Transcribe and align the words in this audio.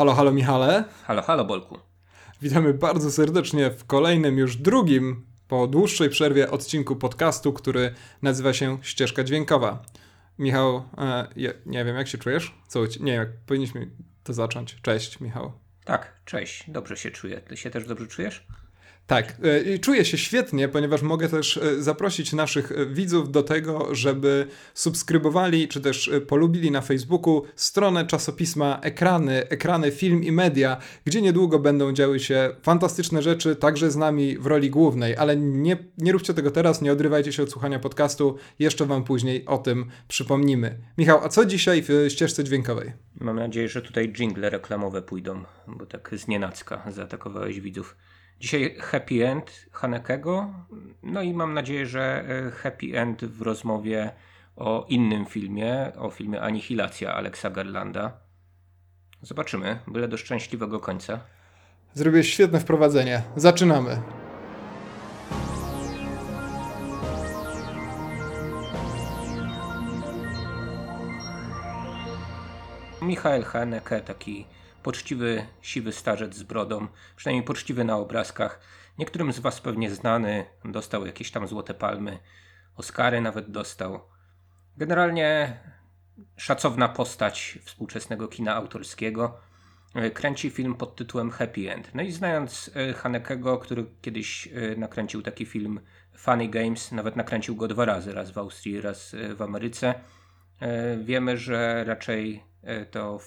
Halo, 0.00 0.14
halo 0.14 0.32
Michale. 0.32 0.84
Halo, 1.04 1.22
halo 1.22 1.44
Bolku. 1.44 1.78
Witamy 2.42 2.74
bardzo 2.74 3.10
serdecznie 3.10 3.70
w 3.70 3.84
kolejnym, 3.84 4.38
już 4.38 4.56
drugim, 4.56 5.26
po 5.48 5.66
dłuższej 5.66 6.08
przerwie 6.10 6.50
odcinku 6.50 6.96
podcastu, 6.96 7.52
który 7.52 7.94
nazywa 8.22 8.52
się 8.52 8.78
Ścieżka 8.82 9.24
Dźwiękowa. 9.24 9.82
Michał, 10.38 10.82
e, 10.98 11.28
nie 11.66 11.84
wiem, 11.84 11.96
jak 11.96 12.08
się 12.08 12.18
czujesz? 12.18 12.54
Co, 12.68 12.80
nie 13.00 13.12
wiem, 13.12 13.32
powinniśmy 13.46 13.90
to 14.24 14.32
zacząć. 14.32 14.76
Cześć, 14.82 15.20
Michał. 15.20 15.52
Tak, 15.84 16.20
cześć. 16.24 16.70
Dobrze 16.70 16.96
się 16.96 17.10
czuję. 17.10 17.40
Ty 17.40 17.56
się 17.56 17.70
też 17.70 17.86
dobrze 17.86 18.06
czujesz? 18.06 18.46
Tak, 19.10 19.36
e, 19.74 19.78
czuję 19.78 20.04
się 20.04 20.18
świetnie, 20.18 20.68
ponieważ 20.68 21.02
mogę 21.02 21.28
też 21.28 21.56
e, 21.56 21.82
zaprosić 21.82 22.32
naszych 22.32 22.72
e, 22.72 22.86
widzów 22.86 23.30
do 23.30 23.42
tego, 23.42 23.94
żeby 23.94 24.46
subskrybowali 24.74 25.68
czy 25.68 25.80
też 25.80 26.10
polubili 26.28 26.70
na 26.70 26.80
Facebooku 26.80 27.42
stronę 27.54 28.06
czasopisma 28.06 28.78
Ekrany, 28.82 29.48
Ekrany 29.48 29.90
Film 29.90 30.24
i 30.24 30.32
Media, 30.32 30.76
gdzie 31.04 31.22
niedługo 31.22 31.58
będą 31.58 31.92
działy 31.92 32.20
się 32.20 32.50
fantastyczne 32.62 33.22
rzeczy, 33.22 33.56
także 33.56 33.90
z 33.90 33.96
nami 33.96 34.38
w 34.38 34.46
roli 34.46 34.70
głównej, 34.70 35.16
ale 35.16 35.36
nie, 35.36 35.76
nie 35.98 36.12
róbcie 36.12 36.34
tego 36.34 36.50
teraz, 36.50 36.82
nie 36.82 36.92
odrywajcie 36.92 37.32
się 37.32 37.42
od 37.42 37.50
słuchania 37.50 37.78
podcastu, 37.78 38.36
jeszcze 38.58 38.86
wam 38.86 39.04
później 39.04 39.46
o 39.46 39.58
tym 39.58 39.90
przypomnimy. 40.08 40.78
Michał, 40.98 41.24
a 41.24 41.28
co 41.28 41.44
dzisiaj 41.44 41.82
w 41.82 42.06
ścieżce 42.08 42.44
dźwiękowej? 42.44 42.92
Mam 43.20 43.36
nadzieję, 43.36 43.68
że 43.68 43.82
tutaj 43.82 44.12
jingle 44.12 44.50
reklamowe 44.50 45.02
pójdą, 45.02 45.44
bo 45.66 45.86
tak 45.86 46.10
z 46.16 46.28
nienacka 46.28 46.82
zaatakowałeś 46.90 47.60
widzów. 47.60 47.96
Dzisiaj 48.40 48.76
happy 48.78 49.28
end 49.28 49.66
Hanekego, 49.72 50.54
no 51.02 51.22
i 51.22 51.34
mam 51.34 51.54
nadzieję, 51.54 51.86
że 51.86 52.24
e, 52.28 52.50
happy 52.50 52.86
end 52.98 53.24
w 53.24 53.42
rozmowie 53.42 54.10
o 54.56 54.86
innym 54.88 55.26
filmie, 55.26 55.92
o 55.98 56.10
filmie 56.10 56.40
Anihilacja 56.40 57.14
Alexa 57.14 57.50
Garlanda. 57.50 58.12
Zobaczymy, 59.22 59.78
byle 59.86 60.08
do 60.08 60.16
szczęśliwego 60.16 60.80
końca. 60.80 61.20
Zrobiłeś 61.94 62.32
świetne 62.32 62.60
wprowadzenie. 62.60 63.22
Zaczynamy. 63.36 64.02
Michael 73.02 73.42
Haneke, 73.44 74.00
taki 74.00 74.46
poczciwy, 74.82 75.46
siwy 75.62 75.92
starzec 75.92 76.34
z 76.34 76.42
brodą, 76.42 76.86
przynajmniej 77.16 77.44
poczciwy 77.44 77.84
na 77.84 77.96
obrazkach. 77.96 78.60
Niektórym 78.98 79.32
z 79.32 79.38
Was 79.38 79.60
pewnie 79.60 79.90
znany, 79.90 80.46
dostał 80.64 81.06
jakieś 81.06 81.30
tam 81.30 81.48
złote 81.48 81.74
palmy, 81.74 82.18
Oscary 82.76 83.20
nawet 83.20 83.50
dostał. 83.50 84.00
Generalnie 84.76 85.60
szacowna 86.36 86.88
postać 86.88 87.58
współczesnego 87.64 88.28
kina 88.28 88.54
autorskiego. 88.54 89.40
Kręci 90.14 90.50
film 90.50 90.74
pod 90.74 90.96
tytułem 90.96 91.30
Happy 91.30 91.72
End. 91.72 91.94
No 91.94 92.02
i 92.02 92.12
znając 92.12 92.70
e, 92.76 92.92
Hanekego, 92.92 93.58
który 93.58 93.86
kiedyś 94.02 94.48
e, 94.48 94.76
nakręcił 94.76 95.22
taki 95.22 95.46
film 95.46 95.80
Funny 96.16 96.48
Games, 96.48 96.92
nawet 96.92 97.16
nakręcił 97.16 97.56
go 97.56 97.68
dwa 97.68 97.84
razy, 97.84 98.12
raz 98.12 98.30
w 98.30 98.38
Austrii, 98.38 98.80
raz 98.80 99.14
e, 99.14 99.34
w 99.34 99.42
Ameryce, 99.42 99.94
wiemy, 101.04 101.36
że 101.36 101.84
raczej 101.84 102.44
to 102.90 103.18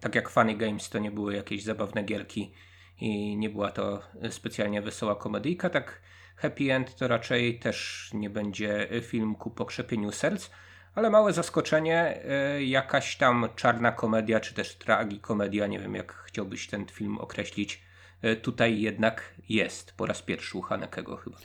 tak 0.00 0.14
jak 0.14 0.28
Funny 0.28 0.54
Games 0.54 0.90
to 0.90 0.98
nie 0.98 1.10
były 1.10 1.34
jakieś 1.34 1.64
zabawne 1.64 2.02
gierki 2.02 2.52
i 3.00 3.36
nie 3.36 3.50
była 3.50 3.70
to 3.70 4.02
specjalnie 4.30 4.82
wesoła 4.82 5.14
komedyjka, 5.14 5.70
tak 5.70 6.02
Happy 6.36 6.72
End 6.72 6.96
to 6.96 7.08
raczej 7.08 7.58
też 7.58 8.10
nie 8.14 8.30
będzie 8.30 8.88
film 9.02 9.34
ku 9.34 9.50
pokrzepieniu 9.50 10.12
serc, 10.12 10.50
ale 10.94 11.10
małe 11.10 11.32
zaskoczenie, 11.32 12.24
e, 12.24 12.64
jakaś 12.64 13.16
tam 13.16 13.48
czarna 13.56 13.92
komedia, 13.92 14.40
czy 14.40 14.54
też 14.54 14.74
tragikomedia, 14.76 15.66
nie 15.66 15.78
wiem 15.78 15.94
jak 15.94 16.12
chciałbyś 16.12 16.66
ten 16.66 16.86
film 16.86 17.18
określić, 17.18 17.82
e, 18.22 18.36
tutaj 18.36 18.80
jednak 18.80 19.34
jest 19.48 19.92
po 19.92 20.06
raz 20.06 20.22
pierwszy 20.22 20.58
u 20.58 20.62
Hanekego 20.62 21.16
chyba. 21.16 21.36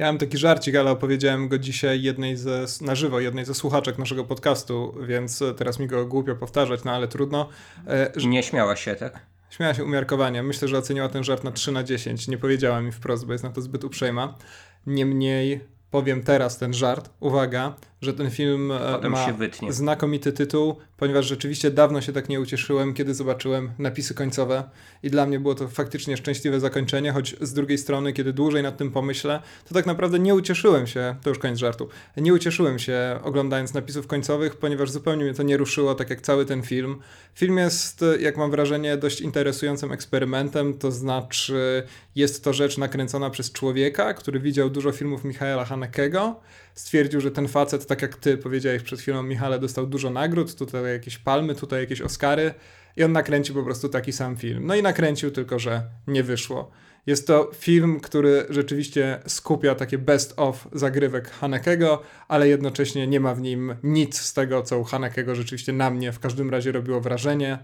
Ja 0.00 0.06
mam 0.06 0.18
taki 0.18 0.38
żarcik, 0.38 0.76
ale 0.76 0.90
opowiedziałem 0.90 1.48
go 1.48 1.58
dzisiaj 1.58 2.02
jednej 2.02 2.36
ze, 2.36 2.66
na 2.80 2.94
żywo, 2.94 3.20
jednej 3.20 3.44
ze 3.44 3.54
słuchaczek 3.54 3.98
naszego 3.98 4.24
podcastu, 4.24 4.94
więc 5.06 5.42
teraz 5.56 5.78
mi 5.78 5.86
go 5.86 6.06
głupio 6.06 6.36
powtarzać, 6.36 6.84
no 6.84 6.92
ale 6.92 7.08
trudno. 7.08 7.48
E, 7.86 8.12
nie 8.26 8.42
śmiała 8.42 8.76
się, 8.76 8.94
tak? 8.94 9.20
Śmiała 9.50 9.74
się 9.74 9.84
umiarkowanie. 9.84 10.42
Myślę, 10.42 10.68
że 10.68 10.78
oceniła 10.78 11.08
ten 11.08 11.24
żart 11.24 11.44
na 11.44 11.52
3 11.52 11.72
na 11.72 11.82
10. 11.82 12.28
Nie 12.28 12.38
powiedziała 12.38 12.80
mi 12.80 12.92
wprost, 12.92 13.26
bo 13.26 13.32
jest 13.32 13.44
na 13.44 13.50
to 13.50 13.62
zbyt 13.62 13.84
uprzejma. 13.84 14.38
Niemniej 14.86 15.60
powiem 15.90 16.22
teraz 16.22 16.58
ten 16.58 16.74
żart. 16.74 17.10
Uwaga, 17.20 17.74
że 18.02 18.14
ten 18.14 18.30
film 18.30 18.72
e, 18.72 18.78
Potem 18.78 19.12
ma 19.12 19.26
znakomity 19.68 20.32
tytuł, 20.32 20.76
ponieważ 20.96 21.26
rzeczywiście 21.26 21.70
dawno 21.70 22.00
się 22.00 22.12
tak 22.12 22.28
nie 22.28 22.40
ucieszyłem, 22.40 22.94
kiedy 22.94 23.14
zobaczyłem 23.14 23.70
napisy 23.78 24.14
końcowe 24.14 24.64
i 25.02 25.10
dla 25.10 25.26
mnie 25.26 25.40
było 25.40 25.54
to 25.54 25.68
faktycznie 25.68 26.16
szczęśliwe 26.16 26.60
zakończenie, 26.60 27.12
choć 27.12 27.36
z 27.40 27.52
drugiej 27.52 27.78
strony, 27.78 28.12
kiedy 28.12 28.32
dłużej 28.32 28.62
nad 28.62 28.76
tym 28.76 28.90
pomyślę, 28.90 29.42
to 29.68 29.74
tak 29.74 29.86
naprawdę 29.86 30.18
nie 30.18 30.34
ucieszyłem 30.34 30.86
się, 30.86 31.16
to 31.22 31.30
już 31.30 31.38
koniec 31.38 31.58
żartu, 31.58 31.88
nie 32.16 32.34
ucieszyłem 32.34 32.78
się 32.78 33.18
oglądając 33.22 33.74
napisów 33.74 34.06
końcowych, 34.06 34.56
ponieważ 34.56 34.90
zupełnie 34.90 35.24
mnie 35.24 35.34
to 35.34 35.42
nie 35.42 35.56
ruszyło, 35.56 35.94
tak 35.94 36.10
jak 36.10 36.20
cały 36.20 36.46
ten 36.46 36.62
film. 36.62 36.98
Film 37.34 37.58
jest, 37.58 38.04
jak 38.20 38.36
mam 38.36 38.50
wrażenie, 38.50 38.96
dość 38.96 39.20
interesującym 39.20 39.92
eksperymentem, 39.92 40.78
to 40.78 40.92
znaczy 40.92 41.82
jest 42.14 42.44
to 42.44 42.52
rzecz 42.52 42.78
nakręcona 42.78 43.30
przez 43.30 43.52
człowieka, 43.52 44.14
który 44.14 44.40
widział 44.40 44.70
dużo 44.70 44.92
filmów 44.92 45.24
Michaela 45.24 45.64
Hanekego, 45.64 46.40
stwierdził, 46.74 47.20
że 47.20 47.30
ten 47.30 47.48
facet, 47.48 47.86
tak 47.86 48.02
jak 48.02 48.16
ty 48.16 48.38
powiedziałeś 48.38 48.82
przed 48.82 49.00
chwilą, 49.00 49.22
Michale, 49.22 49.58
dostał 49.58 49.86
dużo 49.86 50.10
nagród, 50.10 50.54
tutaj 50.54 50.92
jakieś 50.92 51.18
palmy, 51.18 51.54
tutaj 51.54 51.80
jakieś 51.80 52.00
Oscary 52.00 52.54
i 52.96 53.04
on 53.04 53.12
nakręcił 53.12 53.54
po 53.54 53.62
prostu 53.62 53.88
taki 53.88 54.12
sam 54.12 54.36
film. 54.36 54.66
No 54.66 54.74
i 54.74 54.82
nakręcił, 54.82 55.30
tylko 55.30 55.58
że 55.58 55.82
nie 56.06 56.22
wyszło. 56.22 56.70
Jest 57.06 57.26
to 57.26 57.50
film, 57.54 58.00
który 58.00 58.46
rzeczywiście 58.50 59.20
skupia 59.26 59.74
takie 59.74 59.98
best 59.98 60.34
of 60.36 60.68
zagrywek 60.72 61.30
Hanekego, 61.30 62.02
ale 62.28 62.48
jednocześnie 62.48 63.06
nie 63.06 63.20
ma 63.20 63.34
w 63.34 63.40
nim 63.40 63.74
nic 63.82 64.20
z 64.20 64.32
tego, 64.32 64.62
co 64.62 64.78
u 64.78 64.84
Hanekego 64.84 65.34
rzeczywiście 65.34 65.72
na 65.72 65.90
mnie 65.90 66.12
w 66.12 66.18
każdym 66.18 66.50
razie 66.50 66.72
robiło 66.72 67.00
wrażenie 67.00 67.58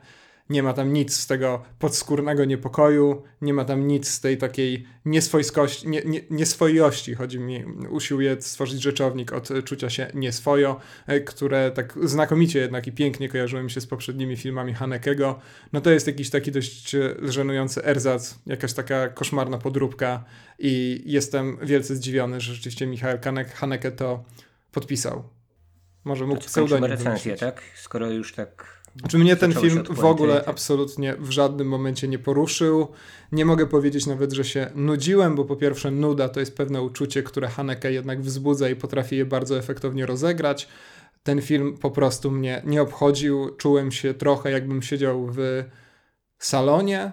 nie 0.51 0.62
ma 0.62 0.73
tam 0.73 0.93
nic 0.93 1.17
z 1.17 1.27
tego 1.27 1.62
podskórnego 1.79 2.45
niepokoju, 2.45 3.23
nie 3.41 3.55
ma 3.55 3.65
tam 3.65 3.87
nic 3.87 4.09
z 4.09 4.21
tej 4.21 4.39
takiej 4.39 4.87
nieswojskości, 5.05 5.89
nie, 5.89 6.03
nie, 6.05 6.21
nieswojości. 6.31 7.15
Chodzi 7.15 7.39
mi, 7.39 7.65
usiłuje 7.91 8.43
stworzyć 8.43 8.83
rzeczownik 8.83 9.33
od 9.33 9.49
czucia 9.65 9.91
się 9.91 10.11
nieswojo, 10.15 10.81
e, 11.07 11.21
które 11.21 11.71
tak 11.71 11.99
znakomicie 12.03 12.59
jednak 12.59 12.87
i 12.87 12.93
pięknie 12.93 13.29
kojarzyły 13.29 13.62
mi 13.62 13.71
się 13.71 13.81
z 13.81 13.87
poprzednimi 13.87 14.37
filmami 14.37 14.75
Hanekego. 14.75 15.39
No 15.73 15.81
to 15.81 15.91
jest 15.91 16.07
jakiś 16.07 16.31
taki 16.31 16.53
dość 16.53 16.95
e, 16.95 17.15
żenujący 17.23 17.84
erzac, 17.84 18.39
jakaś 18.47 18.73
taka 18.73 19.09
koszmarna 19.09 19.59
podróbka 19.59 20.25
i 20.59 21.03
jestem 21.07 21.59
wielce 21.63 21.97
zdziwiony, 21.97 22.41
że 22.41 22.55
rzeczywiście 22.55 22.87
Michał 22.87 23.19
Haneke 23.55 23.93
to 23.93 24.25
podpisał. 24.73 25.23
Może 26.05 26.27
mógł 26.27 26.41
pseudonim 26.41 26.84
recenzję, 26.84 27.37
tak? 27.37 27.63
Skoro 27.75 28.11
już 28.11 28.33
tak 28.33 28.76
czy 29.09 29.19
mnie 29.19 29.37
ten 29.37 29.53
film 29.53 29.84
w 29.91 30.05
ogóle 30.05 30.45
absolutnie 30.47 31.17
w 31.19 31.31
żadnym 31.31 31.69
momencie 31.69 32.09
nie 32.09 32.19
poruszył. 32.19 32.89
Nie 33.33 33.45
mogę 33.45 33.67
powiedzieć 33.67 34.07
nawet, 34.07 34.33
że 34.33 34.45
się 34.45 34.71
nudziłem, 34.75 35.34
bo 35.34 35.45
po 35.45 35.57
pierwsze 35.57 35.91
nuda 35.91 36.29
to 36.29 36.41
jest 36.41 36.57
pewne 36.57 36.83
uczucie, 36.83 37.23
które 37.23 37.49
Haneke 37.49 37.93
jednak 37.93 38.21
wzbudza 38.21 38.69
i 38.69 38.77
potrafi 38.77 39.17
je 39.17 39.25
bardzo 39.25 39.59
efektownie 39.59 40.07
rozegrać. 40.07 40.69
Ten 41.23 41.43
film 41.43 41.77
po 41.79 41.91
prostu 41.91 42.31
mnie 42.31 42.62
nie 42.65 42.83
obchodził. 42.83 43.51
Czułem 43.57 43.93
się 43.93 44.15
trochę 44.15 44.51
jakbym 44.51 44.83
siedział 44.83 45.28
w 45.33 45.65
salonie, 46.39 47.13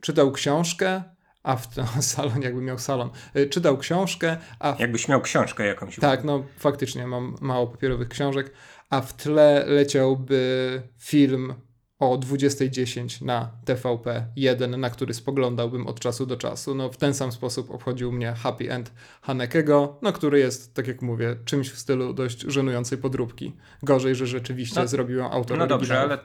czytał 0.00 0.32
książkę, 0.32 1.02
a 1.44 1.56
w 1.56 1.74
tym 1.74 1.86
salonie, 2.02 2.44
jakby 2.44 2.62
miał 2.62 2.78
salon, 2.78 3.10
y, 3.36 3.48
czytał 3.48 3.78
książkę, 3.78 4.36
a... 4.58 4.72
W... 4.72 4.80
Jakbyś 4.80 5.08
miał 5.08 5.20
książkę 5.20 5.66
jakąś. 5.66 5.96
Tak, 5.96 6.24
no 6.24 6.44
faktycznie 6.58 7.06
mam 7.06 7.36
mało 7.40 7.66
papierowych 7.66 8.08
książek, 8.08 8.50
a 8.94 9.00
w 9.00 9.12
tle 9.16 9.64
leciałby 9.66 10.82
film 10.98 11.54
o 11.98 12.18
20.10 12.18 13.24
na 13.24 13.50
TVP1, 13.66 14.78
na 14.78 14.90
który 14.90 15.14
spoglądałbym 15.14 15.86
od 15.86 16.00
czasu 16.00 16.26
do 16.26 16.36
czasu. 16.36 16.74
No, 16.74 16.92
w 16.92 16.96
ten 16.96 17.14
sam 17.14 17.32
sposób 17.32 17.70
obchodził 17.70 18.12
mnie 18.12 18.32
Happy 18.32 18.72
End 18.72 18.92
Hanekego, 19.22 19.98
no, 20.02 20.12
który 20.12 20.38
jest, 20.38 20.74
tak 20.74 20.86
jak 20.86 21.02
mówię, 21.02 21.36
czymś 21.44 21.70
w 21.70 21.78
stylu 21.78 22.12
dość 22.12 22.40
żenującej 22.40 22.98
podróbki. 22.98 23.56
Gorzej, 23.82 24.14
że 24.14 24.26
rzeczywiście 24.26 24.80
no, 24.80 24.88
zrobiłem 24.88 25.26
autor 25.26 25.58
No 25.58 25.66
dobrze, 25.66 26.00
ale 26.00 26.18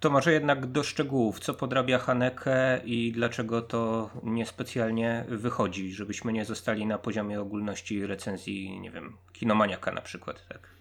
to 0.00 0.10
może 0.10 0.32
jednak 0.32 0.66
do 0.66 0.82
szczegółów, 0.82 1.40
co 1.40 1.54
podrabia 1.54 1.98
Haneke 1.98 2.80
i 2.84 3.12
dlaczego 3.12 3.62
to 3.62 4.10
niespecjalnie 4.22 5.24
wychodzi, 5.28 5.92
żebyśmy 5.92 6.32
nie 6.32 6.44
zostali 6.44 6.86
na 6.86 6.98
poziomie 6.98 7.40
ogólności 7.40 8.06
recenzji, 8.06 8.80
nie 8.80 8.90
wiem, 8.90 9.16
kinomaniaka 9.32 9.92
na 9.92 10.00
przykład, 10.00 10.48
tak? 10.48 10.71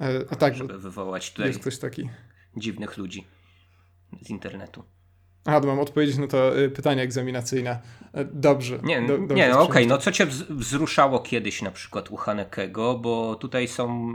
E, 0.00 0.24
a 0.30 0.36
tak, 0.36 0.54
żeby 0.54 0.78
wywołać 0.78 1.32
tutaj 1.32 1.46
jest 1.46 1.60
ktoś 1.60 1.78
taki. 1.78 2.10
dziwnych 2.56 2.96
ludzi 2.96 3.26
z 4.22 4.30
internetu. 4.30 4.84
To 5.44 5.66
mam 5.66 5.80
odpowiedzieć 5.80 6.18
na 6.18 6.26
to 6.26 6.58
y, 6.58 6.70
pytanie 6.70 7.02
egzaminacyjne. 7.02 7.80
E, 8.12 8.24
dobrze. 8.24 8.78
Nie, 8.82 9.02
do, 9.02 9.18
nie 9.18 9.48
no 9.48 9.62
okej, 9.62 9.70
okay. 9.70 9.86
no 9.86 9.98
co 9.98 10.12
cię 10.12 10.26
wzruszało 10.50 11.20
kiedyś 11.20 11.62
na 11.62 11.70
przykład 11.70 12.10
u 12.10 12.16
Hanekego, 12.16 12.98
bo 12.98 13.34
tutaj 13.34 13.68
są, 13.68 14.10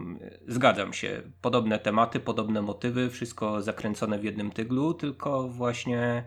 zgadzam 0.48 0.94
się, 0.94 1.22
podobne 1.42 1.80
tematy, 1.80 2.20
podobne 2.20 2.62
motywy, 2.62 3.10
wszystko 3.10 3.62
zakręcone 3.62 4.20
w 4.20 4.24
jednym 4.24 4.52
tyglu, 4.52 4.94
tylko 4.94 5.48
właśnie 5.48 6.24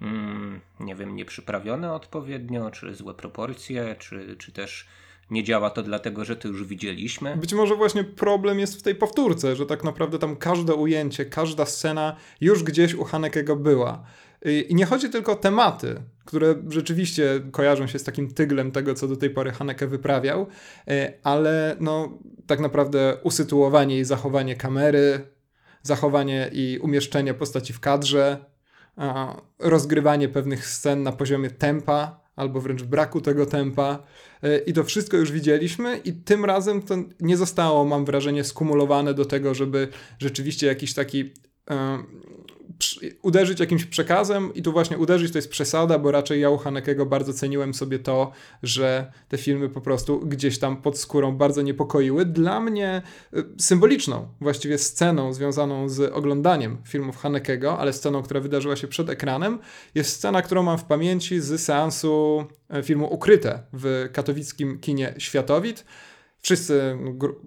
mm, 0.00 0.60
nie 0.80 0.94
wiem, 0.94 1.16
nieprzyprawione 1.16 1.92
odpowiednio, 1.92 2.70
czy 2.70 2.94
złe 2.94 3.14
proporcje, 3.14 3.96
czy, 3.98 4.36
czy 4.38 4.52
też 4.52 4.86
nie 5.30 5.44
działa 5.44 5.70
to 5.70 5.82
dlatego, 5.82 6.24
że 6.24 6.36
to 6.36 6.48
już 6.48 6.64
widzieliśmy. 6.64 7.36
Być 7.36 7.54
może 7.54 7.76
właśnie 7.76 8.04
problem 8.04 8.60
jest 8.60 8.78
w 8.78 8.82
tej 8.82 8.94
powtórce, 8.94 9.56
że 9.56 9.66
tak 9.66 9.84
naprawdę 9.84 10.18
tam 10.18 10.36
każde 10.36 10.74
ujęcie, 10.74 11.24
każda 11.24 11.66
scena 11.66 12.16
już 12.40 12.62
gdzieś 12.62 12.94
u 12.94 13.04
Hanekego 13.04 13.56
była. 13.56 14.04
I 14.68 14.74
nie 14.74 14.86
chodzi 14.86 15.10
tylko 15.10 15.32
o 15.32 15.36
tematy, 15.36 16.02
które 16.24 16.54
rzeczywiście 16.68 17.40
kojarzą 17.52 17.86
się 17.86 17.98
z 17.98 18.04
takim 18.04 18.34
tyglem 18.34 18.70
tego, 18.72 18.94
co 18.94 19.08
do 19.08 19.16
tej 19.16 19.30
pory 19.30 19.50
Haneke 19.50 19.86
wyprawiał, 19.86 20.46
e, 20.88 21.12
ale 21.22 21.76
no, 21.80 22.18
tak 22.46 22.60
naprawdę 22.60 23.16
usytuowanie 23.22 23.98
i 23.98 24.04
zachowanie 24.04 24.56
kamery, 24.56 25.20
zachowanie 25.82 26.50
i 26.52 26.78
umieszczenie 26.82 27.34
postaci 27.34 27.72
w 27.72 27.80
kadrze, 27.80 28.44
rozgrywanie 29.58 30.28
pewnych 30.28 30.66
scen 30.66 31.02
na 31.02 31.12
poziomie 31.12 31.50
tempa, 31.50 32.23
albo 32.36 32.60
wręcz 32.60 32.82
braku 32.82 33.20
tego 33.20 33.46
tempa. 33.46 34.02
E, 34.42 34.58
I 34.58 34.72
to 34.72 34.84
wszystko 34.84 35.16
już 35.16 35.32
widzieliśmy, 35.32 35.96
i 35.96 36.12
tym 36.12 36.44
razem 36.44 36.82
to 36.82 36.94
nie 37.20 37.36
zostało, 37.36 37.84
mam 37.84 38.04
wrażenie, 38.04 38.44
skumulowane 38.44 39.14
do 39.14 39.24
tego, 39.24 39.54
żeby 39.54 39.88
rzeczywiście 40.18 40.66
jakiś 40.66 40.94
taki 40.94 41.32
uderzyć 43.22 43.60
jakimś 43.60 43.84
przekazem 43.84 44.54
i 44.54 44.62
tu 44.62 44.72
właśnie 44.72 44.98
uderzyć 44.98 45.32
to 45.32 45.38
jest 45.38 45.50
przesada, 45.50 45.98
bo 45.98 46.10
raczej 46.10 46.40
ja 46.40 46.50
u 46.50 46.58
Hanekego 46.58 47.06
bardzo 47.06 47.32
ceniłem 47.32 47.74
sobie 47.74 47.98
to, 47.98 48.32
że 48.62 49.12
te 49.28 49.38
filmy 49.38 49.68
po 49.68 49.80
prostu 49.80 50.20
gdzieś 50.20 50.58
tam 50.58 50.82
pod 50.82 50.98
skórą 50.98 51.36
bardzo 51.36 51.62
niepokoiły. 51.62 52.24
Dla 52.24 52.60
mnie 52.60 53.02
y, 53.36 53.44
symboliczną 53.58 54.28
właściwie 54.40 54.78
sceną 54.78 55.32
związaną 55.32 55.88
z 55.88 56.12
oglądaniem 56.12 56.78
filmów 56.84 57.16
Hanekego, 57.16 57.78
ale 57.78 57.92
sceną, 57.92 58.22
która 58.22 58.40
wydarzyła 58.40 58.76
się 58.76 58.88
przed 58.88 59.10
ekranem, 59.10 59.58
jest 59.94 60.10
scena, 60.10 60.42
którą 60.42 60.62
mam 60.62 60.78
w 60.78 60.84
pamięci 60.84 61.40
z 61.40 61.60
seansu 61.60 62.44
e, 62.70 62.82
filmu 62.82 63.14
Ukryte 63.14 63.62
w 63.72 64.08
katowickim 64.12 64.78
kinie 64.78 65.14
Światowit. 65.18 65.84
Wszyscy 66.40 66.98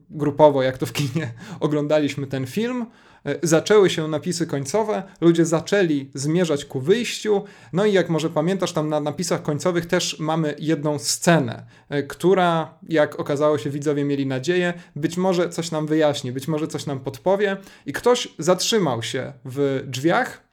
grupowo, 0.10 0.64
jak 0.64 0.78
to 0.78 0.86
w 0.86 0.94
kinie, 0.94 1.34
oglądaliśmy 1.60 2.28
ten 2.28 2.46
film. 2.46 2.86
E, 3.28 3.40
zaczęły 3.44 3.90
się 3.90 4.08
napisy 4.08 4.48
końcowe, 4.48 5.04
ludzie 5.22 5.46
zaczęli 5.46 6.12
zmierzać 6.14 6.66
ku 6.66 6.80
wyjściu. 6.80 7.44
No 7.74 7.86
i 7.86 7.94
jak 7.94 8.10
może 8.10 8.30
pamiętasz, 8.30 8.72
tam 8.72 8.90
na 8.90 9.00
napisach 9.00 9.42
końcowych 9.42 9.86
też 9.86 10.20
mamy 10.20 10.56
jedną 10.60 11.00
scenę, 11.00 11.66
e, 11.90 12.04
która, 12.04 12.78
jak 12.90 13.20
okazało 13.20 13.58
się, 13.58 13.70
widzowie 13.70 14.04
mieli 14.04 14.26
nadzieję, 14.26 14.74
być 14.96 15.18
może 15.18 15.50
coś 15.50 15.72
nam 15.72 15.88
wyjaśni, 15.88 16.32
być 16.32 16.48
może 16.48 16.68
coś 16.68 16.86
nam 16.86 17.00
podpowie. 17.00 17.58
I 17.86 17.94
ktoś 17.94 18.28
zatrzymał 18.40 19.04
się 19.04 19.34
w 19.46 19.84
drzwiach, 19.88 20.48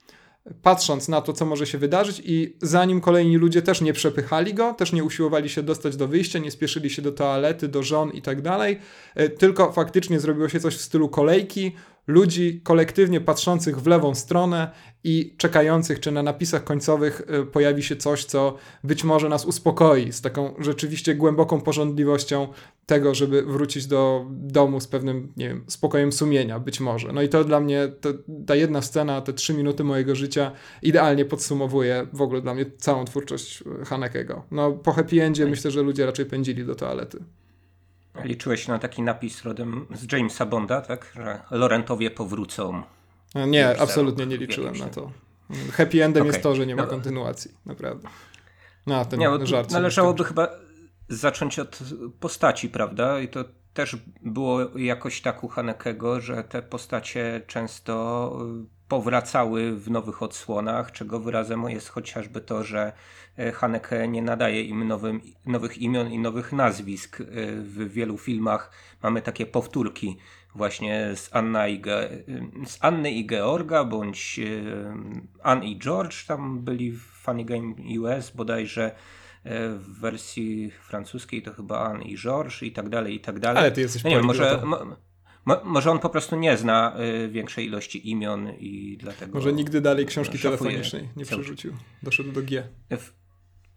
patrząc 0.63 1.09
na 1.09 1.21
to, 1.21 1.33
co 1.33 1.47
może 1.47 1.67
się 1.67 1.79
wydarzyć, 1.79 2.23
i 2.25 2.57
zanim 2.63 3.01
kolejni 3.01 3.37
ludzie 3.37 3.63
też 3.63 3.81
nie 3.81 3.93
przepychali 3.93 4.55
go, 4.55 4.75
też 4.75 4.93
nie 4.93 5.05
usiłowali 5.05 5.49
się 5.49 5.63
dostać 5.63 5.97
do 5.97 6.09
wyjścia, 6.09 6.39
nie 6.39 6.51
spieszyli 6.51 6.91
się 6.91 7.03
do 7.03 7.13
toalety, 7.13 7.69
do 7.69 7.83
żon 7.83 8.11
i 8.11 8.23
tak 8.23 8.43
dalej, 8.43 8.79
e, 9.15 9.29
tylko 9.29 9.73
faktycznie 9.73 10.21
zrobiło 10.21 10.49
się 10.49 10.61
coś 10.61 10.77
w 10.77 10.81
stylu 10.81 11.09
kolejki, 11.09 11.73
ludzi 12.07 12.61
kolektywnie 12.65 13.21
patrzących 13.21 13.81
w 13.81 13.87
lewą 13.87 14.15
stronę 14.15 14.71
i 15.05 15.35
czekających, 15.37 16.01
czy 16.01 16.13
na 16.13 16.23
napisach 16.23 16.65
końcowych 16.65 17.23
y, 17.43 17.47
pojawi 17.47 17.83
się 17.83 17.97
coś, 17.97 18.25
co 18.25 18.57
być 18.85 19.05
może 19.05 19.29
nas 19.29 19.47
uspokoi, 19.47 20.13
z 20.13 20.21
taką 20.21 20.55
rzeczywiście 20.59 21.15
głęboką 21.15 21.61
porządliwością 21.61 22.49
tego, 22.87 23.15
żeby 23.15 23.43
wrócić 23.43 23.87
do 23.87 24.27
domu 24.31 24.81
z 24.81 24.87
pewnym, 24.87 25.33
nie 25.37 25.49
wiem, 25.49 25.65
spokojem 25.67 26.13
sumienia, 26.13 26.61
być 26.61 26.81
może. 26.81 27.13
No 27.13 27.23
i 27.23 27.29
to 27.29 27.45
dla 27.45 27.61
mnie, 27.61 27.89
to, 28.01 28.09
ta 28.47 28.55
jedna 28.55 28.83
scena, 28.83 29.21
te 29.21 29.33
trzy 29.33 29.55
minuty 29.55 29.85
mojego 29.85 30.15
życia 30.15 30.53
idealnie 30.83 31.25
podsumowuje 31.25 32.07
w 32.13 32.23
ogóle 32.23 32.43
dla 32.43 32.55
mnie 32.55 32.67
całą 32.77 33.05
twórczość 33.05 33.65
Hanekego. 33.85 34.45
No 34.51 34.73
po 34.73 34.93
happy 34.93 35.23
endzie 35.23 35.47
myślę, 35.47 35.71
że 35.71 35.83
ludzie 35.83 36.07
raczej 36.07 36.27
pędzili 36.27 36.65
do 36.65 36.75
toalety. 36.75 37.25
Liczyłeś 38.25 38.69
na 38.69 38.79
taki 38.79 39.03
napis 39.03 39.45
rodem 39.45 39.87
z 39.95 40.13
Jamesa 40.13 40.47
Bonda, 40.47 40.81
tak? 40.81 41.13
Że 41.15 41.41
Lorentowie 41.51 42.11
powrócą. 42.11 42.83
No 43.35 43.47
nie, 43.47 43.81
absolutnie 43.81 44.27
nie 44.27 44.37
liczyłem 44.37 44.77
na 44.77 44.87
to. 44.87 45.11
Happy 45.73 46.05
endem 46.05 46.23
okay. 46.23 46.33
jest 46.33 46.43
to, 46.43 46.55
że 46.55 46.67
nie 46.67 46.77
ma 46.77 46.83
no. 46.83 46.89
kontynuacji, 46.89 47.51
naprawdę. 47.67 48.09
No, 48.87 49.05
ten 49.05 49.21
nie, 49.21 49.47
żart. 49.47 49.71
Należałoby 49.71 50.25
chyba 50.25 50.49
zacząć 51.09 51.59
od 51.59 51.79
postaci, 52.21 52.69
prawda? 52.69 53.21
I 53.21 53.29
to 53.29 53.45
też 53.75 53.97
było 54.23 54.79
jakoś 54.79 55.21
tak 55.21 55.45
u 55.45 55.49
Hanekego, 55.49 56.21
że 56.21 56.45
te 56.45 56.63
postacie 56.63 57.43
często 57.47 58.33
powracały 58.95 59.77
w 59.77 59.91
nowych 59.91 60.23
odsłonach, 60.23 60.93
czego 60.93 61.21
wyrazem 61.21 61.63
jest 61.69 61.89
chociażby 61.89 62.41
to, 62.41 62.65
że 62.65 62.93
e, 63.39 63.53
Haneke 63.53 64.09
nie 64.09 64.23
nadaje 64.23 64.63
im 64.63 64.89
nowym, 64.89 65.21
nowych 65.47 65.79
imion 65.79 66.13
i 66.13 66.19
nowych 66.19 66.53
nazwisk. 66.53 67.21
E, 67.21 67.25
w 67.57 67.93
wielu 67.93 68.19
filmach 68.19 68.71
mamy 69.03 69.23
takie 69.23 69.47
powtórki 69.47 70.19
właśnie 70.55 71.11
z, 71.15 71.31
Anna 71.33 71.69
i 71.69 71.81
Ge 71.81 72.09
z 72.67 72.79
Anny 72.81 73.11
i 73.11 73.27
Georga, 73.27 73.85
bądź 73.85 74.39
e, 74.39 74.45
Ann 75.43 75.63
i 75.63 75.79
George, 75.79 76.27
tam 76.27 76.61
byli 76.61 76.93
w 76.93 77.03
Funny 77.03 77.45
Game 77.45 77.75
US 78.01 78.31
bodajże 78.31 78.91
w 79.79 80.01
wersji 80.01 80.71
francuskiej 80.71 81.43
to 81.43 81.53
chyba 81.53 81.79
Anne 81.79 82.05
i 82.05 82.17
George 82.17 82.63
i 82.63 82.73
tak 82.73 82.89
dalej, 82.89 83.15
i 83.15 83.21
tak 83.21 83.41
dalej. 83.41 83.61
Ale 83.61 83.73
ty 83.73 83.81
jesteś 83.81 84.05
no 84.05 84.11
nie 84.11 84.17
wiem, 84.17 84.25
może, 84.25 84.63
Mo, 85.45 85.61
może 85.65 85.91
on 85.91 85.99
po 85.99 86.09
prostu 86.11 86.37
nie 86.37 86.57
zna 86.57 86.97
y, 87.25 87.29
większej 87.29 87.67
ilości 87.67 88.11
imion 88.11 88.53
i 88.59 88.97
dlatego. 89.01 89.35
Może 89.35 89.53
nigdy 89.53 89.81
dalej 89.81 90.07
książki 90.07 90.39
telefonicznej 90.39 91.09
nie 91.17 91.25
przerzucił. 91.25 91.73
Doszedł 92.03 92.33
do 92.33 92.43
G. 92.43 92.69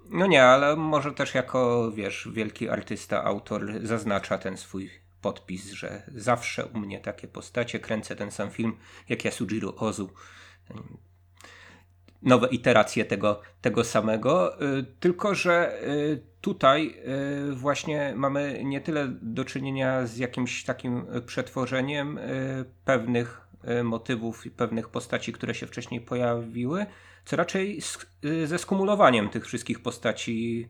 No 0.09 0.27
nie, 0.27 0.43
ale 0.43 0.75
może 0.75 1.11
też 1.11 1.33
jako, 1.33 1.91
wiesz, 1.91 2.29
wielki 2.33 2.69
artysta, 2.69 3.23
autor 3.23 3.73
zaznacza 3.83 4.37
ten 4.37 4.57
swój 4.57 4.89
podpis, 5.21 5.71
że 5.71 6.03
zawsze 6.15 6.65
u 6.65 6.79
mnie 6.79 6.99
takie 6.99 7.27
postacie, 7.27 7.79
kręcę 7.79 8.15
ten 8.15 8.31
sam 8.31 8.49
film 8.49 8.77
jak 9.09 9.25
Yasujiro 9.25 9.75
Ozu 9.75 10.09
nowe 12.21 12.47
iteracje 12.47 13.05
tego, 13.05 13.41
tego 13.61 13.83
samego, 13.83 14.61
y, 14.61 14.85
tylko 14.99 15.35
że 15.35 15.83
y, 15.83 16.21
tutaj 16.41 16.93
y, 17.51 17.55
właśnie 17.55 18.13
mamy 18.15 18.61
nie 18.63 18.81
tyle 18.81 19.07
do 19.21 19.45
czynienia 19.45 20.05
z 20.05 20.17
jakimś 20.17 20.63
takim 20.63 21.05
przetworzeniem 21.25 22.19
pewnych 22.85 23.47
motywów 23.83 24.45
i 24.45 24.51
pewnych 24.51 24.89
postaci, 24.89 25.33
które 25.33 25.55
się 25.55 25.67
wcześniej 25.67 26.01
pojawiły, 26.01 26.85
co 27.25 27.35
raczej 27.35 27.81
ze 28.45 28.57
skumulowaniem 28.57 29.29
tych 29.29 29.45
wszystkich 29.45 29.79
postaci 29.79 30.67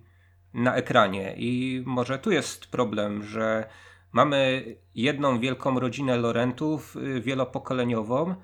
na 0.54 0.75
ekranie. 0.75 1.36
I 1.38 1.84
może 1.86 2.20
tu 2.20 2.32
jest 2.32 2.68
problem, 2.68 3.24
że 3.24 3.70
mamy 4.12 4.63
jedną 4.96 5.39
wielką 5.39 5.80
rodzinę 5.80 6.18
Lorentów, 6.18 6.96
wielopokoleniową, 7.22 8.36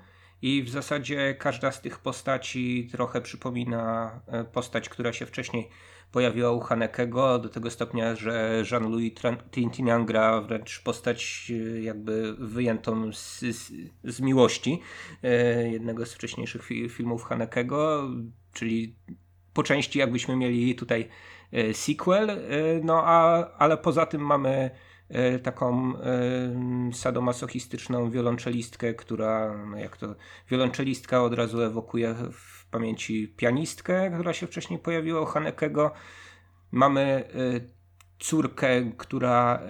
i 0.44 0.62
w 0.62 0.70
zasadzie 0.70 1.34
każda 1.34 1.72
z 1.72 1.80
tych 1.80 1.98
postaci 1.98 2.88
trochę 2.92 3.20
przypomina 3.20 4.20
e, 4.26 4.44
postać, 4.44 4.88
która 4.88 5.12
się 5.12 5.26
wcześniej 5.26 5.68
pojawiła 6.12 6.50
u 6.50 6.60
Hanekego, 6.60 7.38
do 7.38 7.48
tego 7.48 7.70
stopnia, 7.70 8.16
że 8.16 8.62
Jean-Louis 8.70 9.12
Trintignant 9.50 10.06
gra 10.06 10.40
wręcz 10.40 10.82
postać 10.82 11.52
e, 11.76 11.80
jakby 11.80 12.34
wyjętą 12.38 13.12
z, 13.12 13.40
z, 13.40 13.72
z 14.04 14.20
miłości 14.20 14.80
e, 15.22 15.68
jednego 15.68 16.06
z 16.06 16.14
wcześniejszych 16.14 16.64
fi 16.64 16.88
filmów 16.88 17.24
Hanekego, 17.24 18.10
czyli 18.52 18.96
po 19.52 19.62
części 19.62 19.98
jakbyśmy 19.98 20.36
mieli 20.36 20.74
tutaj 20.74 21.08
sequel, 21.72 22.42
no 22.82 23.02
a, 23.04 23.48
ale 23.58 23.76
poza 23.76 24.06
tym 24.06 24.20
mamy 24.20 24.70
taką 25.42 25.96
e, 25.96 26.92
sadomasochistyczną 26.92 28.10
wiolonczelistkę, 28.10 28.94
która, 28.94 29.64
no 29.70 29.76
jak 29.76 29.96
to, 29.96 30.14
wiolonczelistka 30.50 31.22
od 31.22 31.34
razu 31.34 31.62
ewokuje 31.62 32.14
w 32.32 32.66
pamięci 32.66 33.34
pianistkę, 33.36 34.10
która 34.14 34.32
się 34.32 34.46
wcześniej 34.46 34.78
pojawiła 34.78 35.20
u 35.20 35.24
Hanekego. 35.24 35.92
Mamy 36.70 37.00
e, 37.00 37.24
córkę, 38.18 38.92
która 38.96 39.62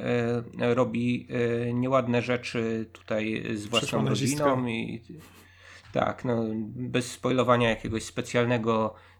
robi 0.58 1.28
nieładne 1.74 2.22
rzeczy 2.22 2.90
tutaj 2.92 3.44
z 3.54 3.66
własną 3.66 4.08
rodziną 4.08 4.66
i 4.66 5.02
tak, 5.92 6.24
no, 6.24 6.44
bez 6.66 7.12
spoilowania 7.12 7.70
jakiegoś 7.70 8.02
specjalnego 8.04 8.94
E, 8.94 9.13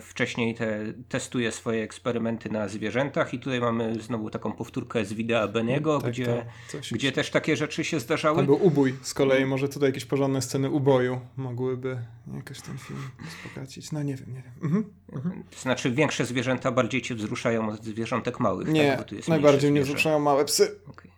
wcześniej 0.00 0.54
te, 0.54 0.92
testuje 1.08 1.52
swoje 1.52 1.82
eksperymenty 1.82 2.50
na 2.50 2.68
zwierzętach 2.68 3.34
i 3.34 3.38
tutaj 3.38 3.60
mamy 3.60 4.00
znowu 4.00 4.30
taką 4.30 4.52
powtórkę 4.52 5.04
z 5.04 5.12
wideo 5.12 5.48
Beniego, 5.48 6.00
tak, 6.00 6.10
gdzie, 6.10 6.46
gdzie 6.92 7.12
też 7.12 7.30
takie 7.30 7.56
rzeczy 7.56 7.84
się 7.84 8.00
zdarzały. 8.00 8.36
Tam 8.36 8.46
był 8.46 8.66
ubój 8.66 8.94
z 9.02 9.14
kolei, 9.14 9.46
może 9.46 9.68
tutaj 9.68 9.88
jakieś 9.88 10.04
porządne 10.04 10.42
sceny 10.42 10.70
uboju 10.70 11.20
mogłyby 11.36 11.98
jakoś 12.34 12.60
ten 12.60 12.78
film 12.78 13.00
uspokacić. 13.28 13.92
No 13.92 14.02
nie 14.02 14.16
wiem, 14.16 14.34
nie 14.34 14.42
wiem. 14.42 14.52
Mhm, 14.62 14.84
mhm. 15.12 15.44
Znaczy 15.56 15.90
większe 15.90 16.24
zwierzęta 16.24 16.72
bardziej 16.72 17.02
cię 17.02 17.14
wzruszają 17.14 17.68
od 17.68 17.84
zwierzątek 17.84 18.40
małych. 18.40 18.68
Nie, 18.68 18.96
tak? 18.96 19.28
najbardziej 19.28 19.70
mnie 19.70 19.82
wzruszają 19.82 20.18
małe 20.18 20.44
psy. 20.44 20.80
Okej, 20.86 21.12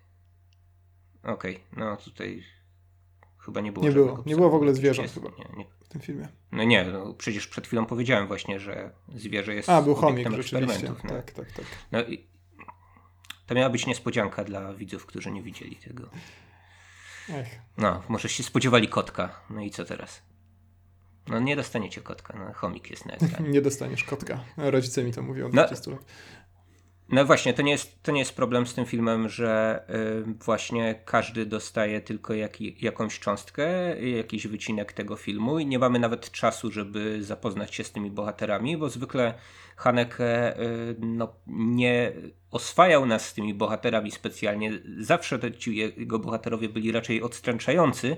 okay. 1.22 1.34
okay. 1.34 1.56
no 1.76 1.96
tutaj 1.96 2.42
chyba 3.38 3.60
nie 3.60 3.72
było 3.72 3.86
Nie 3.86 3.92
było, 3.92 4.22
nie 4.26 4.36
było 4.36 4.50
w 4.50 4.54
ogóle 4.54 4.74
zwierząt 4.74 5.10
chyba. 5.10 5.28
Nie, 5.28 5.56
nie. 5.56 5.64
Tym 5.92 6.00
filmie. 6.00 6.28
No 6.52 6.64
nie, 6.64 6.84
no 6.84 7.14
przecież 7.14 7.46
przed 7.46 7.66
chwilą 7.66 7.86
powiedziałem 7.86 8.26
właśnie, 8.26 8.60
że 8.60 8.90
zwierzę 9.14 9.54
jest 9.54 9.68
A, 9.68 9.82
był 9.82 9.94
chomik, 9.94 10.30
rzeczywiście. 10.30 10.88
No. 10.88 11.08
Tak, 11.08 11.32
tak, 11.32 11.52
tak. 11.52 11.64
No 11.92 11.98
to 13.46 13.54
miała 13.54 13.70
być 13.70 13.86
niespodzianka 13.86 14.44
dla 14.44 14.74
widzów, 14.74 15.06
którzy 15.06 15.30
nie 15.30 15.42
widzieli 15.42 15.76
tego. 15.76 16.10
Ech. 17.28 17.48
No, 17.76 18.02
może 18.08 18.28
się 18.28 18.42
spodziewali 18.42 18.88
kotka. 18.88 19.40
No 19.50 19.60
i 19.60 19.70
co 19.70 19.84
teraz? 19.84 20.22
No 21.28 21.40
nie 21.40 21.56
dostaniecie 21.56 22.00
kotka, 22.00 22.38
no 22.38 22.52
chomik 22.52 22.90
jest 22.90 23.06
na 23.06 23.14
ekranie. 23.14 23.48
nie 23.54 23.62
dostaniesz 23.62 24.04
kotka. 24.04 24.44
Rodzice 24.56 25.04
mi 25.04 25.12
to 25.12 25.22
mówią 25.22 25.46
od 25.46 25.52
no, 25.52 25.66
20 25.66 25.90
lat. 25.90 26.04
No 27.08 27.24
właśnie, 27.24 27.54
to 27.54 27.62
nie 27.62 27.72
jest, 27.72 28.02
to 28.02 28.12
nie 28.12 28.18
jest 28.18 28.36
problem 28.36 28.66
z 28.66 28.74
tym 28.74 28.86
filmem, 28.86 29.28
że 29.28 29.82
y, 30.28 30.34
właśnie 30.44 30.94
każdy 31.04 31.46
dostaje 31.46 32.00
tylko 32.00 32.34
jak, 32.34 32.60
jakąś 32.60 33.20
cząstkę, 33.20 33.66
jakiś 34.00 34.46
wycinek 34.46 34.92
tego 34.92 35.16
filmu 35.16 35.58
i 35.58 35.66
nie 35.66 35.78
mamy 35.78 35.98
nawet 35.98 36.30
czasu, 36.30 36.70
żeby 36.70 37.22
zapoznać 37.22 37.74
się 37.74 37.84
z 37.84 37.92
tymi 37.92 38.10
bohaterami, 38.10 38.76
bo 38.76 38.88
zwykle 38.88 39.34
Haneke 39.76 40.60
y, 40.60 40.96
no, 40.98 41.32
nie 41.46 42.12
oswajał 42.50 43.06
nas 43.06 43.28
z 43.28 43.34
tymi 43.34 43.54
bohaterami 43.54 44.10
specjalnie. 44.10 44.72
Zawsze 44.98 45.52
ci 45.58 45.76
jego 45.76 46.18
bohaterowie 46.18 46.68
byli 46.68 46.92
raczej 46.92 47.22
odstręczający, 47.22 48.16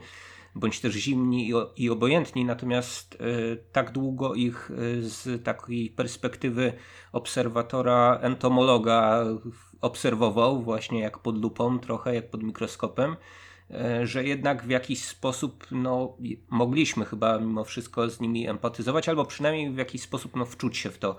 bądź 0.54 0.80
też 0.80 0.94
zimni 0.94 1.52
i, 1.76 1.90
obojętni, 1.90 2.44
natomiast 2.44 3.14
y, 3.14 3.64
tak 3.72 3.92
długo 3.92 4.34
ich 4.34 4.70
y, 4.70 5.08
z 5.08 5.44
takiej 5.44 5.90
perspektywy 5.90 6.72
obserwatora, 7.12 8.18
entomologa 8.22 9.24
obserwował, 9.80 10.62
właśnie 10.62 11.00
jak 11.00 11.18
pod 11.18 11.42
lupą, 11.42 11.78
trochę 11.78 12.14
jak 12.14 12.30
pod 12.30 12.42
mikroskopem, 12.42 13.16
y, 13.70 14.06
że 14.06 14.24
jednak 14.24 14.64
w 14.64 14.70
jakiś 14.70 15.04
sposób 15.04 15.66
no, 15.70 16.16
mogliśmy 16.50 17.04
chyba 17.04 17.38
mimo 17.38 17.64
wszystko 17.64 18.10
z 18.10 18.20
nimi 18.20 18.48
empatyzować, 18.48 19.08
albo 19.08 19.24
przynajmniej 19.24 19.70
w 19.70 19.78
jakiś 19.78 20.02
sposób 20.02 20.36
no, 20.36 20.44
wczuć 20.44 20.76
się 20.76 20.90
w 20.90 20.98
to, 20.98 21.16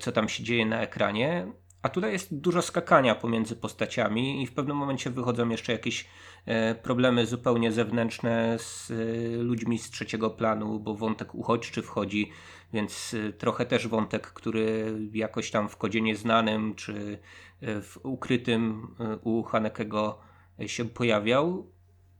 co 0.00 0.12
tam 0.12 0.28
się 0.28 0.42
dzieje 0.42 0.66
na 0.66 0.80
ekranie. 0.80 1.52
A 1.82 1.88
tutaj 1.88 2.12
jest 2.12 2.34
dużo 2.34 2.62
skakania 2.62 3.14
pomiędzy 3.14 3.56
postaciami 3.56 4.42
i 4.42 4.46
w 4.46 4.52
pewnym 4.52 4.76
momencie 4.76 5.10
wychodzą 5.10 5.48
jeszcze 5.48 5.72
jakieś 5.72 6.08
e, 6.46 6.74
problemy 6.74 7.26
zupełnie 7.26 7.72
zewnętrzne 7.72 8.58
z 8.58 8.90
e, 8.90 8.94
ludźmi 9.42 9.78
z 9.78 9.90
trzeciego 9.90 10.30
planu, 10.30 10.80
bo 10.80 10.94
wątek 10.94 11.34
uchodźczy 11.34 11.82
wchodzi, 11.82 12.30
więc 12.72 13.14
e, 13.14 13.32
trochę 13.32 13.66
też 13.66 13.88
wątek, 13.88 14.26
który 14.26 14.96
jakoś 15.12 15.50
tam 15.50 15.68
w 15.68 15.76
kodzie 15.76 16.00
nieznanym 16.00 16.74
czy 16.74 17.18
w 17.62 17.96
ukrytym 18.02 18.88
u 19.22 19.42
Hanekego 19.42 20.18
się 20.66 20.84
pojawiał. 20.84 21.66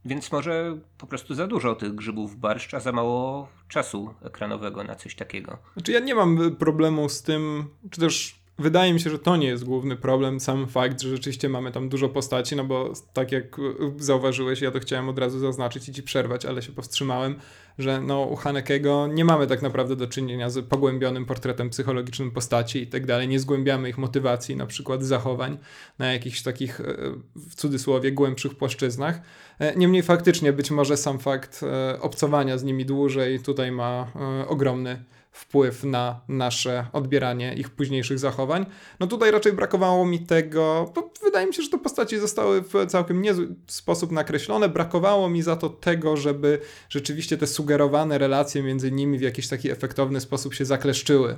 Więc 0.05 0.33
może 0.33 0.79
po 0.99 1.07
prostu 1.07 1.35
za 1.35 1.47
dużo 1.47 1.75
tych 1.75 1.95
grzybów 1.95 2.37
barszcz, 2.37 2.75
a 2.75 2.81
za 2.81 2.93
mało 2.93 3.49
czasu 3.69 4.15
ekranowego 4.23 4.85
na 4.85 4.95
coś 4.95 5.15
takiego. 5.15 5.59
Znaczy 5.73 5.93
ja 5.93 6.01
nie 6.01 6.15
mam 6.15 6.57
problemu 6.57 7.09
z 7.09 7.23
tym, 7.23 7.65
czy 7.91 8.01
też 8.01 8.38
wydaje 8.59 8.95
mi 8.95 9.01
się, 9.01 9.11
że 9.11 9.19
to 9.19 9.37
nie 9.37 9.47
jest 9.47 9.65
główny 9.65 9.97
problem, 9.97 10.41
sam 10.41 10.67
fakt, 10.67 11.01
że 11.01 11.09
rzeczywiście 11.09 11.49
mamy 11.49 11.73
tam 11.73 11.89
dużo 11.89 12.09
postaci, 12.09 12.57
no 12.57 12.65
bo 12.65 12.93
tak 13.13 13.33
jak 13.33 13.57
zauważyłeś, 13.97 14.61
ja 14.61 14.71
to 14.71 14.81
chciałem 14.81 15.09
od 15.09 15.19
razu 15.19 15.39
zaznaczyć 15.39 15.89
i 15.89 15.93
ci 15.93 16.03
przerwać, 16.03 16.47
ale 16.47 16.63
się 16.63 16.73
powstrzymałem, 16.73 17.35
że 17.79 18.01
no 18.01 18.23
u 18.23 18.37
Hanekego 18.37 19.07
nie 19.07 19.25
mamy 19.25 19.47
tak 19.47 19.63
naprawdę 19.63 19.97
do 19.97 20.07
czynienia 20.07 20.51
z 20.51 20.67
pogłębionym 20.67 21.27
portretem 21.27 21.71
psychologicznym 21.71 22.31
postaci 22.31 22.83
i 22.83 22.87
tak 22.87 23.07
dalej, 23.07 23.29
nie 23.29 23.41
zgłębiamy 23.41 23.89
ich 23.89 23.99
motywacji, 23.99 24.57
na 24.57 24.67
przykład 24.67 25.03
zachowań 25.03 25.59
na 25.99 26.13
jakichś 26.13 26.43
takich 26.43 26.81
e, 26.81 26.85
w 27.37 27.55
cudzysłowie 27.55 28.13
głębszych 28.13 28.55
płaszczyznach. 28.55 29.21
E, 29.59 29.77
niemniej 29.77 30.03
faktycznie 30.03 30.53
być 30.53 30.71
może 30.71 30.97
sam 30.97 31.19
fakt 31.19 31.61
e, 31.63 32.01
obcowania 32.01 32.59
z 32.59 32.65
nimi 32.65 32.87
dłużej 32.87 33.41
tutaj 33.41 33.73
ma 33.73 34.13
ogromny 34.49 35.05
wpływ 35.39 35.85
na 35.85 36.21
nasze 36.29 36.87
odbieranie 36.93 37.55
ich 37.55 37.71
późniejszych 37.71 38.19
zachowań. 38.19 38.67
No 39.01 39.07
tutaj 39.07 39.31
raczej 39.31 39.53
brakowało 39.53 40.07
mi 40.07 40.21
tego, 40.21 40.93
bo 40.95 41.11
wydaje 41.25 41.47
mi 41.47 41.55
się, 41.55 41.63
że 41.63 41.71
te 41.71 41.79
postaci 41.79 42.19
zostały 42.19 42.63
w 42.63 42.87
całkiem 42.89 43.23
niezły 43.23 43.49
sposób 43.67 44.13
nakreślone. 44.13 44.69
Brakowało 44.69 45.29
mi 45.29 45.43
za 45.43 45.57
to 45.57 45.71
tego, 45.71 46.17
żeby 46.17 46.61
rzeczywiście 46.89 47.37
te 47.37 47.47
sugerowane 47.47 48.19
relacje 48.19 48.63
między 48.63 48.93
nimi 48.93 49.19
w 49.19 49.23
jakiś 49.23 49.49
taki 49.49 49.71
efektowny 49.71 50.21
sposób 50.21 50.55
się 50.55 50.65
zakleszczyły 50.65 51.37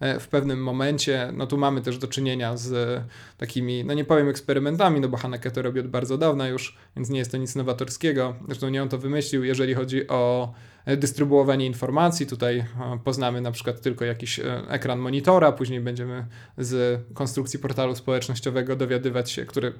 e, 0.00 0.20
w 0.20 0.28
pewnym 0.28 0.62
momencie. 0.62 1.30
No 1.32 1.46
tu 1.46 1.58
mamy 1.58 1.80
też 1.80 1.98
do 1.98 2.06
czynienia 2.06 2.56
z 2.56 3.02
takimi, 3.38 3.84
no 3.84 3.94
nie 3.94 4.04
powiem 4.04 4.28
eksperymentami, 4.28 5.00
no 5.00 5.08
bo 5.08 5.16
Haneke 5.16 5.50
to 5.50 5.62
robi 5.62 5.80
od 5.80 5.88
bardzo 5.88 6.18
dawna 6.18 6.48
już, 6.48 6.76
więc 6.96 7.10
nie 7.10 7.18
jest 7.18 7.30
to 7.30 7.36
nic 7.36 7.54
nowatorskiego. 7.54 8.34
Zresztą 8.46 8.68
nie 8.68 8.82
on 8.82 8.88
to 8.88 8.98
wymyślił, 8.98 9.44
jeżeli 9.44 9.74
chodzi 9.74 10.08
o 10.08 10.52
dystrybuowanie 10.86 11.66
informacji. 11.66 12.26
Tutaj 12.26 12.58
e, 12.58 12.66
poznamy 13.04 13.40
na 13.40 13.52
przykład 13.52 13.80
tylko 13.80 14.04
jakiś 14.04 14.38
e, 14.38 14.62
ekran 14.68 14.98
monitora, 14.98 15.52
później 15.52 15.80
będziemy 15.80 16.26
z 16.58 17.00
konstrukcji 17.14 17.58
portalu 17.58 17.94
społecznościowego 17.94 18.76
dowiadywać 18.76 19.30
się, 19.30 19.44
który 19.44 19.72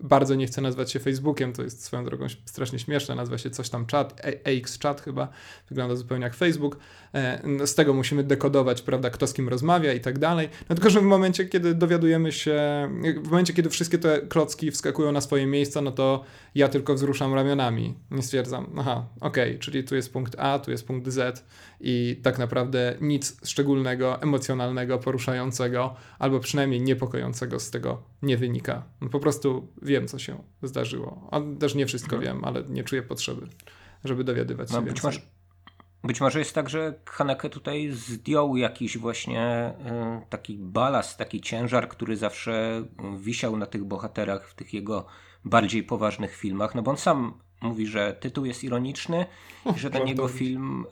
bardzo 0.00 0.34
nie 0.34 0.46
chce 0.46 0.60
nazwać 0.60 0.92
się 0.92 0.98
Facebookiem, 0.98 1.52
to 1.52 1.62
jest 1.62 1.84
swoją 1.84 2.04
drogą 2.04 2.26
strasznie 2.44 2.78
śmieszne, 2.78 3.14
nazywa 3.14 3.38
się 3.38 3.50
coś 3.50 3.68
tam 3.68 3.86
chat, 3.86 4.22
AX 4.44 4.78
chat 4.78 5.00
chyba, 5.00 5.28
wygląda 5.68 5.96
zupełnie 5.96 6.24
jak 6.24 6.34
Facebook. 6.34 6.78
E, 7.14 7.40
no, 7.44 7.66
z 7.66 7.74
tego 7.74 7.94
musimy 7.94 8.24
dekodować, 8.24 8.82
prawda, 8.82 9.10
kto 9.10 9.26
z 9.26 9.32
kim 9.32 9.48
rozmawia 9.48 9.92
i 9.92 10.00
tak 10.00 10.18
dalej. 10.18 10.48
No 10.68 10.76
tylko, 10.76 10.90
że 10.90 11.00
w 11.00 11.04
momencie, 11.04 11.44
kiedy 11.44 11.74
dowiadujemy 11.74 12.32
się, 12.32 12.60
w 13.22 13.28
momencie, 13.28 13.52
kiedy 13.52 13.70
wszystkie 13.70 13.98
te 13.98 14.20
klocki 14.20 14.70
wskakują 14.70 15.12
na 15.12 15.20
swoje 15.20 15.46
miejsca, 15.46 15.80
no 15.80 15.92
to 15.92 16.24
ja 16.54 16.68
tylko 16.68 16.94
wzruszam 16.94 17.34
ramionami. 17.34 17.94
Nie 18.10 18.22
stwierdzam, 18.22 18.66
aha, 18.78 19.06
okej, 19.20 19.50
okay, 19.50 19.58
czyli 19.58 19.84
tu 19.84 19.94
jest 19.94 20.12
punkt 20.12 20.36
A, 20.38 20.58
tu 20.58 20.70
jest 20.70 20.86
punkt 20.86 21.08
Z 21.08 21.44
i 21.80 22.20
tak 22.22 22.38
naprawdę 22.38 22.96
nic 23.00 23.40
szczególnego, 23.44 24.22
emocjonalnego, 24.22 24.98
poruszającego, 24.98 25.94
albo 26.18 26.40
przynajmniej 26.40 26.80
niepokojącego 26.80 27.60
z 27.60 27.70
tego 27.70 28.02
nie 28.22 28.36
wynika. 28.36 28.82
No 29.00 29.08
po 29.08 29.20
prostu 29.20 29.72
wiem, 29.82 30.08
co 30.08 30.18
się 30.18 30.42
zdarzyło. 30.62 31.28
A 31.30 31.40
też 31.60 31.74
nie 31.74 31.86
wszystko 31.86 32.16
no. 32.16 32.22
wiem, 32.22 32.44
ale 32.44 32.62
nie 32.68 32.84
czuję 32.84 33.02
potrzeby, 33.02 33.46
żeby 34.04 34.24
dowiadywać 34.24 34.70
no, 34.70 34.78
się 34.78 34.84
być 34.84 35.02
Może, 35.02 35.20
być 36.04 36.20
może 36.20 36.38
jest 36.38 36.54
tak, 36.54 36.68
że 36.68 36.94
Haneke 37.04 37.50
tutaj 37.50 37.90
zdjął 37.90 38.56
jakiś 38.56 38.98
właśnie 38.98 39.72
y, 40.22 40.30
taki 40.30 40.58
balast, 40.58 41.18
taki 41.18 41.40
ciężar, 41.40 41.88
który 41.88 42.16
zawsze 42.16 42.84
wisiał 43.18 43.56
na 43.56 43.66
tych 43.66 43.84
bohaterach 43.84 44.48
w 44.48 44.54
tych 44.54 44.74
jego 44.74 45.06
bardziej 45.44 45.82
poważnych 45.82 46.36
filmach, 46.36 46.74
no 46.74 46.82
bo 46.82 46.90
on 46.90 46.96
sam 46.96 47.34
mówi, 47.62 47.86
że 47.86 48.16
tytuł 48.20 48.44
jest 48.44 48.64
ironiczny 48.64 49.26
i 49.76 49.78
że 49.78 49.90
ten 49.90 50.08
jego 50.08 50.28
film 50.28 50.86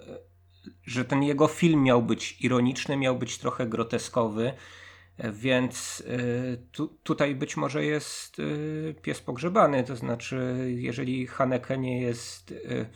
że 0.84 1.04
ten 1.04 1.22
jego 1.22 1.48
film 1.48 1.82
miał 1.82 2.02
być 2.02 2.40
ironiczny, 2.40 2.96
miał 2.96 3.18
być 3.18 3.38
trochę 3.38 3.66
groteskowy, 3.66 4.52
więc 5.32 6.00
y, 6.00 6.58
tu, 6.72 6.88
tutaj 7.02 7.34
być 7.34 7.56
może 7.56 7.84
jest 7.84 8.38
y, 8.38 8.94
pies 9.02 9.20
pogrzebany, 9.20 9.84
to 9.84 9.96
znaczy 9.96 10.66
jeżeli 10.76 11.26
Haneke 11.26 11.78
nie 11.78 12.00
jest 12.00 12.50
y, 12.50 12.86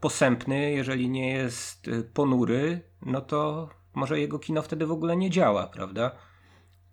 posępny, 0.00 0.72
jeżeli 0.72 1.10
nie 1.10 1.32
jest 1.32 1.90
ponury, 2.14 2.80
no 3.02 3.20
to 3.20 3.70
może 3.94 4.20
jego 4.20 4.38
kino 4.38 4.62
wtedy 4.62 4.86
w 4.86 4.92
ogóle 4.92 5.16
nie 5.16 5.30
działa, 5.30 5.66
prawda? 5.66 6.16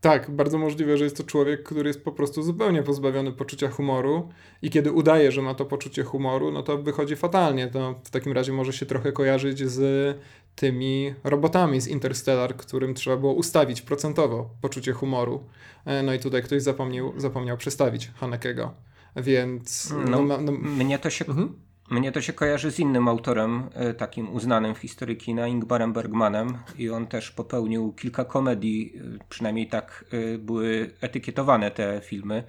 Tak, 0.01 0.31
bardzo 0.31 0.57
możliwe, 0.57 0.97
że 0.97 1.03
jest 1.03 1.17
to 1.17 1.23
człowiek, 1.23 1.63
który 1.63 1.89
jest 1.89 2.03
po 2.03 2.11
prostu 2.11 2.43
zupełnie 2.43 2.83
pozbawiony 2.83 3.31
poczucia 3.31 3.69
humoru 3.69 4.29
i 4.61 4.69
kiedy 4.69 4.91
udaje, 4.91 5.31
że 5.31 5.41
ma 5.41 5.53
to 5.53 5.65
poczucie 5.65 6.03
humoru, 6.03 6.51
no 6.51 6.63
to 6.63 6.77
wychodzi 6.77 7.15
fatalnie. 7.15 7.67
To 7.67 7.95
w 8.03 8.09
takim 8.09 8.33
razie 8.33 8.53
może 8.53 8.73
się 8.73 8.85
trochę 8.85 9.11
kojarzyć 9.11 9.69
z 9.69 10.17
tymi 10.55 11.13
robotami 11.23 11.81
z 11.81 11.87
Interstellar, 11.87 12.55
którym 12.55 12.93
trzeba 12.93 13.17
było 13.17 13.33
ustawić 13.33 13.81
procentowo 13.81 14.49
poczucie 14.61 14.93
humoru. 14.93 15.43
E, 15.85 16.03
no 16.03 16.13
i 16.13 16.19
tutaj 16.19 16.43
ktoś 16.43 16.61
zapomniał, 16.61 17.13
zapomniał 17.17 17.57
przestawić 17.57 18.11
Hanekego. 18.15 18.73
Więc. 19.15 19.93
No, 20.09 20.21
no, 20.21 20.37
no, 20.41 20.51
mnie 20.51 20.99
to 20.99 21.09
się. 21.09 21.25
Mhm. 21.25 21.68
Mnie 21.89 22.11
to 22.11 22.21
się 22.21 22.33
kojarzy 22.33 22.71
z 22.71 22.79
innym 22.79 23.07
autorem, 23.07 23.69
e, 23.73 23.93
takim 23.93 24.33
uznanym 24.33 24.75
w 24.75 24.77
historii 24.77 25.17
kina, 25.17 25.47
Ingbarem 25.47 25.93
Bergmanem 25.93 26.57
i 26.77 26.89
on 26.89 27.07
też 27.07 27.31
popełnił 27.31 27.93
kilka 27.93 28.25
komedii, 28.25 28.93
e, 28.97 29.25
przynajmniej 29.29 29.67
tak 29.67 30.05
e, 30.11 30.37
były 30.37 30.91
etykietowane 31.01 31.71
te 31.71 32.01
filmy. 32.01 32.43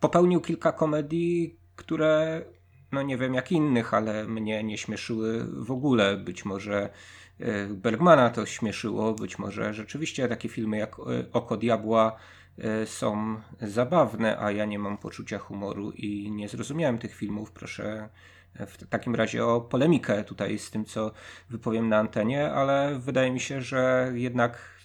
Popełnił 0.00 0.40
kilka 0.40 0.72
komedii, 0.72 1.58
które 1.76 2.42
no 2.92 3.02
nie 3.02 3.16
wiem 3.16 3.34
jak 3.34 3.52
innych, 3.52 3.94
ale 3.94 4.24
mnie 4.24 4.64
nie 4.64 4.78
śmieszyły 4.78 5.46
w 5.64 5.70
ogóle. 5.70 6.16
Być 6.16 6.44
może 6.44 6.90
Bergmana 7.70 8.30
to 8.30 8.46
śmieszyło, 8.46 9.14
być 9.14 9.38
może 9.38 9.74
rzeczywiście 9.74 10.28
takie 10.28 10.48
filmy 10.48 10.76
jak 10.76 10.96
Oko 11.32 11.56
Diabła 11.56 12.16
są 12.84 13.40
zabawne, 13.60 14.38
a 14.38 14.50
ja 14.50 14.64
nie 14.64 14.78
mam 14.78 14.98
poczucia 14.98 15.38
humoru 15.38 15.90
i 15.90 16.30
nie 16.30 16.48
zrozumiałem 16.48 16.98
tych 16.98 17.14
filmów. 17.14 17.52
Proszę 17.52 18.08
e, 18.54 18.66
w 18.66 18.86
takim 18.88 19.14
razie 19.14 19.46
o 19.46 19.60
polemikę 19.60 20.24
tutaj 20.24 20.58
z 20.58 20.70
tym, 20.70 20.84
co 20.84 21.12
wypowiem 21.50 21.88
na 21.88 21.98
antenie, 21.98 22.52
ale 22.52 22.98
wydaje 22.98 23.30
mi 23.30 23.40
się, 23.40 23.60
że 23.60 24.12
jednak 24.14 24.76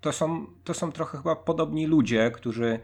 to 0.00 0.12
są, 0.12 0.46
to 0.64 0.74
są 0.74 0.92
trochę 0.92 1.18
chyba 1.18 1.36
podobni 1.36 1.86
ludzie, 1.86 2.30
którzy 2.30 2.80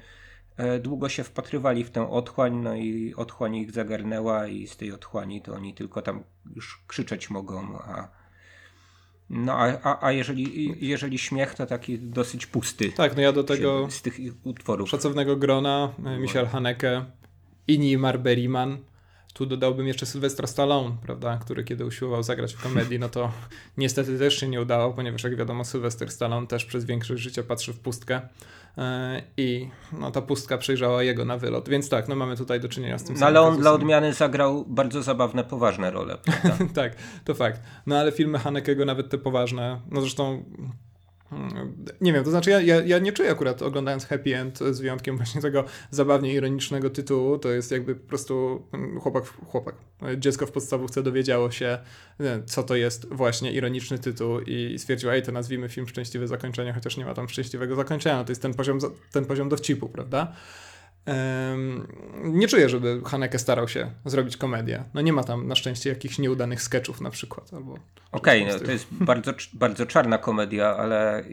długo 0.81 1.09
się 1.09 1.25
wpatrywali 1.25 1.85
w 1.85 1.91
tę 1.91 2.11
otchłań, 2.11 2.57
no 2.57 2.75
i 2.75 3.15
otchłań 3.15 3.57
ich 3.57 3.73
zagarnęła 3.73 4.47
i 4.47 4.67
z 4.67 4.77
tej 4.77 4.93
otchłani 4.93 5.43
to 5.43 5.55
oni 5.55 5.75
tylko 5.75 6.03
tam 6.03 6.25
już 6.57 6.85
krzyczeć 6.87 7.31
mogą, 7.31 7.79
a 7.79 8.22
no 9.33 9.53
a, 9.53 9.79
a, 9.83 10.07
a 10.07 10.13
jeżeli, 10.13 10.75
jeżeli 10.89 11.19
śmiech 11.19 11.55
to 11.55 11.67
taki 11.67 11.99
dosyć 11.99 12.47
pusty. 12.47 12.93
Tak, 12.93 13.17
no 13.17 13.23
ja 13.23 13.33
do 13.33 13.45
tego 13.45 13.91
z 13.91 14.03
tych 14.03 14.19
utworów. 14.45 14.91
Szacownego 14.91 15.37
grona, 15.37 15.93
e, 16.07 16.19
Michel 16.19 16.47
Haneke, 16.47 17.05
Ingemar 17.69 18.21
Bergman, 18.21 18.79
tu 19.33 19.47
dodałbym 19.47 19.87
jeszcze 19.87 20.07
Sylwestra 20.07 20.47
Stallone, 20.47 20.97
prawda, 21.03 21.39
który 21.39 21.65
kiedy 21.65 21.87
usiłował 21.87 22.23
zagrać 22.23 22.55
w 22.55 22.63
komedii, 22.63 22.99
no 22.99 23.09
to 23.09 23.33
niestety 23.77 24.19
też 24.19 24.41
się 24.41 24.49
nie 24.49 24.61
udało, 24.61 24.93
ponieważ 24.93 25.25
jak 25.25 25.37
wiadomo 25.37 25.65
Sylwester 25.65 26.11
Stallone 26.11 26.47
też 26.47 26.65
przez 26.65 26.85
większość 26.85 27.23
życia 27.23 27.43
patrzy 27.43 27.73
w 27.73 27.79
pustkę 27.81 28.21
e, 28.79 29.23
i 29.37 29.69
no, 29.93 30.11
ta 30.11 30.23
pustka 30.23 30.59
przejrzała 30.59 31.03
jego 31.03 31.25
na 31.25 31.39
wylot, 31.39 31.69
więc 31.69 31.89
tak, 31.89 32.09
no 32.09 32.17
mamy 32.17 32.37
tutaj 32.37 32.61
do 32.61 32.69
czynienia 32.69 32.99
z 32.99 33.05
tym 33.05 33.17
No 33.21 33.27
ale 33.27 33.41
on 33.41 33.59
dla 33.61 33.73
odmiany 33.73 34.13
zagrał 34.13 34.65
bardzo 34.65 35.03
zabawne, 35.03 35.45
poważne 35.45 35.91
role. 35.91 36.19
tak, 36.75 36.97
to 37.25 37.35
fakt. 37.35 37.61
No 37.87 37.99
ale 37.99 38.13
filmy 38.13 38.39
Hanekego, 38.39 38.85
nawet 38.85 39.09
te 39.11 39.19
poważne, 39.19 39.81
no 39.91 40.01
zresztą 40.01 40.45
nie 42.01 42.13
wiem, 42.13 42.25
to 42.25 42.31
znaczy 42.31 42.51
ja, 42.51 42.61
ja, 42.61 42.83
ja, 42.83 42.99
nie 42.99 43.13
czuję 43.13 43.31
akurat 43.31 43.63
oglądając 43.63 44.07
Happy 44.07 44.37
End 44.37 44.59
z 44.59 44.81
wyjątkiem 44.81 45.17
właśnie 45.17 45.41
tego 45.41 45.65
zabawnie 45.91 46.35
ironicznego 46.35 46.91
tytułu, 46.91 47.39
to 47.39 47.51
jest 47.51 47.71
jakby 47.71 47.95
po 47.95 48.09
prostu 48.09 48.63
mm, 48.73 49.01
chłopak, 49.01 49.25
chłopak, 49.25 49.75
dziecko 50.19 50.47
w 50.47 50.53
podstawówce 50.53 51.03
dowiedziało 51.03 51.51
się, 51.51 51.79
co 52.47 52.63
to 52.63 52.77
jest 52.77 53.09
właśnie 53.15 53.53
ironiczny 53.53 53.99
tytuł 53.99 54.41
i 54.41 54.79
stwierdziło, 54.79 55.13
ej, 55.15 55.23
to 55.23 55.33
nazwijmy 55.33 55.69
film 55.69 55.89
Szczęśliwe 55.89 56.29
Zakończenie, 56.29 56.73
chociaż 56.73 56.97
nie 56.97 57.05
ma 57.05 57.15
tam 57.15 57.29
szczęśliwego 57.29 57.77
zakończenia, 57.77 58.17
no 58.17 58.25
to 58.25 58.33
jest 58.33 58.43
ten 58.43 58.55
poziom, 58.55 58.79
ten 59.13 59.25
poziom 59.25 59.49
dowcipu, 59.49 59.89
prawda? 59.89 60.33
Nie 62.25 62.49
czuję, 62.49 62.69
żeby 62.69 63.01
Haneke 63.05 63.39
starał 63.39 63.69
się 63.69 63.91
zrobić 64.05 64.37
komedię. 64.37 64.85
No 64.95 65.01
nie 65.01 65.13
ma 65.13 65.25
tam 65.25 65.49
na 65.49 65.55
szczęście 65.55 65.91
jakichś 65.91 66.19
nieudanych 66.19 66.63
sketchów 66.63 67.01
na 67.01 67.11
przykład. 67.11 67.51
Okej, 68.13 68.43
okay, 68.43 68.55
no, 68.55 68.67
to 68.67 68.73
jest 68.73 68.87
bardzo, 68.91 69.33
bardzo 69.53 69.87
czarna 69.87 70.19
komedia, 70.19 70.77
ale 70.77 71.25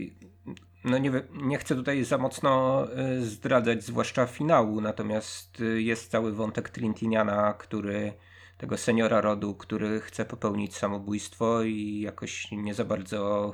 no 0.83 0.97
nie, 0.97 1.11
nie 1.33 1.57
chcę 1.57 1.75
tutaj 1.75 2.03
za 2.03 2.17
mocno 2.17 2.85
y, 3.17 3.25
zdradzać, 3.25 3.83
zwłaszcza 3.83 4.25
finału, 4.25 4.81
natomiast 4.81 5.61
y, 5.61 5.81
jest 5.81 6.11
cały 6.11 6.33
wątek 6.33 6.69
Trintiniana, 6.69 7.53
który 7.53 8.13
tego 8.57 8.77
seniora 8.77 9.21
rodu, 9.21 9.55
który 9.55 10.01
chce 10.01 10.25
popełnić 10.25 10.75
samobójstwo 10.75 11.63
i 11.63 11.99
jakoś 11.99 12.51
nie 12.51 12.73
za 12.73 12.85
bardzo 12.85 13.53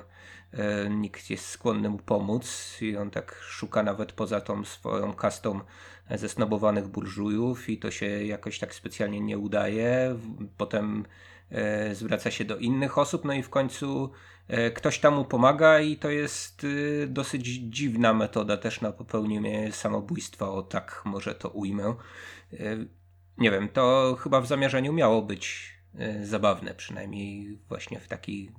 nikt 0.89 1.29
jest 1.29 1.45
skłonny 1.45 1.89
mu 1.89 1.97
pomóc 1.97 2.77
i 2.81 2.97
on 2.97 3.11
tak 3.11 3.35
szuka 3.41 3.83
nawet 3.83 4.11
poza 4.11 4.41
tą 4.41 4.65
swoją 4.65 5.13
kastą 5.13 5.59
zesnobowanych 6.09 6.87
burżujów 6.87 7.69
i 7.69 7.77
to 7.77 7.91
się 7.91 8.05
jakoś 8.05 8.59
tak 8.59 8.75
specjalnie 8.75 9.21
nie 9.21 9.37
udaje. 9.37 10.15
Potem 10.57 11.05
e, 11.51 11.95
zwraca 11.95 12.31
się 12.31 12.45
do 12.45 12.57
innych 12.57 12.97
osób, 12.97 13.25
no 13.25 13.33
i 13.33 13.43
w 13.43 13.49
końcu 13.49 14.11
e, 14.47 14.71
ktoś 14.71 14.99
tam 14.99 15.15
mu 15.15 15.25
pomaga 15.25 15.79
i 15.79 15.97
to 15.97 16.09
jest 16.09 16.63
e, 17.03 17.07
dosyć 17.07 17.45
dziwna 17.45 18.13
metoda 18.13 18.57
też 18.57 18.81
na 18.81 18.91
popełnienie 18.91 19.71
samobójstwa, 19.71 20.49
o 20.49 20.61
tak 20.61 21.01
może 21.05 21.35
to 21.35 21.49
ujmę. 21.49 21.95
Nie 23.37 23.51
wiem, 23.51 23.69
to 23.69 24.15
chyba 24.19 24.41
w 24.41 24.47
zamierzeniu 24.47 24.93
miało 24.93 25.21
być 25.21 25.75
zabawne, 26.23 26.73
przynajmniej 26.73 27.59
właśnie 27.67 27.99
w 27.99 28.07
taki 28.07 28.51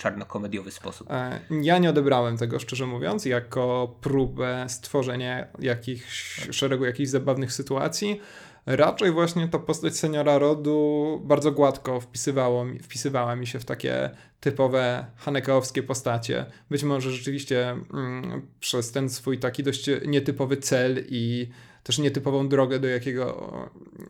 czarnokomediowy 0.00 0.70
sposób. 0.70 1.10
E, 1.10 1.40
ja 1.50 1.78
nie 1.78 1.90
odebrałem 1.90 2.36
tego, 2.36 2.58
szczerze 2.58 2.86
mówiąc, 2.86 3.24
jako 3.24 3.94
próbę 4.00 4.66
stworzenia 4.68 5.46
jakichś, 5.58 6.48
szeregu 6.50 6.84
jakichś 6.84 7.10
zabawnych 7.10 7.52
sytuacji. 7.52 8.20
Raczej 8.66 9.12
właśnie 9.12 9.48
ta 9.48 9.58
postać 9.58 9.96
seniora 9.96 10.38
rodu 10.38 11.20
bardzo 11.24 11.52
gładko 11.52 12.00
wpisywało, 12.00 12.66
wpisywała 12.82 13.36
mi 13.36 13.46
się 13.46 13.58
w 13.58 13.64
takie 13.64 14.10
typowe 14.40 15.06
hanekeowskie 15.16 15.82
postacie. 15.82 16.46
Być 16.70 16.82
może 16.82 17.12
rzeczywiście 17.12 17.70
mm, 17.70 18.42
przez 18.60 18.92
ten 18.92 19.10
swój 19.10 19.38
taki 19.38 19.62
dość 19.62 19.90
nietypowy 20.06 20.56
cel 20.56 21.04
i 21.08 21.48
też 21.82 21.98
nietypową 21.98 22.48
drogę, 22.48 22.78
do 22.78 22.88
jakiego, 22.88 23.50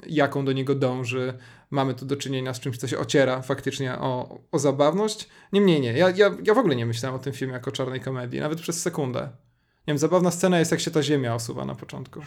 jaką 0.06 0.44
do 0.44 0.52
niego 0.52 0.74
dąży. 0.74 1.34
Mamy 1.70 1.94
tu 1.94 2.06
do 2.06 2.16
czynienia 2.16 2.54
z 2.54 2.60
czymś, 2.60 2.76
co 2.76 2.88
się 2.88 2.98
ociera 2.98 3.42
faktycznie 3.42 3.98
o, 3.98 4.38
o 4.52 4.58
zabawność. 4.58 5.28
Niemniej 5.52 5.80
nie, 5.80 5.92
ja, 5.92 6.10
ja, 6.10 6.30
ja 6.44 6.54
w 6.54 6.58
ogóle 6.58 6.76
nie 6.76 6.86
myślałem 6.86 7.20
o 7.20 7.22
tym 7.22 7.32
filmie 7.32 7.54
jako 7.54 7.72
czarnej 7.72 8.00
komedii, 8.00 8.40
nawet 8.40 8.60
przez 8.60 8.82
sekundę. 8.82 9.20
Nie 9.20 9.94
wiem, 9.94 9.98
zabawna 9.98 10.30
scena 10.30 10.58
jest, 10.58 10.70
jak 10.70 10.80
się 10.80 10.90
ta 10.90 11.02
ziemia 11.02 11.34
osuwa 11.34 11.64
na 11.64 11.74
początku. 11.74 12.20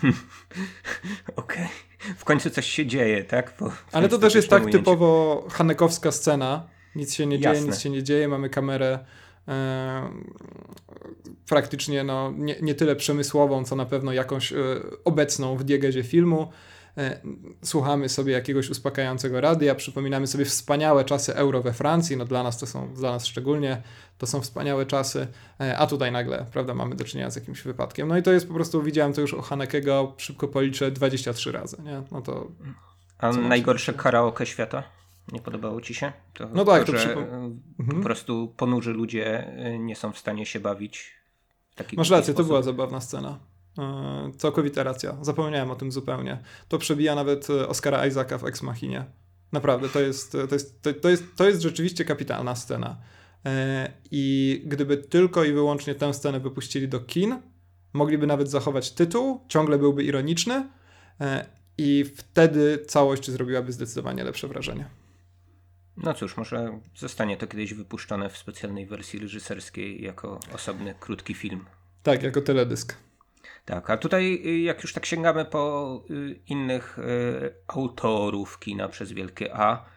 Okej. 1.36 1.65
Okay. 1.65 2.15
W 2.17 2.25
końcu 2.25 2.49
coś 2.49 2.65
się 2.67 2.86
dzieje, 2.86 3.23
tak? 3.23 3.56
Po, 3.56 3.71
Ale 3.91 4.10
to 4.10 4.17
też 4.17 4.36
jest 4.36 4.49
tak 4.49 4.63
ujęciu. 4.63 4.79
typowo 4.79 5.43
hanekowska 5.51 6.12
scena. 6.12 6.67
Nic 6.95 7.13
się 7.13 7.25
nie 7.25 7.39
dzieje, 7.39 7.56
Jasne. 7.56 7.67
nic 7.67 7.79
się 7.79 7.89
nie 7.89 8.03
dzieje. 8.03 8.27
Mamy 8.27 8.49
kamerę 8.49 8.99
e, 9.47 10.10
praktycznie 11.47 12.03
no, 12.03 12.34
nie, 12.38 12.56
nie 12.62 12.75
tyle 12.75 12.95
przemysłową, 12.95 13.65
co 13.65 13.75
na 13.75 13.86
pewno 13.86 14.13
jakąś 14.13 14.53
e, 14.53 14.58
obecną 15.06 15.58
w 15.58 15.63
diegezie 15.63 16.03
filmu. 16.03 16.51
E, 16.97 17.21
słuchamy 17.63 18.10
sobie 18.10 18.34
jakiegoś 18.34 18.69
uspokajającego 18.69 19.41
radia, 19.41 19.75
przypominamy 19.75 20.27
sobie 20.27 20.45
wspaniałe 20.45 21.06
czasy 21.06 21.36
euro 21.36 21.62
we 21.62 21.73
Francji, 21.73 22.17
no 22.17 22.25
dla 22.25 22.43
nas 22.43 22.58
to 22.58 22.67
są, 22.67 22.93
dla 22.93 23.12
nas 23.12 23.25
szczególnie, 23.25 23.82
to 24.17 24.27
są 24.27 24.41
wspaniałe 24.41 24.86
czasy, 24.86 25.27
e, 25.60 25.77
a 25.77 25.88
tutaj 25.88 26.12
nagle, 26.12 26.45
prawda, 26.51 26.73
mamy 26.73 26.95
do 26.95 27.03
czynienia 27.03 27.29
z 27.29 27.36
jakimś 27.36 27.62
wypadkiem. 27.62 28.08
No 28.08 28.17
i 28.17 28.23
to 28.23 28.32
jest 28.32 28.47
po 28.47 28.53
prostu, 28.53 28.84
widziałem 28.84 29.13
to 29.13 29.21
już 29.21 29.34
o 29.34 29.41
Hanekego, 29.41 30.13
szybko 30.17 30.47
policzę, 30.47 30.91
23 30.91 31.51
razy, 31.51 31.77
nie? 31.84 32.03
No 32.12 32.21
to... 32.21 32.47
A 33.17 33.32
najgorsze 33.32 33.93
karaoke 33.93 34.45
świata? 34.45 34.84
Nie 35.32 35.39
podobało 35.39 35.82
ci 35.82 35.93
się? 35.93 36.13
To 36.34 36.49
no 36.53 36.65
tak, 36.65 36.84
to, 36.84 36.91
że 36.91 36.97
przypo... 36.97 37.21
po 37.77 37.84
mhm. 37.84 38.03
prostu 38.03 38.53
ponurzy 38.58 38.93
ludzie 38.93 39.53
nie 39.79 39.95
są 39.95 40.12
w 40.12 40.17
stanie 40.17 40.45
się 40.45 40.60
bawić 40.60 41.23
Masz 41.97 42.10
rację, 42.10 42.34
to 42.34 42.43
była 42.43 42.62
zabawna 42.62 43.01
scena. 43.01 43.39
Yy, 43.77 44.33
całkowita 44.38 44.83
racja. 44.83 45.17
Zapomniałem 45.21 45.71
o 45.71 45.75
tym 45.75 45.91
zupełnie. 45.91 46.38
To 46.67 46.77
przebija 46.77 47.15
nawet 47.15 47.49
e, 47.49 47.67
Oscara 47.67 48.07
Isaaca 48.07 48.38
w 48.38 48.45
Ex 48.45 48.62
Machinie. 48.62 49.05
Naprawdę, 49.51 49.89
to 49.89 49.99
jest, 49.99 50.31
to 50.31 50.55
jest, 50.55 50.81
to, 50.81 50.93
to 50.93 51.09
jest, 51.09 51.36
to 51.36 51.47
jest 51.47 51.62
rzeczywiście 51.62 52.05
kapitalna 52.05 52.55
scena. 52.55 52.97
I 54.12 54.62
gdyby 54.65 54.97
tylko 54.97 55.43
i 55.43 55.51
wyłącznie 55.51 55.95
tę 55.95 56.13
scenę 56.13 56.39
wypuścili 56.39 56.88
do 56.88 56.99
kin, 56.99 57.41
mogliby 57.93 58.27
nawet 58.27 58.49
zachować 58.49 58.91
tytuł, 58.91 59.41
ciągle 59.47 59.77
byłby 59.77 60.03
ironiczny 60.03 60.69
i 61.77 62.05
wtedy 62.15 62.86
całość 62.88 63.31
zrobiłaby 63.31 63.71
zdecydowanie 63.71 64.23
lepsze 64.23 64.47
wrażenie. 64.47 64.86
No 65.97 66.13
cóż, 66.13 66.38
może 66.38 66.79
zostanie 66.95 67.38
to 67.38 67.47
kiedyś 67.47 67.73
wypuszczone 67.73 68.29
w 68.29 68.38
specjalnej 68.38 68.86
wersji 68.86 69.19
reżyserskiej 69.19 70.03
jako 70.03 70.39
osobny, 70.53 70.95
krótki 70.99 71.33
film. 71.33 71.65
Tak, 72.03 72.23
jako 72.23 72.41
teledysk. 72.41 72.97
Tak, 73.65 73.89
a 73.89 73.97
tutaj 73.97 74.41
y, 74.45 74.60
jak 74.60 74.84
już 74.84 74.93
tak 74.93 75.06
sięgamy 75.06 75.45
po 75.45 76.04
y, 76.10 76.39
innych 76.47 76.99
y, 76.99 77.56
autorów 77.67 78.60
kina 78.60 78.88
przez 78.88 79.12
wielkie 79.12 79.56
A, 79.56 79.93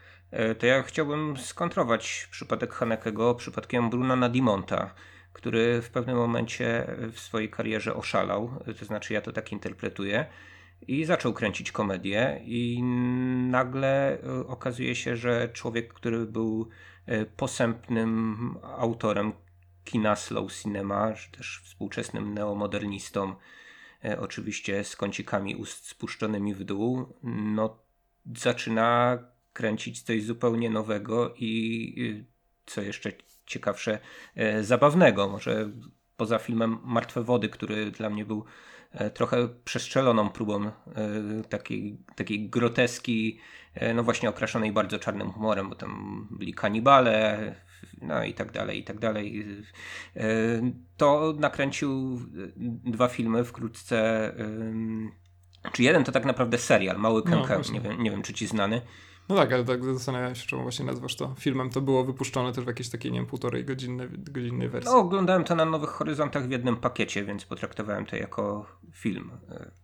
to 0.59 0.67
ja 0.67 0.83
chciałbym 0.83 1.37
skontrować 1.37 2.29
przypadek 2.31 2.73
Hanekego 2.73 3.35
przypadkiem 3.35 3.91
Bruna 3.91 4.17
Nadimonta, 4.17 4.95
który 5.33 5.83
w 5.83 5.91
pewnym 5.91 6.17
momencie 6.17 6.87
w 7.13 7.21
swojej 7.21 7.51
karierze 7.51 7.95
oszalał, 7.95 8.51
to 8.79 8.85
znaczy 8.85 9.15
ja 9.15 9.21
to 9.21 9.33
tak 9.33 9.53
interpretuję, 9.53 10.27
i 10.89 11.05
zaczął 11.05 11.33
kręcić 11.33 11.73
komedię 11.73 12.41
i 12.45 12.83
nagle 13.51 14.19
okazuje 14.47 14.95
się, 14.95 15.17
że 15.17 15.49
człowiek, 15.49 15.95
który 15.95 16.27
był 16.27 16.69
posępnym 17.37 18.55
autorem 18.63 19.33
kina 19.87 20.17
slow 20.17 20.53
cinema, 20.53 21.13
też 21.37 21.61
współczesnym 21.65 22.35
neomodernistą, 22.35 23.35
e, 24.05 24.21
oczywiście 24.21 24.85
z 24.85 24.97
kącikami 24.97 25.57
ust 25.57 25.89
spuszczonymi 25.89 26.55
w 26.55 26.65
dół, 26.65 27.15
no 27.23 27.79
zaczyna 28.37 29.19
kręcić 29.53 30.03
coś 30.03 30.25
zupełnie 30.25 30.71
nowego 30.71 31.35
i 31.37 32.25
co 32.67 32.83
jeszcze 32.83 33.13
ciekawsze, 33.47 33.99
zabawnego. 34.61 35.29
Może 35.29 35.71
poza 36.17 36.39
filmem 36.39 36.79
Martwe 36.85 37.23
Wody, 37.23 37.49
który 37.49 37.91
dla 37.91 38.11
mnie 38.11 38.25
był 38.25 38.45
E, 38.97 39.11
trochę 39.11 39.49
przestrzeloną 39.65 40.29
próbą 40.29 40.67
e, 40.67 40.73
takiej, 41.49 41.99
takiej 42.17 42.49
groteski, 42.49 43.39
e, 43.75 43.95
no 43.95 44.03
właśnie 44.03 44.29
okraszonej 44.29 44.73
bardzo 44.73 44.99
czarnym 44.99 45.31
humorem, 45.31 45.69
bo 45.69 45.75
tam 45.75 46.27
byli 46.31 46.55
kanibale, 46.55 47.55
no 48.03 48.25
i 48.25 48.35
tak 48.35 48.53
dalej, 48.53 48.79
i 48.79 48.85
tak 48.85 48.99
dalej. 48.99 49.47
To 50.97 51.35
nakręcił 51.39 52.21
dwa 52.85 53.09
filmy 53.09 53.45
wkrótce, 53.45 54.33
czy 55.73 55.83
jeden 55.83 56.05
to 56.05 56.13
tak 56.13 56.25
naprawdę 56.25 56.59
serial, 56.59 56.99
Mały 56.99 57.23
Kękę, 57.23 57.61
no, 57.67 57.73
nie, 57.73 57.81
wiem, 57.81 58.03
nie 58.03 58.11
wiem 58.11 58.23
czy 58.23 58.35
ci 58.35 58.47
znany. 58.47 58.83
No 59.29 59.37
tak, 59.37 59.53
ale 59.53 59.65
tak 59.65 59.85
zastanawiam 59.85 60.35
się, 60.35 60.47
czemu 60.47 60.63
właśnie 60.63 60.85
nazwasz 60.85 61.17
to 61.17 61.35
filmem. 61.39 61.71
To 61.71 61.81
było 61.81 62.05
wypuszczone 62.05 62.53
też 62.53 62.65
w 62.65 62.67
jakiejś 62.67 62.89
takiej, 62.89 63.13
nie 63.13 63.19
wiem, 63.19 63.27
półtorej 63.27 63.65
godzinnej, 63.65 64.09
godzinnej 64.11 64.69
wersji. 64.69 64.91
No, 64.93 64.99
oglądałem 64.99 65.45
to 65.45 65.55
na 65.55 65.65
Nowych 65.65 65.91
Horyzontach 65.91 66.49
w 66.49 66.51
jednym 66.51 66.77
pakiecie, 66.77 67.25
więc 67.25 67.45
potraktowałem 67.45 68.07
to 68.07 68.17
jako 68.17 68.67
film. 68.93 69.31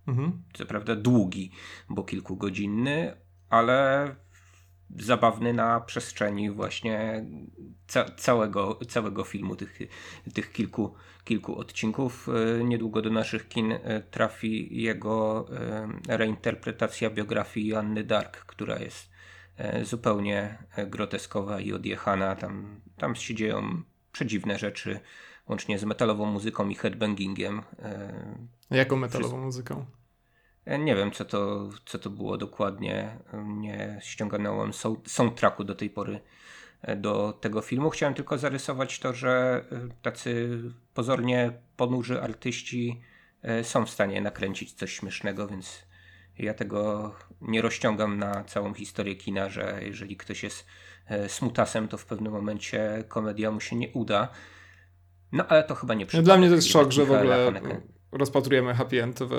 Mhm. 0.06 0.42
Co 0.52 0.66
prawda 0.66 0.96
długi, 0.96 1.50
bo 1.88 2.04
kilkugodzinny, 2.04 3.16
ale 3.48 4.06
zabawny 4.98 5.54
na 5.54 5.80
przestrzeni 5.80 6.50
właśnie 6.50 7.24
ca 7.86 8.04
całego, 8.04 8.78
całego 8.88 9.24
filmu, 9.24 9.56
tych, 9.56 9.78
tych 10.34 10.52
kilku, 10.52 10.94
kilku 11.24 11.58
odcinków. 11.58 12.28
E, 12.28 12.64
niedługo 12.64 13.02
do 13.02 13.10
naszych 13.10 13.48
kin 13.48 13.72
e, 13.72 14.02
trafi 14.10 14.82
jego 14.82 15.46
e, 16.08 16.16
reinterpretacja 16.16 17.10
biografii 17.10 17.66
Joanny 17.66 18.04
Dark, 18.04 18.36
która 18.36 18.78
jest 18.78 19.12
zupełnie 19.82 20.58
groteskowa 20.86 21.60
i 21.60 21.72
odjechana. 21.72 22.36
Tam, 22.36 22.80
tam 22.96 23.14
się 23.14 23.34
dzieją 23.34 23.82
przedziwne 24.12 24.58
rzeczy, 24.58 25.00
łącznie 25.48 25.78
z 25.78 25.84
metalową 25.84 26.26
muzyką 26.26 26.68
i 26.68 26.74
headbangingiem. 26.74 27.62
Jaką 28.70 28.96
metalową 28.96 29.38
muzyką? 29.38 29.86
Nie 30.66 30.96
wiem, 30.96 31.10
co 31.12 31.24
to, 31.24 31.70
co 31.86 31.98
to 31.98 32.10
było 32.10 32.38
dokładnie. 32.38 33.18
Nie 33.46 33.98
ściągnąłem 34.02 34.72
soundtracku 35.06 35.64
do 35.64 35.74
tej 35.74 35.90
pory 35.90 36.20
e, 36.82 36.96
do 36.96 37.32
tego 37.40 37.60
filmu. 37.60 37.90
Chciałem 37.90 38.14
tylko 38.14 38.38
zarysować 38.38 38.98
to, 38.98 39.12
że 39.12 39.64
e, 39.72 39.88
tacy 40.02 40.60
pozornie 40.94 41.52
ponurzy 41.76 42.22
artyści 42.22 43.00
e, 43.42 43.64
są 43.64 43.86
w 43.86 43.90
stanie 43.90 44.20
nakręcić 44.20 44.72
coś 44.72 44.92
śmiesznego, 44.92 45.48
więc 45.48 45.82
ja 46.38 46.54
tego 46.54 47.14
nie 47.40 47.62
rozciągam 47.62 48.18
na 48.18 48.44
całą 48.44 48.74
historię 48.74 49.16
kina, 49.16 49.48
że 49.48 49.80
jeżeli 49.82 50.16
ktoś 50.16 50.42
jest 50.42 50.66
smutasem, 51.28 51.88
to 51.88 51.98
w 51.98 52.06
pewnym 52.06 52.32
momencie 52.32 53.04
komedia 53.08 53.50
mu 53.50 53.60
się 53.60 53.76
nie 53.76 53.88
uda. 53.88 54.28
No 55.32 55.46
ale 55.46 55.64
to 55.64 55.74
chyba 55.74 55.94
nie 55.94 56.06
przypadek. 56.06 56.24
Dla 56.24 56.36
mnie 56.36 56.48
to 56.48 56.54
jest 56.54 56.68
szok, 56.68 56.92
że 56.92 57.04
w 57.04 57.12
ogóle 57.12 57.44
Haneke 57.44 57.80
rozpatrujemy 58.12 58.74
happy 58.74 59.02
end 59.02 59.18
w 59.20 59.32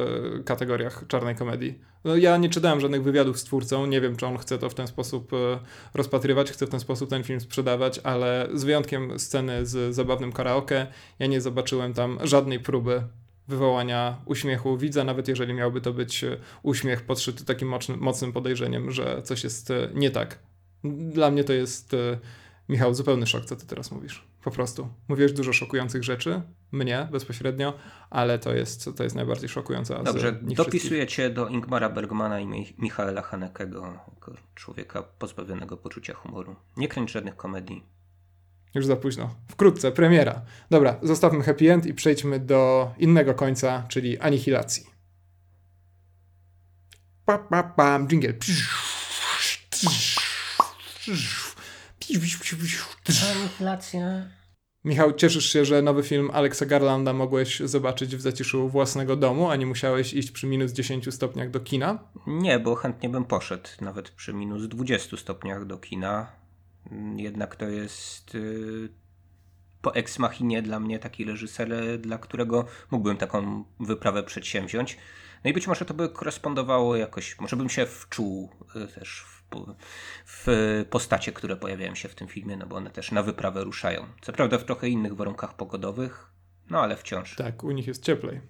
kategoriach 0.45 1.03
czarnej 1.07 1.35
komedii. 1.35 1.79
No, 2.03 2.15
ja 2.15 2.37
nie 2.37 2.49
czytałem 2.49 2.79
żadnych 2.79 3.03
wywiadów 3.03 3.39
z 3.39 3.43
twórcą, 3.43 3.85
nie 3.85 4.01
wiem, 4.01 4.15
czy 4.15 4.25
on 4.25 4.37
chce 4.37 4.57
to 4.57 4.69
w 4.69 4.73
ten 4.73 4.87
sposób 4.87 5.33
e, 5.33 5.59
rozpatrywać, 5.93 6.51
chce 6.51 6.67
w 6.67 6.69
ten 6.69 6.79
sposób 6.79 7.09
ten 7.09 7.23
film 7.23 7.39
sprzedawać, 7.39 7.99
ale 8.03 8.49
z 8.53 8.63
wyjątkiem 8.63 9.19
sceny 9.19 9.65
z 9.65 9.95
zabawnym 9.95 10.31
karaoke, 10.31 10.87
ja 11.19 11.27
nie 11.27 11.41
zobaczyłem 11.41 11.93
tam 11.93 12.19
żadnej 12.23 12.59
próby 12.59 13.03
wywołania 13.47 14.21
uśmiechu 14.25 14.77
widza, 14.77 15.03
nawet 15.03 15.27
jeżeli 15.27 15.53
miałby 15.53 15.81
to 15.81 15.93
być 15.93 16.23
e, 16.23 16.37
uśmiech 16.63 17.01
podszyty 17.01 17.45
takim 17.45 17.67
mocnym, 17.67 17.99
mocnym 17.99 18.33
podejrzeniem, 18.33 18.91
że 18.91 19.21
coś 19.23 19.43
jest 19.43 19.71
e, 19.71 19.89
nie 19.93 20.11
tak. 20.11 20.39
Dla 20.83 21.31
mnie 21.31 21.43
to 21.43 21.53
jest, 21.53 21.95
Michał, 22.69 22.93
zupełny 22.93 23.27
szok, 23.27 23.45
co 23.45 23.55
ty 23.55 23.65
teraz 23.65 23.91
mówisz. 23.91 24.32
Po 24.43 24.51
prostu. 24.51 24.89
Mówisz 25.07 25.33
dużo 25.33 25.53
szokujących 25.53 26.03
rzeczy, 26.03 26.41
mnie 26.71 27.07
bezpośrednio, 27.11 27.73
ale 28.09 28.39
to 28.39 28.53
jest, 28.53 28.89
to 28.97 29.03
jest 29.03 29.15
najbardziej 29.15 29.49
szokujące. 29.49 30.03
Dobrze, 30.03 30.39
dopisuję 30.41 31.07
cię 31.07 31.29
do 31.29 31.47
Ingmara 31.47 31.89
Bergmana 31.89 32.39
i 32.39 32.73
Michaela 32.77 33.21
Hanekego, 33.21 33.93
jako 34.15 34.33
człowieka 34.55 35.03
pozbawionego 35.03 35.77
poczucia 35.77 36.13
humoru. 36.13 36.55
Nie 36.77 36.87
kręć 36.87 37.11
żadnych 37.11 37.35
komedii. 37.35 37.83
Już 38.75 38.85
za 38.85 38.95
późno. 38.95 39.35
Wkrótce, 39.47 39.91
premiera. 39.91 40.41
Dobra, 40.69 40.99
zostawmy 41.01 41.43
happy 41.43 41.71
end 41.71 41.85
i 41.85 41.93
przejdźmy 41.93 42.39
do 42.39 42.91
innego 42.97 43.33
końca, 43.33 43.85
czyli 43.87 44.19
anihilacji. 44.19 44.85
Pa, 47.25 47.37
pa, 47.37 47.63
pam, 47.63 48.07
jingle. 48.07 48.33
Anihilacja. 53.31 54.29
Michał, 54.85 55.13
cieszysz 55.13 55.53
się, 55.53 55.65
że 55.65 55.81
nowy 55.81 56.03
film 56.03 56.29
Alexa 56.33 56.65
Garlanda 56.65 57.13
mogłeś 57.13 57.59
zobaczyć 57.59 58.15
w 58.15 58.21
zaciszu 58.21 58.69
własnego 58.69 59.15
domu, 59.15 59.49
a 59.49 59.55
nie 59.55 59.65
musiałeś 59.65 60.13
iść 60.13 60.31
przy 60.31 60.47
minus 60.47 60.71
10 60.71 61.13
stopniach 61.13 61.49
do 61.49 61.59
kina? 61.59 61.99
Nie, 62.27 62.59
bo 62.59 62.75
chętnie 62.75 63.09
bym 63.09 63.25
poszedł 63.25 63.69
nawet 63.81 64.09
przy 64.09 64.33
minus 64.33 64.67
20 64.67 65.17
stopniach 65.17 65.65
do 65.65 65.77
kina. 65.77 66.31
Jednak 67.15 67.55
to 67.55 67.69
jest 67.69 68.33
yy, 68.33 68.89
po 69.81 69.95
ex 69.95 70.19
machinie 70.19 70.61
dla 70.61 70.79
mnie 70.79 70.99
taki 70.99 71.25
reżyser, 71.25 71.99
dla 71.99 72.17
którego 72.17 72.65
mógłbym 72.91 73.17
taką 73.17 73.63
wyprawę 73.79 74.23
przedsięwziąć. 74.23 74.97
No 75.43 75.49
i 75.49 75.53
być 75.53 75.67
może 75.67 75.85
to 75.85 75.93
by 75.93 76.09
korespondowało 76.09 76.95
jakoś, 76.95 77.39
może 77.39 77.55
bym 77.55 77.69
się 77.69 77.85
wczuł 77.85 78.49
yy, 78.75 78.87
też 78.87 79.25
w 79.27 79.42
postacie, 80.89 81.31
które 81.31 81.55
pojawiają 81.55 81.95
się 81.95 82.09
w 82.09 82.15
tym 82.15 82.27
filmie, 82.27 82.57
no 82.57 82.67
bo 82.67 82.75
one 82.75 82.89
też 82.89 83.11
na 83.11 83.23
wyprawę 83.23 83.63
ruszają. 83.63 84.07
Co 84.21 84.33
prawda 84.33 84.57
w 84.57 84.65
trochę 84.65 84.89
innych 84.89 85.15
warunkach 85.15 85.55
pogodowych, 85.55 86.31
no 86.69 86.81
ale 86.81 86.95
wciąż. 86.95 87.35
Tak, 87.35 87.63
u 87.63 87.71
nich 87.71 87.87
jest 87.87 88.03
cieplej. 88.03 88.41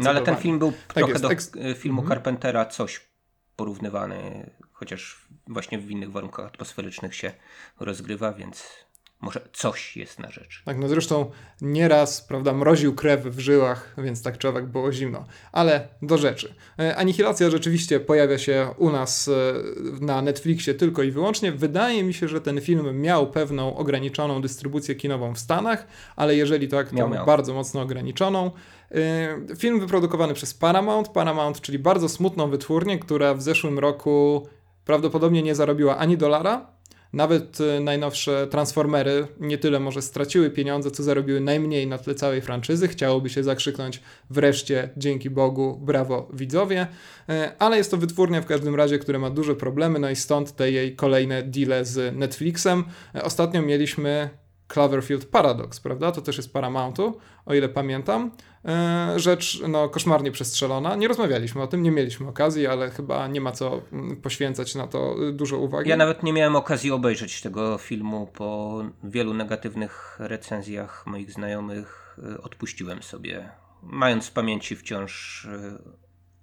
No 0.00 0.10
ale 0.10 0.22
ten 0.22 0.36
film 0.36 0.58
był 0.58 0.72
tak 0.72 0.94
trochę 0.94 1.12
jest. 1.12 1.22
do 1.22 1.30
Eks 1.30 1.52
filmu 1.76 2.00
mhm. 2.00 2.08
Carpentera 2.08 2.66
coś 2.66 3.10
porównywany, 3.56 4.50
chociaż 4.72 5.28
właśnie 5.46 5.78
w 5.78 5.90
innych 5.90 6.12
warunkach 6.12 6.46
atmosferycznych 6.46 7.14
się 7.14 7.32
rozgrywa, 7.80 8.32
więc 8.32 8.86
może 9.20 9.40
coś 9.52 9.96
jest 9.96 10.18
na 10.18 10.30
rzecz. 10.30 10.62
Tak, 10.64 10.78
no 10.78 10.88
zresztą 10.88 11.30
nieraz, 11.60 12.22
prawda, 12.22 12.52
mroził 12.52 12.94
krew 12.94 13.20
w 13.20 13.38
żyłach, 13.38 13.94
więc 13.98 14.22
tak 14.22 14.38
człowiek 14.38 14.66
było 14.66 14.92
zimno. 14.92 15.24
Ale 15.52 15.88
do 16.02 16.18
rzeczy. 16.18 16.54
E, 16.78 16.96
Anihilacja 16.96 17.50
rzeczywiście 17.50 18.00
pojawia 18.00 18.38
się 18.38 18.74
u 18.78 18.90
nas 18.90 19.28
e, 19.28 20.04
na 20.04 20.22
Netflixie 20.22 20.74
tylko 20.74 21.02
i 21.02 21.10
wyłącznie. 21.10 21.52
Wydaje 21.52 22.02
mi 22.02 22.14
się, 22.14 22.28
że 22.28 22.40
ten 22.40 22.60
film 22.60 23.00
miał 23.00 23.30
pewną 23.30 23.76
ograniczoną 23.76 24.42
dystrybucję 24.42 24.94
kinową 24.94 25.34
w 25.34 25.38
Stanach, 25.38 25.86
ale 26.16 26.36
jeżeli 26.36 26.68
tak, 26.68 26.88
to 26.88 26.96
miał, 26.96 27.10
miał. 27.10 27.26
bardzo 27.26 27.54
mocno 27.54 27.80
ograniczoną. 27.80 28.50
E, 28.90 29.56
film 29.56 29.80
wyprodukowany 29.80 30.34
przez 30.34 30.54
Paramount. 30.54 31.08
Paramount, 31.08 31.60
czyli 31.60 31.78
bardzo 31.78 32.08
smutną 32.08 32.50
wytwórnię, 32.50 32.98
która 32.98 33.34
w 33.34 33.42
zeszłym 33.42 33.78
roku 33.78 34.46
prawdopodobnie 34.84 35.42
nie 35.42 35.54
zarobiła 35.54 35.96
ani 35.96 36.16
dolara, 36.16 36.79
nawet 37.12 37.60
y, 37.60 37.80
najnowsze 37.80 38.46
Transformery 38.46 39.26
nie 39.40 39.58
tyle 39.58 39.80
może 39.80 40.02
straciły 40.02 40.50
pieniądze, 40.50 40.90
co 40.90 41.02
zarobiły 41.02 41.40
najmniej 41.40 41.86
na 41.86 41.98
tle 41.98 42.14
całej 42.14 42.40
franczyzy. 42.40 42.88
Chciałoby 42.88 43.30
się 43.30 43.44
zakrzyknąć 43.44 44.00
wreszcie 44.30 44.90
dzięki 44.96 45.30
Bogu, 45.30 45.80
brawo 45.82 46.28
widzowie, 46.32 46.86
y, 47.30 47.58
ale 47.58 47.76
jest 47.76 47.90
to 47.90 47.96
wytwórnia 47.96 48.40
w 48.40 48.46
każdym 48.46 48.74
razie, 48.74 48.98
która 48.98 49.18
ma 49.18 49.30
duże 49.30 49.54
problemy, 49.54 49.98
no 49.98 50.10
i 50.10 50.16
stąd 50.16 50.56
te 50.56 50.70
jej 50.70 50.96
kolejne 50.96 51.42
deale 51.42 51.84
z 51.84 52.16
Netflixem. 52.16 52.84
Y, 53.16 53.22
ostatnio 53.22 53.62
mieliśmy 53.62 54.30
Cloverfield 54.72 55.24
Paradox, 55.24 55.80
prawda? 55.80 56.12
To 56.12 56.20
też 56.20 56.36
jest 56.36 56.52
Paramountu, 56.52 57.18
o 57.46 57.54
ile 57.54 57.68
pamiętam. 57.68 58.30
E, 58.64 59.12
rzecz 59.16 59.62
no, 59.68 59.88
koszmarnie 59.88 60.32
przestrzelona. 60.32 60.96
Nie 60.96 61.08
rozmawialiśmy 61.08 61.62
o 61.62 61.66
tym, 61.66 61.82
nie 61.82 61.90
mieliśmy 61.90 62.28
okazji, 62.28 62.66
ale 62.66 62.90
chyba 62.90 63.28
nie 63.28 63.40
ma 63.40 63.52
co 63.52 63.82
mm, 63.92 64.16
poświęcać 64.16 64.74
na 64.74 64.86
to 64.86 65.16
dużo 65.32 65.58
uwagi. 65.58 65.90
Ja 65.90 65.96
nawet 65.96 66.22
nie 66.22 66.32
miałem 66.32 66.56
okazji 66.56 66.90
obejrzeć 66.90 67.40
tego 67.40 67.78
filmu 67.78 68.26
po 68.26 68.80
wielu 69.04 69.34
negatywnych 69.34 70.16
recenzjach 70.18 71.06
moich 71.06 71.32
znajomych. 71.32 72.18
E, 72.34 72.42
odpuściłem 72.42 73.02
sobie, 73.02 73.50
mając 73.82 74.26
w 74.26 74.32
pamięci 74.32 74.76
wciąż 74.76 75.44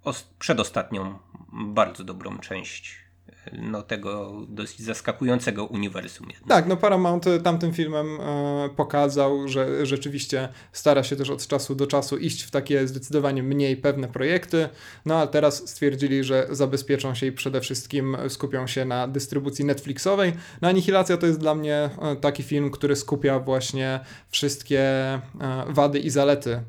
e, 0.04 0.12
przedostatnią, 0.38 1.18
bardzo 1.52 2.04
dobrą 2.04 2.38
część 2.38 3.07
no, 3.52 3.82
tego 3.82 4.32
dosyć 4.48 4.80
zaskakującego 4.80 5.64
uniwersum. 5.64 6.26
Jednak. 6.30 6.48
Tak, 6.48 6.66
no 6.66 6.76
Paramount 6.76 7.24
tamtym 7.44 7.72
filmem 7.72 8.20
e, 8.20 8.68
pokazał, 8.76 9.48
że 9.48 9.86
rzeczywiście 9.86 10.48
stara 10.72 11.02
się 11.02 11.16
też 11.16 11.30
od 11.30 11.46
czasu 11.46 11.74
do 11.74 11.86
czasu 11.86 12.16
iść 12.16 12.42
w 12.42 12.50
takie 12.50 12.88
zdecydowanie 12.88 13.42
mniej 13.42 13.76
pewne 13.76 14.08
projekty, 14.08 14.68
no 15.06 15.16
ale 15.16 15.28
teraz 15.28 15.68
stwierdzili, 15.68 16.24
że 16.24 16.46
zabezpieczą 16.50 17.14
się 17.14 17.26
i 17.26 17.32
przede 17.32 17.60
wszystkim 17.60 18.16
skupią 18.28 18.66
się 18.66 18.84
na 18.84 19.08
dystrybucji 19.08 19.64
Netflixowej. 19.64 20.32
No 20.62 20.68
Anihilacja 20.68 21.16
to 21.16 21.26
jest 21.26 21.40
dla 21.40 21.54
mnie 21.54 21.90
e, 22.02 22.16
taki 22.16 22.42
film, 22.42 22.70
który 22.70 22.96
skupia 22.96 23.38
właśnie 23.38 24.00
wszystkie 24.30 24.80
e, 24.80 25.20
wady 25.68 25.98
i 25.98 26.10
zalety 26.10 26.60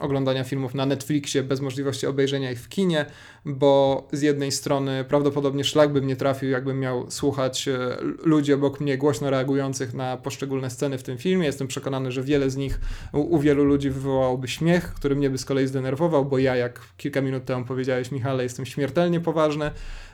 oglądania 0.00 0.44
filmów 0.44 0.74
na 0.74 0.86
Netflixie 0.86 1.42
bez 1.42 1.60
możliwości 1.60 2.06
obejrzenia 2.06 2.50
ich 2.50 2.60
w 2.60 2.68
kinie, 2.68 3.06
bo 3.44 4.08
z 4.12 4.22
jednej 4.22 4.52
strony 4.52 5.04
prawdopodobnie 5.08 5.64
szlak 5.64 5.92
bym 5.92 6.06
nie 6.06 6.16
trafił, 6.16 6.50
jakbym 6.50 6.80
miał 6.80 7.10
słuchać 7.10 7.68
e, 7.68 7.96
ludzi 8.24 8.52
obok 8.52 8.80
mnie 8.80 8.98
głośno 8.98 9.30
reagujących 9.30 9.94
na 9.94 10.16
poszczególne 10.16 10.70
sceny 10.70 10.98
w 10.98 11.02
tym 11.02 11.18
filmie. 11.18 11.46
Jestem 11.46 11.68
przekonany, 11.68 12.12
że 12.12 12.22
wiele 12.22 12.50
z 12.50 12.56
nich 12.56 12.80
u, 13.12 13.20
u 13.20 13.38
wielu 13.38 13.64
ludzi 13.64 13.90
wywołałoby 13.90 14.48
śmiech, 14.48 14.94
który 14.94 15.16
mnie 15.16 15.30
by 15.30 15.38
z 15.38 15.44
kolei 15.44 15.66
zdenerwował, 15.66 16.24
bo 16.24 16.38
ja, 16.38 16.56
jak 16.56 16.80
kilka 16.96 17.20
minut 17.20 17.44
temu 17.44 17.64
powiedziałeś, 17.64 18.10
Michale, 18.10 18.42
jestem 18.42 18.66
śmiertelnie 18.66 19.20
poważny, 19.20 19.70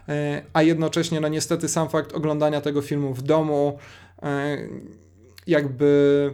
e, 0.09 0.42
a 0.53 0.62
jednocześnie, 0.62 1.20
no 1.20 1.29
niestety, 1.29 1.68
sam 1.68 1.88
fakt 1.88 2.12
oglądania 2.12 2.61
tego 2.61 2.83
filmu 2.83 3.14
w 3.14 3.22
domu, 3.22 3.79
e, 4.22 4.59
jakby 5.46 6.31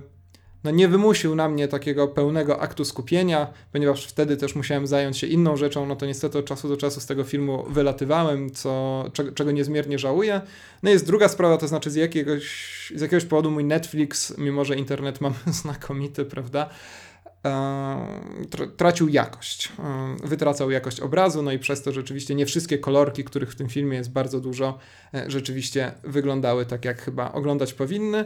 no 0.64 0.71
nie 0.71 0.88
wymusił 0.88 1.35
na 1.35 1.49
mnie 1.49 1.68
takiego 1.68 2.09
pełnego 2.09 2.61
aktu 2.61 2.85
skupienia, 2.85 3.47
ponieważ 3.73 4.07
wtedy 4.07 4.37
też 4.37 4.55
musiałem 4.55 4.87
zająć 4.87 5.18
się 5.18 5.27
inną 5.27 5.57
rzeczą, 5.57 5.87
no 5.87 5.97
to 5.97 6.07
niestety 6.07 6.38
od 6.38 6.44
czasu 6.44 6.68
do 6.68 6.77
czasu 6.77 7.01
z 7.01 7.07
tego 7.07 7.25
filmu 7.25 7.64
wylatywałem, 7.68 8.51
co, 8.51 9.05
czego, 9.35 9.53
niezmiernie 9.53 9.99
żałuję. 9.99 10.40
No 10.83 10.90
jest 10.90 11.07
druga 11.07 11.29
sprawa, 11.29 11.59
to 11.59 11.68
znaczy 11.68 11.90
z 11.90 11.94
jakiegoś, 11.94 12.92
z 12.97 13.01
jakiegoś 13.01 13.25
powodu 13.25 13.51
mój 13.51 13.64
Netflix, 13.64 14.38
mimo 14.38 14.64
że 14.64 14.77
internet 14.77 15.21
mam 15.21 15.35
znakomity, 15.62 16.25
prawda, 16.25 16.68
tracił 18.77 19.09
jakość, 19.09 19.73
wytracał 20.25 20.71
jakość 20.71 21.01
obrazu, 21.01 21.42
no 21.42 21.53
i 21.53 21.59
przez 21.59 21.83
to 21.83 21.92
rzeczywiście 21.92 22.35
nie 22.35 22.47
wszystkie 22.47 22.79
kolorki, 22.79 23.25
których 23.25 23.53
w 23.53 23.57
tym 23.57 23.68
filmie 23.68 23.99
jest 23.99 24.12
bardzo 24.12 24.40
dużo, 24.40 24.79
e, 25.14 25.31
rzeczywiście 25.31 25.92
wyglądały 26.05 26.66
tak, 26.66 26.85
jak 26.85 27.03
chyba 27.03 27.33
oglądać 27.33 27.75
powinny 27.75 28.25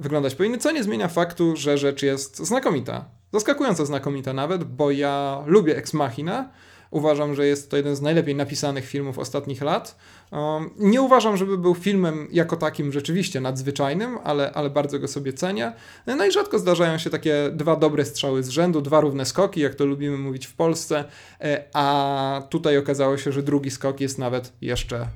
wyglądać 0.00 0.34
powinny, 0.34 0.58
co 0.58 0.70
nie 0.70 0.84
zmienia 0.84 1.08
faktu, 1.08 1.56
że 1.56 1.78
rzecz 1.78 2.02
jest 2.02 2.38
znakomita. 2.38 3.04
Zaskakująco 3.32 3.86
znakomita 3.86 4.32
nawet, 4.32 4.64
bo 4.64 4.90
ja 4.90 5.42
lubię 5.46 5.76
Ex 5.76 5.94
Machina. 5.94 6.50
Uważam, 6.90 7.34
że 7.34 7.46
jest 7.46 7.70
to 7.70 7.76
jeden 7.76 7.96
z 7.96 8.02
najlepiej 8.02 8.34
napisanych 8.34 8.86
filmów 8.86 9.18
ostatnich 9.18 9.62
lat. 9.62 9.98
Um, 10.32 10.70
nie 10.78 11.02
uważam, 11.02 11.36
żeby 11.36 11.58
był 11.58 11.74
filmem 11.74 12.28
jako 12.32 12.56
takim 12.56 12.92
rzeczywiście 12.92 13.40
nadzwyczajnym, 13.40 14.18
ale, 14.24 14.52
ale 14.52 14.70
bardzo 14.70 14.98
go 14.98 15.08
sobie 15.08 15.32
cenię. 15.32 15.72
No 16.06 16.26
i 16.26 16.32
rzadko 16.32 16.58
zdarzają 16.58 16.98
się 16.98 17.10
takie 17.10 17.50
dwa 17.52 17.76
dobre 17.76 18.04
strzały 18.04 18.42
z 18.42 18.48
rzędu, 18.48 18.80
dwa 18.82 19.00
równe 19.00 19.24
skoki, 19.24 19.60
jak 19.60 19.74
to 19.74 19.86
lubimy 19.86 20.18
mówić 20.18 20.46
w 20.46 20.54
Polsce, 20.54 21.04
e, 21.40 21.64
a 21.72 22.42
tutaj 22.50 22.78
okazało 22.78 23.18
się, 23.18 23.32
że 23.32 23.42
drugi 23.42 23.70
skok 23.70 24.00
jest 24.00 24.18
nawet 24.18 24.52
jeszcze 24.60 25.08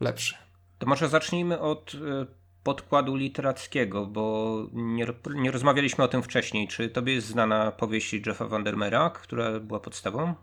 lepszy. 0.00 0.34
To 0.78 0.86
może 0.86 1.08
zacznijmy 1.08 1.60
od 1.60 1.92
e, 1.94 2.26
podkładu 2.64 3.16
literackiego, 3.16 4.06
bo 4.06 4.66
nie, 4.72 5.06
nie 5.34 5.50
rozmawialiśmy 5.50 6.04
o 6.04 6.08
tym 6.08 6.22
wcześniej. 6.22 6.68
Czy 6.68 6.88
tobie 6.88 7.14
jest 7.14 7.26
znana 7.26 7.72
powieść 7.72 8.12
Jeffa 8.12 8.48
Vandermeera, 8.48 9.10
która 9.10 9.60
była 9.60 9.80
podstawą 9.80 10.34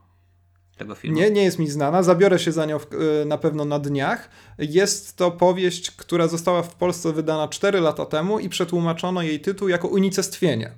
tego 0.77 0.95
filmu? 0.95 1.17
Nie, 1.17 1.31
nie 1.31 1.43
jest 1.43 1.59
mi 1.59 1.67
znana. 1.67 2.03
Zabiorę 2.03 2.39
się 2.39 2.51
za 2.51 2.65
nią 2.65 2.79
w, 2.79 2.93
y, 2.93 3.25
na 3.25 3.37
pewno 3.37 3.65
na 3.65 3.79
dniach. 3.79 4.29
Jest 4.57 5.17
to 5.17 5.31
powieść, 5.31 5.91
która 5.91 6.27
została 6.27 6.63
w 6.63 6.75
Polsce 6.75 7.13
wydana 7.13 7.47
4 7.47 7.79
lata 7.79 8.05
temu 8.05 8.39
i 8.39 8.49
przetłumaczono 8.49 9.21
jej 9.21 9.39
tytuł 9.39 9.67
jako 9.67 9.87
Unicestwienie. 9.87 10.71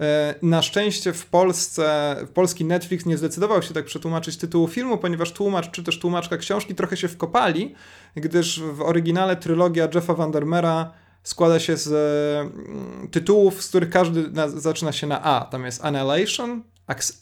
E, 0.00 0.34
na 0.42 0.62
szczęście 0.62 1.12
w 1.12 1.26
Polsce, 1.26 2.16
polski 2.34 2.64
Netflix 2.64 3.06
nie 3.06 3.16
zdecydował 3.16 3.62
się 3.62 3.74
tak 3.74 3.84
przetłumaczyć 3.84 4.36
tytułu 4.36 4.68
filmu, 4.68 4.98
ponieważ 4.98 5.32
tłumacz 5.32 5.70
czy 5.70 5.82
też 5.82 5.98
tłumaczka 5.98 6.36
książki 6.36 6.74
trochę 6.74 6.96
się 6.96 7.08
wkopali, 7.08 7.74
gdyż 8.14 8.60
w 8.60 8.82
oryginale 8.82 9.36
trylogia 9.36 9.88
Jeffa 9.94 10.14
Vandermeera 10.14 10.92
składa 11.22 11.60
się 11.60 11.76
z 11.76 11.88
mm, 11.92 13.08
tytułów, 13.08 13.62
z 13.62 13.68
których 13.68 13.90
każdy 13.90 14.30
na, 14.30 14.48
zaczyna 14.48 14.92
się 14.92 15.06
na 15.06 15.22
A. 15.22 15.44
Tam 15.44 15.64
jest 15.64 15.84
Annihilation, 15.84 16.62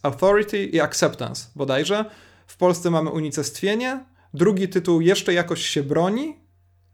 Authority 0.03 0.65
i 0.65 0.81
Acceptance 0.81 1.47
bodajże. 1.57 2.05
W 2.47 2.57
Polsce 2.57 2.91
mamy 2.91 3.11
unicestwienie. 3.11 4.05
Drugi 4.35 4.69
tytuł 4.69 5.01
jeszcze 5.01 5.35
jakoś 5.35 5.67
się 5.67 5.83
broni, 5.83 6.37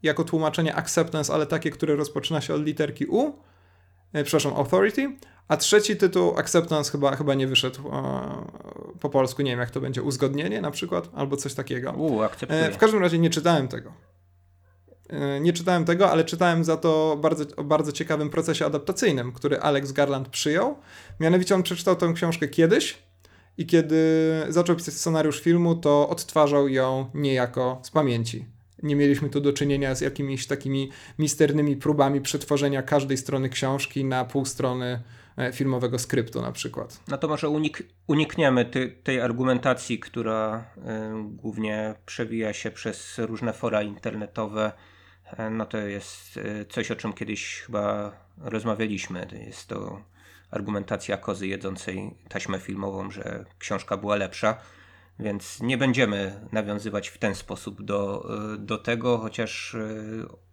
jako 0.03 0.23
tłumaczenie 0.23 0.75
Acceptance, 0.75 1.33
ale 1.33 1.45
takie, 1.45 1.71
które 1.71 1.95
rozpoczyna 1.95 2.41
się 2.41 2.53
od 2.53 2.63
literki 2.63 3.05
U. 3.05 3.33
E, 4.13 4.23
przepraszam, 4.23 4.53
Authority. 4.53 5.17
A 5.47 5.57
trzeci 5.57 5.97
tytuł, 5.97 6.37
Acceptance, 6.37 6.91
chyba, 6.91 7.15
chyba 7.15 7.33
nie 7.33 7.47
wyszedł 7.47 7.89
e, 7.89 8.99
po 8.99 9.09
polsku. 9.09 9.41
Nie 9.41 9.51
wiem, 9.51 9.59
jak 9.59 9.71
to 9.71 9.81
będzie. 9.81 10.03
Uzgodnienie 10.03 10.61
na 10.61 10.71
przykład, 10.71 11.09
albo 11.13 11.37
coś 11.37 11.53
takiego. 11.53 11.91
U, 11.91 12.23
e, 12.23 12.71
w 12.71 12.77
każdym 12.77 13.01
razie 13.01 13.19
nie 13.19 13.29
czytałem 13.29 13.67
tego. 13.67 13.93
E, 15.09 15.39
nie 15.39 15.53
czytałem 15.53 15.85
tego, 15.85 16.11
ale 16.11 16.25
czytałem 16.25 16.63
za 16.63 16.77
to 16.77 17.17
bardzo, 17.21 17.45
o 17.57 17.63
bardzo 17.63 17.91
ciekawym 17.91 18.29
procesie 18.29 18.65
adaptacyjnym, 18.65 19.31
który 19.31 19.59
Alex 19.59 19.91
Garland 19.91 20.29
przyjął. 20.29 20.77
Mianowicie 21.19 21.55
on 21.55 21.63
przeczytał 21.63 21.95
tę 21.95 22.13
książkę 22.15 22.47
kiedyś 22.47 22.97
i 23.57 23.65
kiedy 23.65 24.05
zaczął 24.49 24.75
pisać 24.75 24.93
scenariusz 24.93 25.41
filmu, 25.41 25.75
to 25.75 26.09
odtwarzał 26.09 26.69
ją 26.69 27.09
niejako 27.13 27.79
z 27.83 27.91
pamięci 27.91 28.45
nie 28.83 28.95
mieliśmy 28.95 29.29
tu 29.29 29.41
do 29.41 29.53
czynienia 29.53 29.95
z 29.95 30.01
jakimiś 30.01 30.47
takimi 30.47 30.91
misternymi 31.19 31.75
próbami 31.75 32.21
przetworzenia 32.21 32.83
każdej 32.83 33.17
strony 33.17 33.49
książki 33.49 34.05
na 34.05 34.25
pół 34.25 34.45
strony 34.45 35.01
e, 35.37 35.53
filmowego 35.53 35.99
skryptu 35.99 36.41
na 36.41 36.51
przykład. 36.51 36.99
No 37.07 37.17
to 37.17 37.27
może 37.27 37.49
unik 37.49 37.83
unikniemy 38.07 38.65
ty 38.65 38.95
tej 39.03 39.21
argumentacji, 39.21 39.99
która 39.99 40.65
y, 40.77 40.81
głównie 41.23 41.95
przewija 42.05 42.53
się 42.53 42.71
przez 42.71 43.17
różne 43.17 43.53
fora 43.53 43.81
internetowe. 43.81 44.71
Y, 45.33 45.49
no 45.49 45.65
to 45.65 45.77
jest 45.77 46.39
coś, 46.69 46.91
o 46.91 46.95
czym 46.95 47.13
kiedyś 47.13 47.61
chyba 47.65 48.11
rozmawialiśmy. 48.37 49.27
Jest 49.47 49.67
to 49.67 50.01
argumentacja 50.51 51.17
kozy 51.17 51.47
jedzącej 51.47 52.13
taśmę 52.29 52.59
filmową, 52.59 53.11
że 53.11 53.45
książka 53.59 53.97
była 53.97 54.15
lepsza. 54.15 54.57
Więc 55.19 55.61
nie 55.61 55.77
będziemy 55.77 56.47
nawiązywać 56.51 57.07
w 57.07 57.17
ten 57.17 57.35
sposób 57.35 57.81
do, 57.83 58.29
e, 58.53 58.57
do 58.57 58.77
tego, 58.77 59.17
chociaż 59.17 59.75
e, 59.75 59.87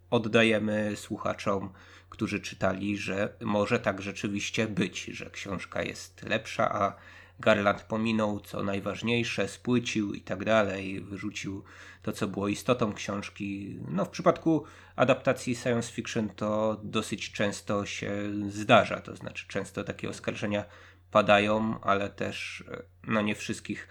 oddajemy 0.09 0.95
słuchaczom, 0.95 1.73
którzy 2.09 2.39
czytali, 2.39 2.97
że 2.97 3.33
może 3.41 3.79
tak 3.79 4.01
rzeczywiście 4.01 4.67
być, 4.67 5.03
że 5.03 5.29
książka 5.29 5.81
jest 5.81 6.23
lepsza, 6.23 6.71
a 6.71 6.95
Garland 7.39 7.81
pominął 7.81 8.39
co 8.39 8.63
najważniejsze, 8.63 9.47
spłycił 9.47 10.13
i 10.13 10.21
tak 10.21 10.45
dalej, 10.45 11.01
wyrzucił 11.01 11.63
to, 12.01 12.11
co 12.11 12.27
było 12.27 12.47
istotą 12.47 12.93
książki. 12.93 13.79
No, 13.87 14.05
w 14.05 14.09
przypadku 14.09 14.63
adaptacji 14.95 15.55
science 15.55 15.91
fiction 15.91 16.29
to 16.29 16.81
dosyć 16.83 17.31
często 17.31 17.85
się 17.85 18.11
zdarza, 18.49 19.01
to 19.01 19.15
znaczy 19.15 19.47
często 19.47 19.83
takie 19.83 20.09
oskarżenia 20.09 20.65
padają, 21.11 21.81
ale 21.81 22.09
też 22.09 22.63
e, 22.71 22.83
no, 23.07 23.21
nie 23.21 23.35
wszystkich 23.35 23.87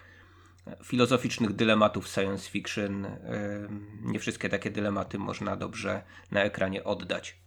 filozoficznych 0.83 1.53
dylematów 1.53 2.07
science 2.07 2.49
fiction. 2.49 3.07
Nie 4.01 4.19
wszystkie 4.19 4.49
takie 4.49 4.71
dylematy 4.71 5.19
można 5.19 5.55
dobrze 5.55 6.03
na 6.31 6.43
ekranie 6.43 6.83
oddać. 6.83 7.41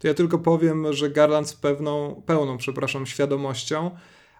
To 0.00 0.08
ja 0.08 0.14
tylko 0.14 0.38
powiem, 0.38 0.92
że 0.92 1.10
Garland 1.10 1.48
z 1.48 1.54
pewną, 1.54 2.22
pełną, 2.26 2.58
przepraszam, 2.58 3.06
świadomością 3.06 3.90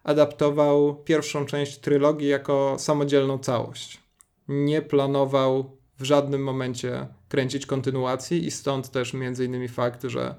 adaptował 0.04 1.02
pierwszą 1.04 1.46
część 1.46 1.78
trylogii 1.78 2.28
jako 2.28 2.76
samodzielną 2.78 3.38
całość. 3.38 4.00
Nie 4.48 4.82
planował 4.82 5.76
w 5.98 6.04
żadnym 6.04 6.42
momencie 6.42 7.06
kręcić 7.28 7.66
kontynuacji 7.66 8.46
i 8.46 8.50
stąd 8.50 8.90
też 8.90 9.14
między 9.14 9.44
innymi 9.44 9.68
fakt, 9.68 10.02
że 10.04 10.34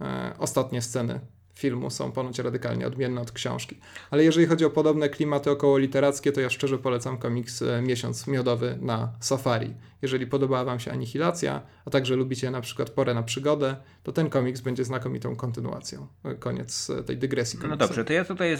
e, 0.00 0.34
ostatnie 0.38 0.82
sceny 0.82 1.20
filmu 1.54 1.90
są 1.90 2.12
ponoć 2.12 2.38
radykalnie 2.38 2.86
odmienne 2.86 3.20
od 3.20 3.32
książki. 3.32 3.78
Ale 4.10 4.24
jeżeli 4.24 4.46
chodzi 4.46 4.64
o 4.64 4.70
podobne 4.70 5.08
klimaty 5.08 5.50
około 5.50 5.78
literackie, 5.78 6.32
to 6.32 6.40
ja 6.40 6.50
szczerze 6.50 6.78
polecam 6.78 7.18
komiks 7.18 7.62
e, 7.62 7.82
Miesiąc 7.82 8.26
Miodowy 8.26 8.78
na 8.80 9.12
Safari. 9.20 9.74
Jeżeli 10.02 10.26
podobała 10.26 10.64
Wam 10.64 10.80
się 10.80 10.92
Anihilacja, 10.92 11.62
a 11.84 11.90
także 11.90 12.16
lubicie 12.16 12.50
na 12.50 12.60
przykład 12.60 12.90
Porę 12.90 13.14
na 13.14 13.22
przygodę, 13.22 13.76
to 14.02 14.12
ten 14.12 14.30
komiks 14.30 14.60
będzie 14.60 14.84
znakomitą 14.84 15.36
kontynuacją. 15.36 16.06
E, 16.24 16.34
koniec 16.34 16.90
e, 16.90 17.02
tej 17.02 17.18
dygresji. 17.18 17.58
No 17.68 17.76
dobrze, 17.76 18.04
to 18.04 18.12
ja 18.12 18.24
tutaj 18.24 18.58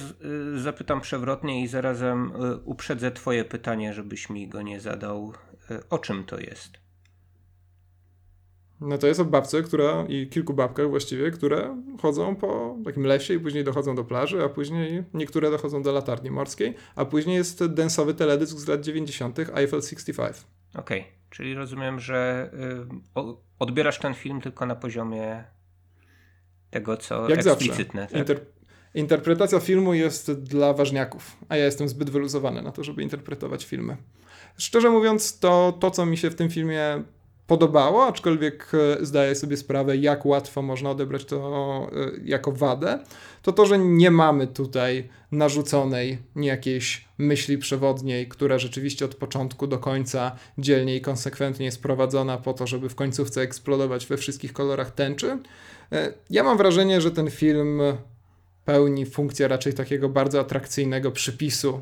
zapytam 0.57 1.01
przewrotnie 1.01 1.63
i 1.63 1.69
zarazem 1.69 2.33
uprzedzę 2.65 3.11
Twoje 3.11 3.45
pytanie, 3.45 3.95
żebyś 3.95 4.31
mi 4.31 4.49
go 4.49 4.63
nie 4.63 4.81
zadał. 4.81 5.33
O 5.91 5.99
czym 5.99 6.25
to 6.25 6.39
jest? 6.41 6.84
No 8.81 8.99
to 8.99 9.07
jest 9.07 9.21
o 9.21 9.25
babce, 9.25 9.63
która 9.63 10.05
i 10.09 10.29
kilku 10.29 10.55
babkach 10.55 10.89
właściwie, 10.89 11.31
które 11.31 11.83
chodzą 12.03 12.37
po 12.37 12.77
takim 12.85 13.07
lesie 13.07 13.35
i 13.35 13.41
później 13.41 13.65
dochodzą 13.65 13.95
do 13.95 14.05
plaży, 14.05 14.45
a 14.45 14.49
później 14.49 15.05
niektóre 15.15 15.51
dochodzą 15.51 15.83
do 15.83 15.93
latarni 15.93 16.31
morskiej, 16.31 16.75
a 16.97 17.05
później 17.05 17.37
jest 17.37 17.67
densowy 17.67 18.15
teledysk 18.15 18.59
z 18.59 18.69
lat 18.69 18.81
90. 18.81 19.39
Eiffel 19.39 19.83
65. 19.83 20.37
Okej, 20.75 21.01
okay. 21.01 21.13
czyli 21.31 21.55
rozumiem, 21.55 22.01
że 22.01 22.51
y, 23.17 23.21
odbierasz 23.59 23.99
ten 23.99 24.15
film 24.15 24.41
tylko 24.41 24.67
na 24.67 24.75
poziomie 24.75 25.45
tego, 26.71 26.97
co 26.97 27.29
Jak 27.29 27.39
eksplicitne. 27.39 28.01
Zawsze. 28.01 28.15
Tak? 28.15 28.21
Inter 28.21 28.41
interpretacja 28.95 29.61
filmu 29.61 29.95
jest 29.95 30.33
dla 30.33 30.73
ważniaków, 30.73 31.37
a 31.49 31.57
ja 31.57 31.65
jestem 31.65 31.89
zbyt 31.89 32.11
wyluzowany 32.11 32.63
na 32.63 32.73
to, 32.73 32.85
żeby 32.85 33.03
interpretować 33.03 33.65
filmy. 33.65 33.97
Szczerze 34.59 34.91
mówiąc, 34.91 35.39
to, 35.39 35.79
to 35.81 35.91
co 35.91 36.07
mi 36.07 36.17
się 36.17 36.31
w 36.31 36.35
tym 36.35 36.51
filmie 36.51 37.03
podobało, 37.47 38.07
aczkolwiek 38.07 38.73
e, 38.75 39.07
zdaję 39.07 39.35
sobie 39.35 39.57
sprawę, 39.57 39.97
jak 39.97 40.27
łatwo 40.27 40.63
można 40.63 40.91
odebrać 40.91 41.25
to 41.25 41.91
e, 41.93 42.11
jako 42.25 42.53
wadę, 42.53 42.99
to 43.43 43.53
to, 43.53 43.67
że 43.67 43.79
nie 43.79 44.11
mamy 44.11 44.47
tutaj 44.47 45.09
narzuconej 45.33 46.19
jakiejś 46.37 47.05
myśli 47.19 47.59
przewodniej, 47.59 48.29
która 48.29 48.59
rzeczywiście 48.59 49.05
od 49.05 49.15
początku 49.15 49.67
do 49.67 49.79
końca 49.79 50.37
dzielnie 50.59 50.97
i 50.97 51.01
konsekwentnie 51.01 51.67
jest 51.67 51.83
prowadzona 51.83 52.37
po 52.37 52.55
to, 52.55 52.67
żeby 52.67 52.89
w 52.89 52.95
końcówce 52.95 53.41
eksplodować 53.41 54.07
we 54.07 54.17
wszystkich 54.17 54.53
kolorach 54.53 54.91
tęczy. 54.91 55.39
E, 55.93 56.13
ja 56.31 56.43
mam 56.43 56.57
wrażenie, 56.57 57.01
że 57.01 57.11
ten 57.11 57.31
film 57.31 57.83
pełni 58.65 59.07
funkcję 59.07 59.49
raczej 59.49 59.75
takiego 59.75 60.09
bardzo 60.09 60.41
atrakcyjnego 60.41 61.11
przypisu 61.11 61.81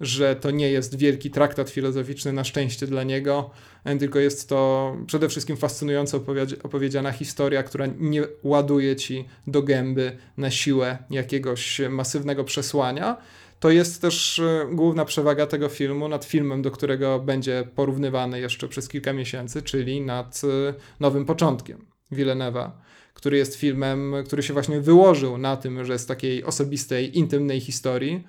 że 0.00 0.36
to 0.36 0.50
nie 0.50 0.70
jest 0.70 0.96
wielki 0.96 1.30
traktat 1.30 1.70
filozoficzny 1.70 2.32
na 2.32 2.44
szczęście 2.44 2.86
dla 2.86 3.02
niego, 3.02 3.50
tylko 3.98 4.18
jest 4.18 4.48
to 4.48 4.96
przede 5.06 5.28
wszystkim 5.28 5.56
fascynująco 5.56 6.20
opowiedziana 6.62 7.12
historia, 7.12 7.62
która 7.62 7.86
nie 7.98 8.22
ładuje 8.42 8.96
ci 8.96 9.24
do 9.46 9.62
gęby 9.62 10.16
na 10.36 10.50
siłę 10.50 10.98
jakiegoś 11.10 11.80
masywnego 11.90 12.44
przesłania. 12.44 13.16
To 13.60 13.70
jest 13.70 14.02
też 14.02 14.38
e, 14.38 14.68
główna 14.72 15.04
przewaga 15.04 15.46
tego 15.46 15.68
filmu 15.68 16.08
nad 16.08 16.24
filmem, 16.24 16.62
do 16.62 16.70
którego 16.70 17.18
będzie 17.18 17.68
porównywany 17.74 18.40
jeszcze 18.40 18.68
przez 18.68 18.88
kilka 18.88 19.12
miesięcy, 19.12 19.62
czyli 19.62 20.00
nad 20.00 20.40
e, 20.44 20.74
Nowym 21.00 21.24
Początkiem 21.26 21.86
Villeneuve'a 22.12 22.70
który 23.18 23.36
jest 23.36 23.54
filmem, 23.54 24.14
który 24.26 24.42
się 24.42 24.52
właśnie 24.52 24.80
wyłożył 24.80 25.38
na 25.38 25.56
tym, 25.56 25.84
że 25.84 25.98
z 25.98 26.06
takiej 26.06 26.44
osobistej, 26.44 27.18
intymnej 27.18 27.60
historii 27.60 28.14
e, 28.14 28.22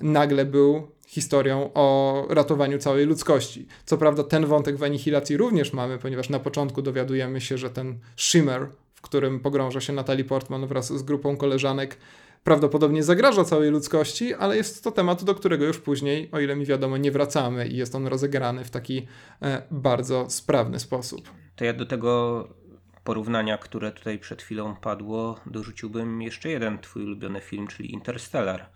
nagle 0.00 0.44
był 0.44 0.88
historią 1.06 1.70
o 1.74 2.26
ratowaniu 2.30 2.78
całej 2.78 3.06
ludzkości. 3.06 3.66
Co 3.84 3.98
prawda 3.98 4.24
ten 4.24 4.46
wątek 4.46 4.76
w 4.76 4.82
Anihilacji 4.82 5.36
również 5.36 5.72
mamy, 5.72 5.98
ponieważ 5.98 6.28
na 6.28 6.38
początku 6.38 6.82
dowiadujemy 6.82 7.40
się, 7.40 7.58
że 7.58 7.70
ten 7.70 7.98
shimmer, 8.16 8.66
w 8.94 9.00
którym 9.00 9.40
pogrąża 9.40 9.80
się 9.80 9.92
Natalie 9.92 10.24
Portman 10.24 10.66
wraz 10.66 10.92
z 10.92 11.02
grupą 11.02 11.36
koleżanek, 11.36 11.96
prawdopodobnie 12.44 13.02
zagraża 13.02 13.44
całej 13.44 13.70
ludzkości, 13.70 14.34
ale 14.34 14.56
jest 14.56 14.84
to 14.84 14.90
temat, 14.90 15.24
do 15.24 15.34
którego 15.34 15.64
już 15.64 15.78
później, 15.78 16.28
o 16.32 16.40
ile 16.40 16.56
mi 16.56 16.66
wiadomo, 16.66 16.96
nie 16.96 17.10
wracamy 17.10 17.68
i 17.68 17.76
jest 17.76 17.94
on 17.94 18.06
rozegrany 18.06 18.64
w 18.64 18.70
taki 18.70 19.06
e, 19.42 19.62
bardzo 19.70 20.30
sprawny 20.30 20.80
sposób. 20.80 21.30
To 21.56 21.64
ja 21.64 21.72
do 21.72 21.86
tego 21.86 22.48
porównania, 23.04 23.58
które 23.58 23.92
tutaj 23.92 24.18
przed 24.18 24.42
chwilą 24.42 24.76
padło, 24.76 25.40
dorzuciłbym 25.46 26.22
jeszcze 26.22 26.48
jeden 26.48 26.78
twój 26.78 27.04
ulubiony 27.04 27.40
film, 27.40 27.66
czyli 27.66 27.92
Interstellar. 27.92 28.66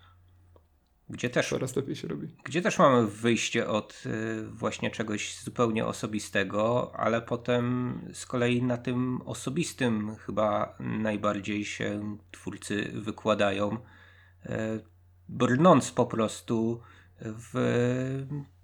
Gdzie 1.09 1.29
też, 1.29 1.49
Coraz 1.49 1.75
lepiej 1.75 1.95
się 1.95 2.07
robi. 2.07 2.27
Gdzie 2.43 2.61
też 2.61 2.79
mamy 2.79 3.07
wyjście 3.07 3.67
od 3.67 4.03
y, 4.05 4.45
właśnie 4.47 4.91
czegoś 4.91 5.39
zupełnie 5.39 5.85
osobistego, 5.85 6.91
ale 6.95 7.21
potem 7.21 7.93
z 8.13 8.25
kolei 8.25 8.63
na 8.63 8.77
tym 8.77 9.21
osobistym 9.25 10.15
chyba 10.15 10.75
najbardziej 10.79 11.65
się 11.65 12.17
twórcy 12.31 12.91
wykładają, 12.93 13.77
y, 14.45 14.49
brnąc 15.29 15.91
po 15.91 16.05
prostu 16.05 16.81
w 17.21 17.53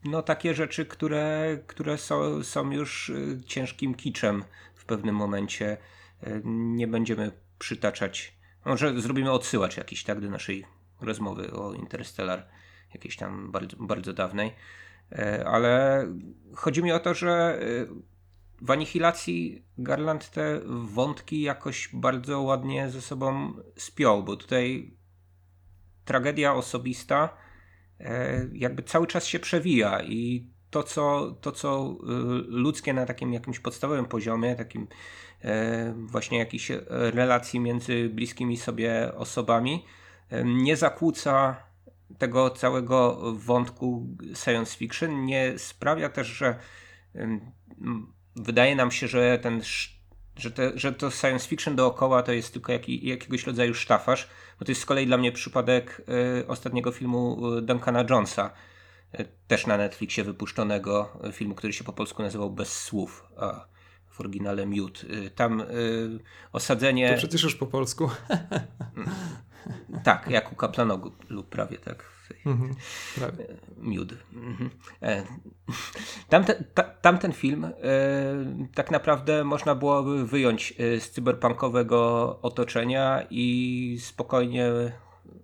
no, 0.03 0.21
takie 0.21 0.53
rzeczy, 0.53 0.85
które, 0.85 1.57
które 1.67 1.97
są, 1.97 2.43
są 2.43 2.71
już 2.71 3.09
y, 3.09 3.41
ciężkim 3.45 3.95
kiczem 3.95 4.43
w 4.75 4.85
pewnym 4.85 5.15
momencie. 5.15 5.77
Nie 6.45 6.87
będziemy 6.87 7.31
przytaczać, 7.59 8.37
może 8.65 9.01
zrobimy 9.01 9.31
odsyłacz 9.31 9.77
jakiś 9.77 10.03
tak 10.03 10.21
do 10.21 10.29
naszej 10.29 10.65
rozmowy 11.05 11.51
o 11.51 11.73
Interstellar, 11.73 12.47
jakiejś 12.93 13.15
tam 13.17 13.51
bardzo, 13.51 13.77
bardzo 13.79 14.13
dawnej. 14.13 14.53
E, 15.11 15.47
ale 15.47 16.05
chodzi 16.55 16.83
mi 16.83 16.91
o 16.91 16.99
to, 16.99 17.13
że 17.13 17.29
e, 17.31 17.65
w 18.61 18.71
Anihilacji 18.71 19.65
Garland 19.77 20.29
te 20.29 20.61
wątki 20.65 21.41
jakoś 21.41 21.89
bardzo 21.93 22.41
ładnie 22.41 22.89
ze 22.89 23.01
sobą 23.01 23.53
spiął, 23.75 24.23
bo 24.23 24.35
tutaj 24.35 24.93
tragedia 26.05 26.53
osobista 26.53 27.37
e, 27.99 28.47
jakby 28.53 28.83
cały 28.83 29.07
czas 29.07 29.25
się 29.25 29.39
przewija 29.39 30.03
i 30.03 30.49
to, 30.69 30.83
co, 30.83 31.31
to, 31.41 31.51
co 31.51 31.97
ludzkie 32.47 32.93
na 32.93 33.05
takim 33.05 33.33
jakimś 33.33 33.59
podstawowym 33.59 34.05
poziomie, 34.05 34.55
takim 34.55 34.87
właśnie 35.95 36.37
jakiejś 36.37 36.71
relacji 36.89 37.59
między 37.59 38.09
bliskimi 38.09 38.57
sobie 38.57 39.11
osobami, 39.15 39.85
nie 40.45 40.75
zakłóca 40.75 41.55
tego 42.17 42.49
całego 42.49 43.21
wątku 43.33 44.07
science 44.43 44.77
fiction, 44.77 45.25
nie 45.25 45.59
sprawia 45.59 46.09
też, 46.09 46.27
że 46.27 46.59
wydaje 48.35 48.75
nam 48.75 48.91
się, 48.91 49.07
że 49.07 49.39
ten 49.39 49.61
że, 50.37 50.51
te, 50.51 50.71
że 50.75 50.93
to 50.93 51.11
science 51.11 51.47
fiction 51.47 51.75
dookoła 51.75 52.23
to 52.23 52.31
jest 52.31 52.53
tylko 52.53 52.71
jaki, 52.71 53.07
jakiegoś 53.07 53.47
rodzaju 53.47 53.73
sztafaż, 53.73 54.29
bo 54.59 54.65
to 54.65 54.71
jest 54.71 54.81
z 54.81 54.85
kolei 54.85 55.07
dla 55.07 55.17
mnie 55.17 55.31
przypadek 55.31 56.01
y, 56.41 56.47
ostatniego 56.47 56.91
filmu 56.91 57.41
e, 57.57 57.61
Duncana 57.61 58.05
Jonesa, 58.09 58.51
y, 59.19 59.25
też 59.47 59.67
na 59.67 59.77
Netflixie 59.77 60.23
wypuszczonego 60.23 61.19
filmu, 61.31 61.55
który 61.55 61.73
się 61.73 61.83
po 61.83 61.93
polsku 61.93 62.23
nazywał 62.23 62.49
Bez 62.51 62.81
słów, 62.81 63.25
a 63.37 63.65
w 64.09 64.19
oryginale 64.19 64.65
Mute. 64.65 65.07
Y, 65.07 65.29
tam 65.29 65.63
osadzenie... 66.51 67.09
To 67.09 67.17
przecież 67.17 67.43
już 67.43 67.55
po 67.55 67.65
polsku. 67.65 68.09
Tak, 70.03 70.29
jak 70.29 70.51
u 70.51 70.55
Kaplanogu 70.55 71.11
lub 71.29 71.49
prawie 71.49 71.77
tak. 71.77 72.15
Mhm, 72.45 72.75
prawie. 73.15 73.45
Miód. 73.77 74.13
Mhm. 74.33 74.69
E, 75.01 75.23
tamten, 76.29 76.65
ta, 76.73 76.83
tamten 76.83 77.33
film 77.33 77.65
e, 77.65 77.71
tak 78.75 78.91
naprawdę 78.91 79.43
można 79.43 79.75
byłoby 79.75 80.25
wyjąć 80.25 80.73
e, 80.79 80.99
z 80.99 81.11
cyberpunkowego 81.11 82.39
otoczenia 82.41 83.27
i 83.29 83.97
spokojnie 84.01 84.71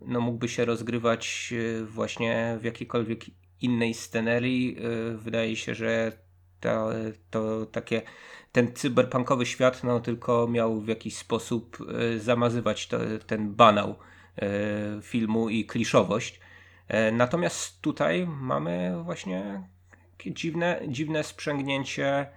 no, 0.01 0.21
mógłby 0.21 0.49
się 0.49 0.65
rozgrywać 0.65 1.53
właśnie 1.85 2.57
w 2.61 2.63
jakiejkolwiek 2.63 3.25
innej 3.61 3.93
scenerii. 3.93 4.77
Wydaje 5.15 5.55
się, 5.55 5.75
że 5.75 6.11
to, 6.59 6.89
to 7.29 7.65
takie 7.65 8.01
ten 8.51 8.73
cyberpunkowy 8.73 9.45
świat 9.45 9.83
no, 9.83 9.99
tylko 9.99 10.47
miał 10.47 10.81
w 10.81 10.87
jakiś 10.87 11.17
sposób 11.17 11.77
zamazywać 12.17 12.87
to, 12.87 12.97
ten 13.27 13.53
banał 13.53 13.89
E, 13.89 14.10
filmu 15.01 15.49
i 15.49 15.65
kliszowość. 15.65 16.39
E, 16.87 17.11
natomiast 17.11 17.81
tutaj 17.81 18.27
mamy 18.27 19.03
właśnie 19.03 19.63
takie 20.17 20.33
dziwne, 20.33 20.81
dziwne 20.87 21.23
sprzęgnięcie, 21.23 22.27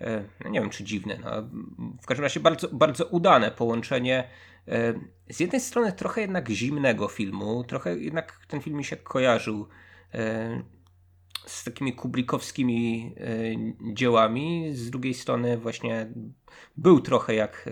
e, 0.00 0.24
no 0.44 0.50
nie 0.50 0.60
wiem 0.60 0.70
czy 0.70 0.84
dziwne, 0.84 1.18
no, 1.24 1.30
w 2.02 2.06
każdym 2.06 2.24
razie 2.24 2.40
bardzo, 2.40 2.68
bardzo 2.72 3.06
udane 3.06 3.50
połączenie 3.50 4.28
z 5.30 5.40
jednej 5.40 5.60
strony 5.60 5.92
trochę 5.92 6.20
jednak 6.20 6.48
zimnego 6.48 7.08
filmu, 7.08 7.64
trochę 7.64 7.98
jednak 7.98 8.40
ten 8.48 8.60
film 8.60 8.76
mi 8.76 8.84
się 8.84 8.96
kojarzył 8.96 9.68
z 11.46 11.64
takimi 11.64 11.92
kubrikowskimi 11.92 13.14
dziełami, 13.92 14.68
z 14.72 14.90
drugiej 14.90 15.14
strony 15.14 15.58
właśnie 15.58 16.12
był 16.76 17.00
trochę 17.00 17.34
jak, 17.34 17.68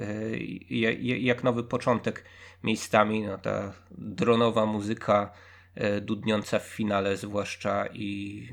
jak 1.00 1.44
nowy 1.44 1.64
początek 1.64 2.24
miejscami. 2.66 3.22
No, 3.22 3.38
ta 3.38 3.72
dronowa 3.90 4.66
muzyka 4.66 5.32
e, 5.74 6.00
dudniąca 6.00 6.58
w 6.58 6.66
finale 6.66 7.16
zwłaszcza 7.16 7.86
i 7.86 8.48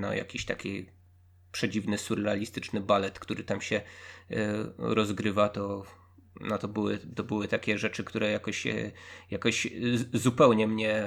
no, 0.00 0.14
jakiś 0.14 0.44
taki 0.44 0.86
przedziwny, 1.52 1.98
surrealistyczny 1.98 2.80
balet, 2.80 3.18
który 3.18 3.44
tam 3.44 3.60
się 3.60 3.76
e, 3.76 3.84
rozgrywa, 4.78 5.48
to, 5.48 5.84
no, 6.40 6.58
to, 6.58 6.68
były, 6.68 6.98
to 6.98 7.24
były 7.24 7.48
takie 7.48 7.78
rzeczy, 7.78 8.04
które 8.04 8.30
jakoś, 8.30 8.66
jakoś 9.30 9.68
zupełnie 10.12 10.66
mnie 10.66 11.04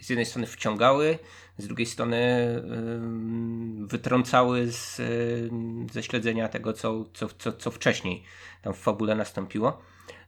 z 0.00 0.10
jednej 0.10 0.26
strony 0.26 0.46
wciągały, 0.46 1.18
z 1.58 1.66
drugiej 1.66 1.86
strony 1.86 2.18
wytrącały 3.86 4.70
z, 4.70 5.00
ze 5.92 6.02
śledzenia 6.02 6.48
tego, 6.48 6.72
co, 6.72 7.04
co, 7.14 7.28
co, 7.28 7.52
co 7.52 7.70
wcześniej 7.70 8.22
tam 8.62 8.74
w 8.74 8.78
fabule 8.78 9.14
nastąpiło. 9.14 9.82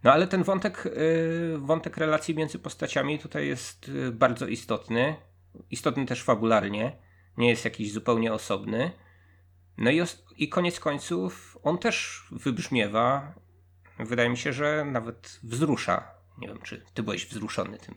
No 0.04 0.12
ale 0.12 0.26
ten 0.26 0.42
wątek, 0.42 0.86
y, 0.86 1.58
wątek 1.58 1.96
relacji 1.96 2.34
między 2.34 2.58
postaciami 2.58 3.18
tutaj 3.18 3.46
jest 3.46 3.88
y, 3.88 4.12
bardzo 4.12 4.46
istotny. 4.46 5.16
Istotny 5.70 6.06
też 6.06 6.22
fabularnie. 6.22 6.96
Nie 7.36 7.48
jest 7.48 7.64
jakiś 7.64 7.92
zupełnie 7.92 8.32
osobny. 8.32 8.90
No 9.78 9.90
i, 9.90 10.02
i 10.36 10.48
koniec 10.48 10.80
końców 10.80 11.58
on 11.62 11.78
też 11.78 12.26
wybrzmiewa. 12.30 13.34
Wydaje 13.98 14.28
mi 14.30 14.36
się, 14.36 14.52
że 14.52 14.84
nawet 14.84 15.40
wzrusza. 15.42 16.10
Nie 16.38 16.48
wiem, 16.48 16.58
czy 16.62 16.82
ty 16.94 17.02
byłeś 17.02 17.26
wzruszony 17.26 17.78
tym, 17.78 17.94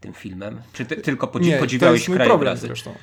tym 0.00 0.12
filmem, 0.12 0.62
czy 0.72 0.86
ty, 0.86 0.96
tylko 0.96 1.26
podzi- 1.26 1.46
Nie, 1.46 1.56
podziwiałeś 1.58 2.04
to 2.04 2.12
jest 2.12 2.16
krajobrazy. 2.18 2.60
Problem 2.60 2.76
zresztą. 2.76 2.94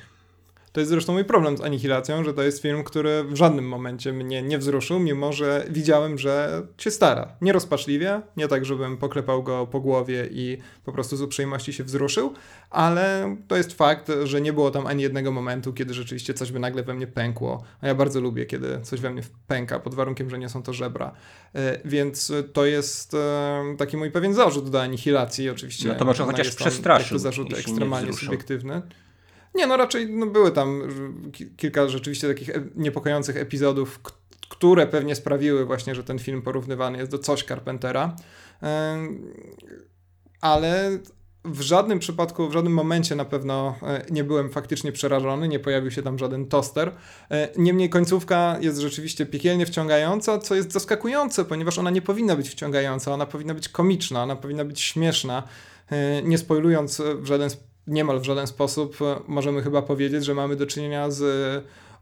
To 0.72 0.80
jest 0.80 0.90
zresztą 0.90 1.12
mój 1.12 1.24
problem 1.24 1.58
z 1.58 1.60
Anihilacją, 1.60 2.24
że 2.24 2.34
to 2.34 2.42
jest 2.42 2.62
film, 2.62 2.84
który 2.84 3.24
w 3.24 3.36
żadnym 3.36 3.68
momencie 3.68 4.12
mnie 4.12 4.42
nie 4.42 4.58
wzruszył, 4.58 5.00
mimo 5.00 5.32
że 5.32 5.66
widziałem, 5.70 6.18
że 6.18 6.62
się 6.78 6.90
stara. 6.90 7.36
Nierozpaczliwie, 7.40 8.20
nie 8.36 8.48
tak, 8.48 8.64
żebym 8.64 8.96
poklepał 8.96 9.42
go 9.42 9.66
po 9.66 9.80
głowie 9.80 10.28
i 10.30 10.58
po 10.84 10.92
prostu 10.92 11.16
z 11.16 11.22
uprzejmości 11.22 11.72
się 11.72 11.84
wzruszył, 11.84 12.34
ale 12.70 13.36
to 13.48 13.56
jest 13.56 13.72
fakt, 13.72 14.12
że 14.24 14.40
nie 14.40 14.52
było 14.52 14.70
tam 14.70 14.86
ani 14.86 15.02
jednego 15.02 15.32
momentu, 15.32 15.72
kiedy 15.72 15.94
rzeczywiście 15.94 16.34
coś 16.34 16.52
by 16.52 16.58
nagle 16.58 16.82
we 16.82 16.94
mnie 16.94 17.06
pękło. 17.06 17.62
A 17.80 17.86
ja 17.86 17.94
bardzo 17.94 18.20
lubię, 18.20 18.46
kiedy 18.46 18.80
coś 18.82 19.00
we 19.00 19.10
mnie 19.10 19.22
pęka, 19.46 19.80
pod 19.80 19.94
warunkiem, 19.94 20.30
że 20.30 20.38
nie 20.38 20.48
są 20.48 20.62
to 20.62 20.72
żebra. 20.72 21.12
E, 21.54 21.80
więc 21.84 22.32
to 22.52 22.66
jest 22.66 23.14
e, 23.14 23.74
taki 23.78 23.96
mój 23.96 24.10
pewien 24.10 24.34
zarzut 24.34 24.70
do 24.70 24.82
Anihilacji, 24.82 25.50
oczywiście. 25.50 25.88
No 25.88 25.94
to 25.94 26.04
może 26.04 26.24
chociaż 26.24 26.54
przestraszył. 26.54 27.18
zarzut 27.18 27.52
ekstremalnie 27.58 28.12
subiektywny. 28.12 28.82
Nie, 29.54 29.66
no 29.66 29.76
raczej 29.76 30.10
no 30.10 30.26
były 30.26 30.50
tam 30.52 30.82
kilka 31.56 31.88
rzeczywiście 31.88 32.28
takich 32.28 32.50
e, 32.50 32.64
niepokojących 32.76 33.36
epizodów, 33.36 34.00
które 34.48 34.86
pewnie 34.86 35.14
sprawiły 35.14 35.64
właśnie, 35.64 35.94
że 35.94 36.04
ten 36.04 36.18
film 36.18 36.42
porównywany 36.42 36.98
jest 36.98 37.10
do 37.10 37.18
coś 37.18 37.44
Carpentera. 37.44 38.16
Ale 40.40 40.98
w 41.44 41.60
żadnym 41.60 41.98
przypadku, 41.98 42.48
w 42.48 42.52
żadnym 42.52 42.72
momencie 42.72 43.16
na 43.16 43.24
pewno 43.24 43.74
e, 43.82 44.04
nie 44.10 44.24
byłem 44.24 44.50
faktycznie 44.50 44.92
przerażony, 44.92 45.48
nie 45.48 45.58
pojawił 45.58 45.90
się 45.90 46.02
tam 46.02 46.18
żaden 46.18 46.46
toster. 46.46 46.92
E, 47.30 47.48
niemniej 47.56 47.90
końcówka 47.90 48.58
jest 48.60 48.78
rzeczywiście 48.78 49.26
piekielnie 49.26 49.66
wciągająca, 49.66 50.38
co 50.38 50.54
jest 50.54 50.72
zaskakujące, 50.72 51.44
ponieważ 51.44 51.78
ona 51.78 51.90
nie 51.90 52.02
powinna 52.02 52.36
być 52.36 52.48
wciągająca, 52.50 53.12
ona 53.12 53.26
powinna 53.26 53.54
być 53.54 53.68
komiczna, 53.68 54.22
ona 54.22 54.36
powinna 54.36 54.64
być 54.64 54.80
śmieszna. 54.80 55.42
Nie 56.22 56.38
spoilując 56.38 57.02
w 57.16 57.26
żaden, 57.26 57.50
niemal 57.86 58.20
w 58.20 58.24
żaden 58.24 58.46
sposób, 58.46 58.96
możemy 59.28 59.62
chyba 59.62 59.82
powiedzieć, 59.82 60.24
że 60.24 60.34
mamy 60.34 60.56
do 60.56 60.66
czynienia 60.66 61.10
z 61.10 61.24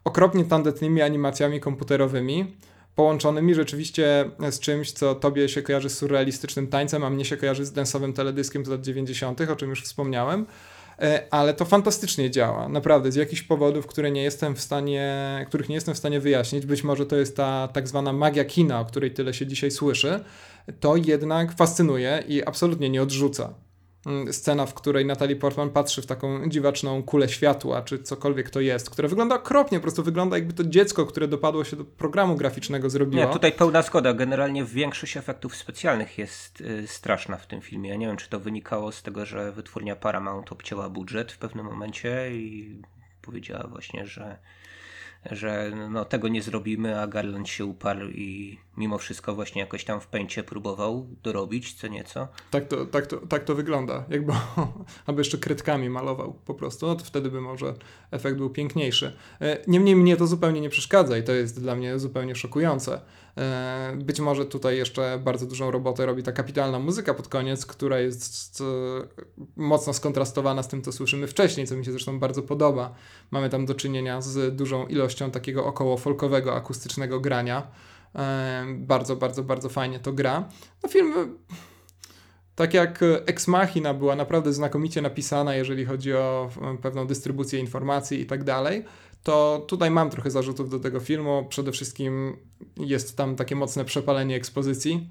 okropnie 0.03 0.45
tandetnymi 0.45 1.01
animacjami 1.01 1.59
komputerowymi 1.59 2.57
połączonymi 2.99 3.55
rzeczywiście 3.55 4.31
z 4.51 4.59
czymś, 4.59 4.91
co 4.91 5.15
tobie 5.15 5.49
się 5.49 5.61
kojarzy 5.61 5.89
z 5.89 5.97
surrealistycznym 5.97 6.67
tańcem, 6.67 7.03
a 7.03 7.09
mnie 7.09 7.25
się 7.25 7.37
kojarzy 7.37 7.65
z 7.65 7.71
densowym 7.71 8.13
teledyskiem 8.13 8.65
z 8.65 8.69
lat 8.69 8.81
90., 8.81 9.41
o 9.41 9.55
czym 9.55 9.69
już 9.69 9.83
wspomniałem. 9.83 10.45
E, 10.99 11.27
ale 11.31 11.53
to 11.53 11.65
fantastycznie 11.65 12.31
działa, 12.31 12.69
naprawdę, 12.69 13.11
z 13.11 13.15
jakichś 13.15 13.41
powodów, 13.41 13.87
które 13.87 14.11
nie 14.11 14.23
jestem 14.23 14.55
w 14.55 14.61
stanie, 14.61 15.45
których 15.47 15.69
nie 15.69 15.75
jestem 15.75 15.95
w 15.95 15.97
stanie 15.97 16.19
wyjaśnić. 16.19 16.65
Być 16.65 16.83
może 16.83 17.05
to 17.05 17.15
jest 17.15 17.37
ta 17.37 17.67
tak 17.67 17.87
zwana 17.87 18.13
magia 18.13 18.45
kina, 18.45 18.79
o 18.79 18.85
której 18.85 19.11
tyle 19.11 19.33
się 19.33 19.47
dzisiaj 19.47 19.71
słyszy. 19.71 20.23
To 20.79 20.95
jednak 20.95 21.53
fascynuje 21.53 22.23
i 22.27 22.43
absolutnie 22.45 22.89
nie 22.89 23.01
odrzuca. 23.01 23.53
Mm, 24.05 24.33
scena, 24.33 24.65
w 24.65 24.73
której 24.73 25.05
Natalie 25.05 25.35
Portman 25.35 25.69
patrzy 25.69 26.01
w 26.01 26.05
taką 26.05 26.49
dziwaczną 26.49 27.03
kulę 27.03 27.29
światła, 27.29 27.81
czy 27.81 27.99
cokolwiek 28.03 28.49
to 28.49 28.59
jest, 28.59 28.89
które 28.89 29.07
wygląda 29.07 29.35
okropnie, 29.35 29.77
po 29.77 29.81
prostu 29.81 30.03
wygląda 30.03 30.37
jakby 30.37 30.53
to 30.53 30.63
dziecko, 30.63 31.05
które 31.05 31.27
dopadło 31.27 31.63
się 31.63 31.75
do 31.75 31.85
programu 31.85 32.35
graficznego 32.35 32.89
zrobiło. 32.89 33.25
Nie, 33.25 33.33
tutaj 33.33 33.51
pełna 33.51 33.81
zgoda. 33.81 34.13
Generalnie 34.13 34.65
większość 34.65 35.17
efektów 35.17 35.55
specjalnych 35.55 36.17
jest 36.17 36.61
y, 36.61 36.87
straszna 36.87 37.37
w 37.37 37.47
tym 37.47 37.61
filmie. 37.61 37.89
Ja 37.89 37.95
nie 37.95 38.07
wiem, 38.07 38.17
czy 38.17 38.29
to 38.29 38.39
wynikało 38.39 38.91
z 38.91 39.03
tego, 39.03 39.25
że 39.25 39.51
wytwórnia 39.51 39.95
Paramount 39.95 40.51
obcięła 40.51 40.89
budżet 40.89 41.31
w 41.31 41.37
pewnym 41.37 41.65
momencie 41.65 42.31
i 42.31 42.81
powiedziała 43.21 43.67
właśnie, 43.67 44.05
że 44.05 44.37
że 45.31 45.71
no, 45.89 46.05
tego 46.05 46.27
nie 46.27 46.41
zrobimy, 46.41 47.01
a 47.01 47.07
Garland 47.07 47.49
się 47.49 47.65
uparł 47.65 48.09
i 48.09 48.59
mimo 48.77 48.97
wszystko 48.97 49.35
właśnie 49.35 49.61
jakoś 49.61 49.83
tam 49.83 50.01
w 50.01 50.07
pęcie 50.07 50.43
próbował 50.43 51.07
dorobić 51.23 51.73
co 51.73 51.87
nieco. 51.87 52.27
Tak 52.51 52.67
to, 52.67 52.85
tak 52.85 53.07
to, 53.07 53.17
tak 53.17 53.43
to 53.43 53.55
wygląda. 53.55 54.05
Jakby 54.09 54.33
albo 55.05 55.19
jeszcze 55.21 55.37
kredkami 55.37 55.89
malował 55.89 56.33
po 56.33 56.53
prostu, 56.53 56.87
no 56.87 56.95
to 56.95 57.05
wtedy 57.05 57.31
by 57.31 57.41
może 57.41 57.73
efekt 58.11 58.37
był 58.37 58.49
piękniejszy. 58.49 59.17
E, 59.41 59.57
niemniej 59.67 59.95
mnie 59.95 60.17
to 60.17 60.27
zupełnie 60.27 60.61
nie 60.61 60.69
przeszkadza 60.69 61.17
i 61.17 61.23
to 61.23 61.31
jest 61.31 61.61
dla 61.61 61.75
mnie 61.75 61.99
zupełnie 61.99 62.35
szokujące. 62.35 63.01
E, 63.39 63.93
być 63.95 64.19
może 64.19 64.45
tutaj 64.45 64.77
jeszcze 64.77 65.19
bardzo 65.23 65.45
dużą 65.45 65.71
robotę 65.71 66.05
robi 66.05 66.23
ta 66.23 66.31
kapitalna 66.31 66.79
muzyka 66.79 67.13
pod 67.13 67.27
koniec, 67.27 67.65
która 67.65 67.99
jest 67.99 68.61
e, 68.61 68.65
mocno 69.55 69.93
skontrastowana 69.93 70.63
z 70.63 70.67
tym, 70.67 70.81
co 70.81 70.91
słyszymy 70.91 71.27
wcześniej, 71.27 71.67
co 71.67 71.75
mi 71.75 71.85
się 71.85 71.91
zresztą 71.91 72.19
bardzo 72.19 72.43
podoba. 72.43 72.93
Mamy 73.31 73.49
tam 73.49 73.65
do 73.65 73.75
czynienia 73.75 74.21
z 74.21 74.55
dużą 74.55 74.87
ilością 74.87 75.31
takiego 75.31 75.65
około 75.65 75.97
folkowego, 75.97 76.55
akustycznego 76.55 77.19
grania. 77.19 77.67
E, 78.15 78.65
bardzo, 78.77 79.15
bardzo, 79.15 79.43
bardzo 79.43 79.69
fajnie 79.69 79.99
to 79.99 80.13
gra. 80.13 80.49
No 80.83 80.89
film 80.89 81.37
tak 82.59 82.73
jak 82.73 82.99
Ex 83.25 83.47
Machina 83.47 83.93
była 83.93 84.15
naprawdę 84.15 84.53
znakomicie 84.53 85.01
napisana, 85.01 85.55
jeżeli 85.55 85.85
chodzi 85.85 86.13
o 86.13 86.49
pewną 86.81 87.07
dystrybucję 87.07 87.59
informacji 87.59 88.21
i 88.21 88.25
tak 88.25 88.43
dalej, 88.43 88.85
to 89.23 89.65
tutaj 89.67 89.91
mam 89.91 90.09
trochę 90.09 90.31
zarzutów 90.31 90.69
do 90.69 90.79
tego 90.79 90.99
filmu. 90.99 91.45
Przede 91.49 91.71
wszystkim 91.71 92.37
jest 92.77 93.17
tam 93.17 93.35
takie 93.35 93.55
mocne 93.55 93.85
przepalenie 93.85 94.35
ekspozycji. 94.35 95.09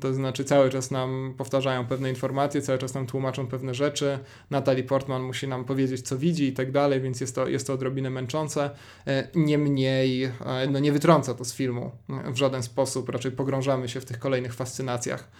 To 0.00 0.14
znaczy, 0.14 0.44
cały 0.44 0.70
czas 0.70 0.90
nam 0.90 1.34
powtarzają 1.38 1.86
pewne 1.86 2.10
informacje, 2.10 2.62
cały 2.62 2.78
czas 2.78 2.94
nam 2.94 3.06
tłumaczą 3.06 3.46
pewne 3.46 3.74
rzeczy. 3.74 4.18
Natalie 4.50 4.84
Portman 4.84 5.22
musi 5.22 5.48
nam 5.48 5.64
powiedzieć, 5.64 6.02
co 6.02 6.18
widzi 6.18 6.48
i 6.48 6.52
tak 6.52 6.72
dalej, 6.72 7.00
więc 7.00 7.20
jest 7.20 7.34
to, 7.34 7.48
jest 7.48 7.66
to 7.66 7.72
odrobinę 7.72 8.10
męczące. 8.10 8.70
E, 9.06 9.28
niemniej, 9.34 10.24
e, 10.24 10.32
no 10.70 10.78
nie 10.78 10.92
wytrąca 10.92 11.34
to 11.34 11.44
z 11.44 11.54
filmu 11.54 11.90
w 12.08 12.36
żaden 12.36 12.62
sposób. 12.62 13.08
Raczej 13.08 13.32
pogrążamy 13.32 13.88
się 13.88 14.00
w 14.00 14.04
tych 14.04 14.18
kolejnych 14.18 14.54
fascynacjach. 14.54 15.30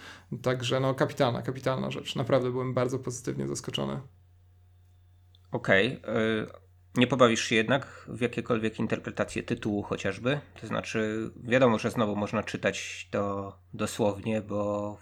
Także, 0.41 0.79
no, 0.79 0.93
kapitalna, 0.93 1.41
kapitalna 1.41 1.91
rzecz. 1.91 2.15
Naprawdę 2.15 2.51
byłem 2.51 2.73
bardzo 2.73 2.99
pozytywnie 2.99 3.47
zaskoczony. 3.47 3.99
Okej. 5.51 5.99
Okay. 6.01 6.61
Nie 6.95 7.07
pobawisz 7.07 7.43
się 7.43 7.55
jednak 7.55 8.05
w 8.07 8.21
jakiekolwiek 8.21 8.79
interpretacje 8.79 9.43
tytułu 9.43 9.83
chociażby? 9.83 10.39
To 10.61 10.67
znaczy, 10.67 11.31
wiadomo, 11.43 11.79
że 11.79 11.91
znowu 11.91 12.15
można 12.15 12.43
czytać 12.43 13.07
to 13.11 13.55
dosłownie, 13.73 14.41
bo 14.41 14.97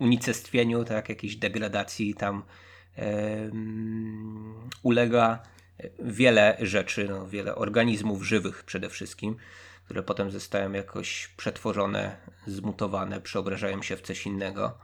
unicestwieniu, 0.00 0.84
tak, 0.84 1.08
jakiejś 1.08 1.36
degradacji 1.36 2.14
tam 2.14 2.42
ulega 4.82 5.42
wiele 5.98 6.56
rzeczy, 6.60 7.08
no, 7.08 7.28
wiele 7.28 7.54
organizmów 7.54 8.22
żywych 8.22 8.64
przede 8.64 8.88
wszystkim, 8.88 9.36
które 9.84 10.02
potem 10.02 10.30
zostają 10.30 10.72
jakoś 10.72 11.28
przetworzone, 11.36 12.16
zmutowane, 12.46 13.20
przeobrażają 13.20 13.82
się 13.82 13.96
w 13.96 14.02
coś 14.02 14.26
innego. 14.26 14.78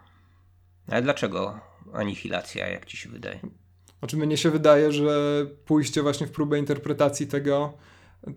Ale 0.89 1.03
dlaczego 1.03 1.61
anihilacja, 1.93 2.69
jak 2.69 2.87
ci 2.87 2.97
się 2.97 3.09
wydaje? 3.09 3.41
Znaczy 4.05 4.17
mnie 4.17 4.37
się 4.37 4.51
wydaje, 4.51 4.93
że 4.93 5.47
pójście 5.65 6.03
właśnie 6.03 6.27
w 6.27 6.31
próbę 6.31 6.59
interpretacji 6.59 7.27
tego 7.27 7.73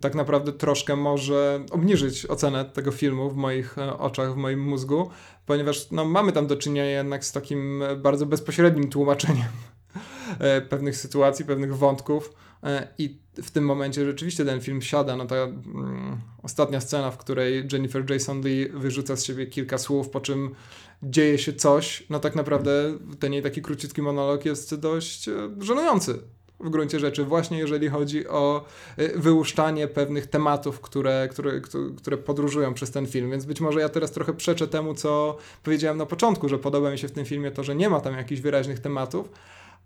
tak 0.01 0.15
naprawdę 0.15 0.53
troszkę 0.53 0.95
może 0.95 1.65
obniżyć 1.71 2.25
ocenę 2.25 2.65
tego 2.65 2.91
filmu 2.91 3.29
w 3.29 3.35
moich 3.35 3.77
e, 3.77 3.97
oczach, 3.97 4.33
w 4.33 4.35
moim 4.35 4.63
mózgu, 4.63 5.09
ponieważ 5.45 5.91
no, 5.91 6.05
mamy 6.05 6.31
tam 6.31 6.47
do 6.47 6.55
czynienia 6.55 6.85
jednak 6.85 7.25
z 7.25 7.31
takim 7.31 7.83
bardzo 7.97 8.25
bezpośrednim 8.25 8.89
tłumaczeniem 8.89 9.47
e, 10.39 10.61
pewnych 10.61 10.97
sytuacji, 10.97 11.45
pewnych 11.45 11.77
wątków. 11.77 12.29
e, 12.29 12.46
i 12.97 13.17
w 13.43 13.51
tym 13.51 13.65
momencie 13.65 14.05
rzeczywiście 14.05 14.45
ten 14.45 14.61
film 14.61 14.81
siada. 14.81 15.15
No 15.15 15.25
ta 15.25 15.35
mm, 15.35 16.21
ostatnia 16.43 16.81
scena, 16.81 17.11
w 17.11 17.17
której 17.17 17.67
Jennifer 17.71 18.11
Jason 18.11 18.41
Lee 18.41 18.69
wyrzuca 18.73 19.15
z 19.15 19.25
siebie 19.25 19.47
kilka 19.47 19.77
słów, 19.77 20.09
po 20.09 20.19
czym 20.19 20.55
dzieje 21.03 21.37
się 21.37 21.53
coś, 21.53 22.03
no 22.09 22.19
tak 22.19 22.35
naprawdę 22.35 22.97
ten 23.19 23.33
jej 23.33 23.43
taki 23.43 23.61
króciutki 23.61 24.01
monolog 24.01 24.45
jest 24.45 24.75
dość 24.75 25.27
e, 25.27 25.33
żenujący 25.59 26.19
w 26.59 26.69
gruncie 26.69 26.99
rzeczy, 26.99 27.23
właśnie 27.23 27.57
jeżeli 27.57 27.89
chodzi 27.89 28.27
o 28.27 28.65
e, 28.97 29.19
wyłuszczanie 29.19 29.87
pewnych 29.87 30.27
tematów, 30.27 30.81
które, 30.81 31.27
które, 31.31 31.61
które 31.97 32.17
podróżują 32.17 32.73
przez 32.73 32.91
ten 32.91 33.07
film. 33.07 33.31
Więc 33.31 33.45
być 33.45 33.61
może 33.61 33.79
ja 33.79 33.89
teraz 33.89 34.11
trochę 34.11 34.33
przeczę 34.33 34.67
temu, 34.67 34.93
co 34.93 35.37
powiedziałem 35.63 35.97
na 35.97 36.05
początku, 36.05 36.49
że 36.49 36.59
podoba 36.59 36.91
mi 36.91 36.97
się 36.97 37.07
w 37.07 37.11
tym 37.11 37.25
filmie 37.25 37.51
to, 37.51 37.63
że 37.63 37.75
nie 37.75 37.89
ma 37.89 37.99
tam 37.99 38.13
jakichś 38.13 38.41
wyraźnych 38.41 38.79
tematów, 38.79 39.29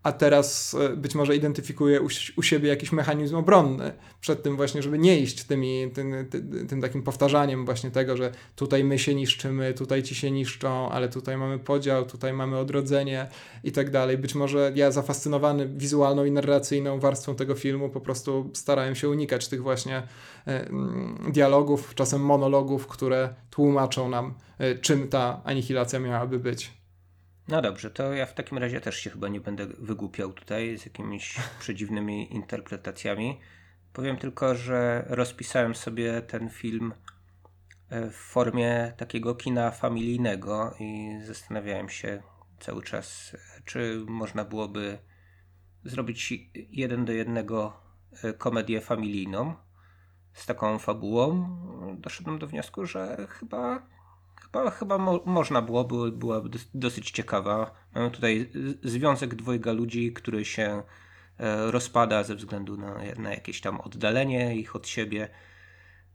a 0.03 0.11
teraz 0.11 0.73
e, 0.73 0.89
być 0.89 1.15
może 1.15 1.35
identyfikuje 1.35 2.01
u, 2.01 2.07
u, 2.37 2.43
siebie 2.43 2.69
jakiś 2.69 2.91
mechanizm 2.91 3.35
obronny 3.35 3.93
przed 4.21 4.43
tym 4.43 4.55
właśnie, 4.55 4.81
żeby 4.81 4.99
nie 4.99 5.19
iść 5.19 5.43
tymi, 5.43 5.91
tym, 5.93 6.13
tym, 6.29 6.67
tym, 6.67 6.81
takim 6.81 7.03
powtarzaniem 7.03 7.65
właśnie 7.65 7.91
tego, 7.91 8.17
że 8.17 8.31
tutaj 8.55 8.83
my 8.83 8.99
się 8.99 9.15
niszczymy, 9.15 9.73
tutaj 9.73 10.03
ci 10.03 10.15
się 10.15 10.31
niszczą, 10.31 10.89
ale 10.89 11.09
tutaj 11.09 11.37
mamy 11.37 11.59
podział, 11.59 12.05
tutaj 12.05 12.33
mamy 12.33 12.57
odrodzenie 12.57 13.27
i 13.63 13.71
tak 13.71 13.89
dalej. 13.89 14.17
Być 14.17 14.35
może 14.35 14.71
ja 14.75 14.91
zafascynowany 14.91 15.67
wizualną 15.67 16.25
i 16.25 16.31
narracyjną 16.31 16.99
warstwą 16.99 17.35
tego 17.35 17.55
filmu 17.55 17.89
po 17.89 18.01
prostu 18.01 18.49
starałem 18.53 18.95
się 18.95 19.09
unikać 19.09 19.47
tych 19.47 19.63
właśnie 19.63 19.97
e, 19.97 20.67
mm, 20.67 21.31
dialogów, 21.31 21.95
czasem 21.95 22.21
monologów, 22.21 22.87
które 22.87 23.33
tłumaczą 23.49 24.09
nam, 24.09 24.33
e, 24.57 24.75
czym 24.75 25.07
ta 25.07 25.41
anihilacja 25.43 25.99
miałaby 25.99 26.39
być. 26.39 26.80
No 27.51 27.61
dobrze, 27.61 27.91
to 27.91 28.13
ja 28.13 28.25
w 28.25 28.33
takim 28.33 28.57
razie 28.57 28.81
też 28.81 28.97
się 28.97 29.09
chyba 29.09 29.27
nie 29.27 29.41
będę 29.41 29.67
wygłupiał 29.67 30.33
tutaj 30.33 30.77
z 30.77 30.85
jakimiś 30.85 31.39
przedziwnymi 31.59 32.33
interpretacjami. 32.33 33.39
Powiem 33.93 34.17
tylko, 34.17 34.55
że 34.55 35.05
rozpisałem 35.09 35.75
sobie 35.75 36.21
ten 36.21 36.49
film 36.49 36.93
e, 37.89 38.09
w 38.09 38.15
formie 38.15 38.93
takiego 38.97 39.35
kina 39.35 39.71
familijnego 39.71 40.75
i 40.79 41.19
zastanawiałem 41.25 41.89
się 41.89 42.23
cały 42.59 42.83
czas, 42.83 43.35
czy 43.65 44.05
można 44.07 44.45
byłoby 44.45 44.97
zrobić 45.83 46.33
jeden 46.53 47.05
do 47.05 47.11
jednego 47.13 47.73
e, 48.23 48.33
komedię 48.33 48.81
familijną 48.81 49.55
z 50.33 50.45
taką 50.45 50.79
fabułą. 50.79 51.57
Doszedłem 51.99 52.39
do 52.39 52.47
wniosku, 52.47 52.85
że 52.85 53.27
chyba 53.29 53.87
chyba, 54.51 54.71
chyba 54.71 54.97
mo 54.97 55.19
można 55.25 55.61
byłoby, 55.61 56.11
byłaby 56.11 56.59
dosyć 56.73 57.11
ciekawa. 57.11 57.71
Mamy 57.95 58.11
tutaj 58.11 58.49
związek 58.83 59.35
dwojga 59.35 59.71
ludzi, 59.71 60.13
który 60.13 60.45
się 60.45 60.83
e, 61.39 61.71
rozpada 61.71 62.23
ze 62.23 62.35
względu 62.35 62.77
na, 62.77 62.95
na 63.17 63.29
jakieś 63.29 63.61
tam 63.61 63.81
oddalenie 63.81 64.55
ich 64.55 64.75
od 64.75 64.87
siebie. 64.87 65.29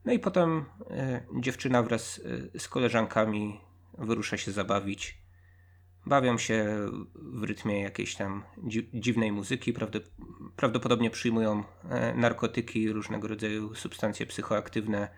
No 0.04 0.12
i 0.12 0.18
potem 0.18 0.64
e, 0.90 1.20
dziewczyna 1.40 1.82
wraz 1.82 2.20
e, 2.54 2.58
z 2.58 2.68
koleżankami 2.68 3.60
wyrusza 3.98 4.36
się 4.36 4.52
zabawić. 4.52 5.26
Bawią 6.06 6.38
się 6.38 6.88
w 7.14 7.44
rytmie 7.44 7.80
jakiejś 7.80 8.14
tam 8.14 8.42
dziwnej 8.94 9.32
muzyki, 9.32 9.74
prawdopodobnie 10.56 11.10
przyjmują 11.10 11.64
narkotyki, 12.14 12.92
różnego 12.92 13.28
rodzaju 13.28 13.74
substancje 13.74 14.26
psychoaktywne 14.26 15.08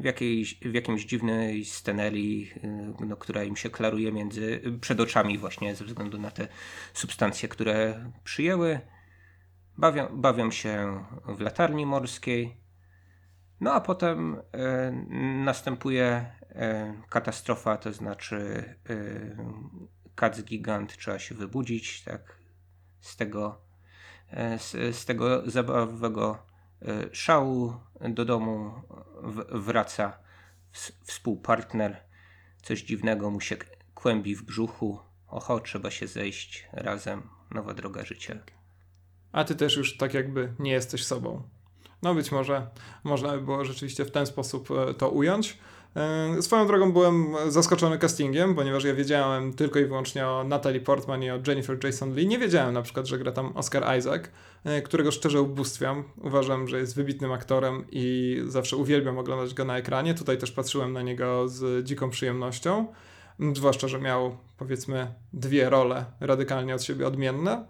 w, 0.00 0.04
jakiejś, 0.04 0.60
w 0.60 0.74
jakimś 0.74 1.04
dziwnej 1.04 1.64
scenerii, 1.64 2.52
no, 3.00 3.16
która 3.16 3.44
im 3.44 3.56
się 3.56 3.70
klaruje 3.70 4.12
między, 4.12 4.62
przed 4.80 5.00
oczami 5.00 5.38
właśnie 5.38 5.74
ze 5.74 5.84
względu 5.84 6.18
na 6.18 6.30
te 6.30 6.48
substancje, 6.94 7.48
które 7.48 8.10
przyjęły. 8.24 8.80
Bawią, 9.78 10.08
bawią 10.20 10.50
się 10.50 11.04
w 11.28 11.40
latarni 11.40 11.86
morskiej. 11.86 12.56
No 13.60 13.72
a 13.72 13.80
potem 13.80 14.42
e, 14.52 14.92
następuje 15.44 16.32
e, 16.48 16.94
katastrofa, 17.08 17.76
to 17.76 17.92
znaczy 17.92 18.64
e, 18.90 18.94
kac 20.14 20.42
gigant, 20.42 20.96
trzeba 20.96 21.18
się 21.18 21.34
wybudzić, 21.34 22.04
tak, 22.04 22.36
z 23.00 23.16
tego, 23.16 23.60
z, 24.58 24.96
z 24.96 25.04
tego 25.04 25.50
zabawowego 25.50 26.49
szału 27.12 27.74
do 28.00 28.24
domu 28.24 28.72
wraca 29.50 30.18
współpartner, 31.02 31.96
coś 32.62 32.82
dziwnego 32.82 33.30
mu 33.30 33.40
się 33.40 33.56
kłębi 33.94 34.36
w 34.36 34.42
brzuchu, 34.42 34.98
oho, 35.28 35.60
trzeba 35.60 35.90
się 35.90 36.06
zejść 36.06 36.68
razem, 36.72 37.22
nowa 37.50 37.74
droga 37.74 38.04
życia. 38.04 38.38
A 39.32 39.44
ty 39.44 39.54
też 39.54 39.76
już 39.76 39.96
tak 39.96 40.14
jakby 40.14 40.54
nie 40.58 40.72
jesteś 40.72 41.04
sobą. 41.04 41.42
No 42.02 42.14
być 42.14 42.32
może 42.32 42.66
można 43.04 43.32
by 43.32 43.40
było 43.40 43.64
rzeczywiście 43.64 44.04
w 44.04 44.10
ten 44.10 44.26
sposób 44.26 44.68
e, 44.70 44.94
to 44.94 45.10
ująć. 45.10 45.58
E, 45.96 46.42
swoją 46.42 46.66
drogą 46.66 46.92
byłem 46.92 47.34
zaskoczony 47.48 47.98
castingiem, 47.98 48.54
ponieważ 48.54 48.84
ja 48.84 48.94
wiedziałem 48.94 49.52
tylko 49.52 49.78
i 49.78 49.84
wyłącznie 49.84 50.26
o 50.26 50.44
Natalie 50.44 50.80
Portman 50.80 51.22
i 51.22 51.30
o 51.30 51.38
Jennifer 51.46 51.84
Jason 51.84 52.14
Lee. 52.14 52.26
Nie 52.26 52.38
wiedziałem 52.38 52.74
na 52.74 52.82
przykład, 52.82 53.06
że 53.06 53.18
gra 53.18 53.32
tam 53.32 53.52
Oscar 53.56 53.98
Isaac, 53.98 54.22
e, 54.64 54.82
którego 54.82 55.10
szczerze 55.10 55.42
ubóstwiam. 55.42 56.04
Uważam, 56.22 56.68
że 56.68 56.78
jest 56.78 56.96
wybitnym 56.96 57.32
aktorem 57.32 57.84
i 57.90 58.36
zawsze 58.46 58.76
uwielbiam 58.76 59.18
oglądać 59.18 59.54
go 59.54 59.64
na 59.64 59.78
ekranie. 59.78 60.14
Tutaj 60.14 60.38
też 60.38 60.52
patrzyłem 60.52 60.92
na 60.92 61.02
niego 61.02 61.48
z 61.48 61.86
dziką 61.86 62.10
przyjemnością. 62.10 62.86
Zwłaszcza, 63.54 63.88
że 63.88 64.00
miał 64.00 64.36
powiedzmy 64.58 65.14
dwie 65.32 65.70
role 65.70 66.04
radykalnie 66.20 66.74
od 66.74 66.82
siebie 66.82 67.06
odmienne. 67.06 67.64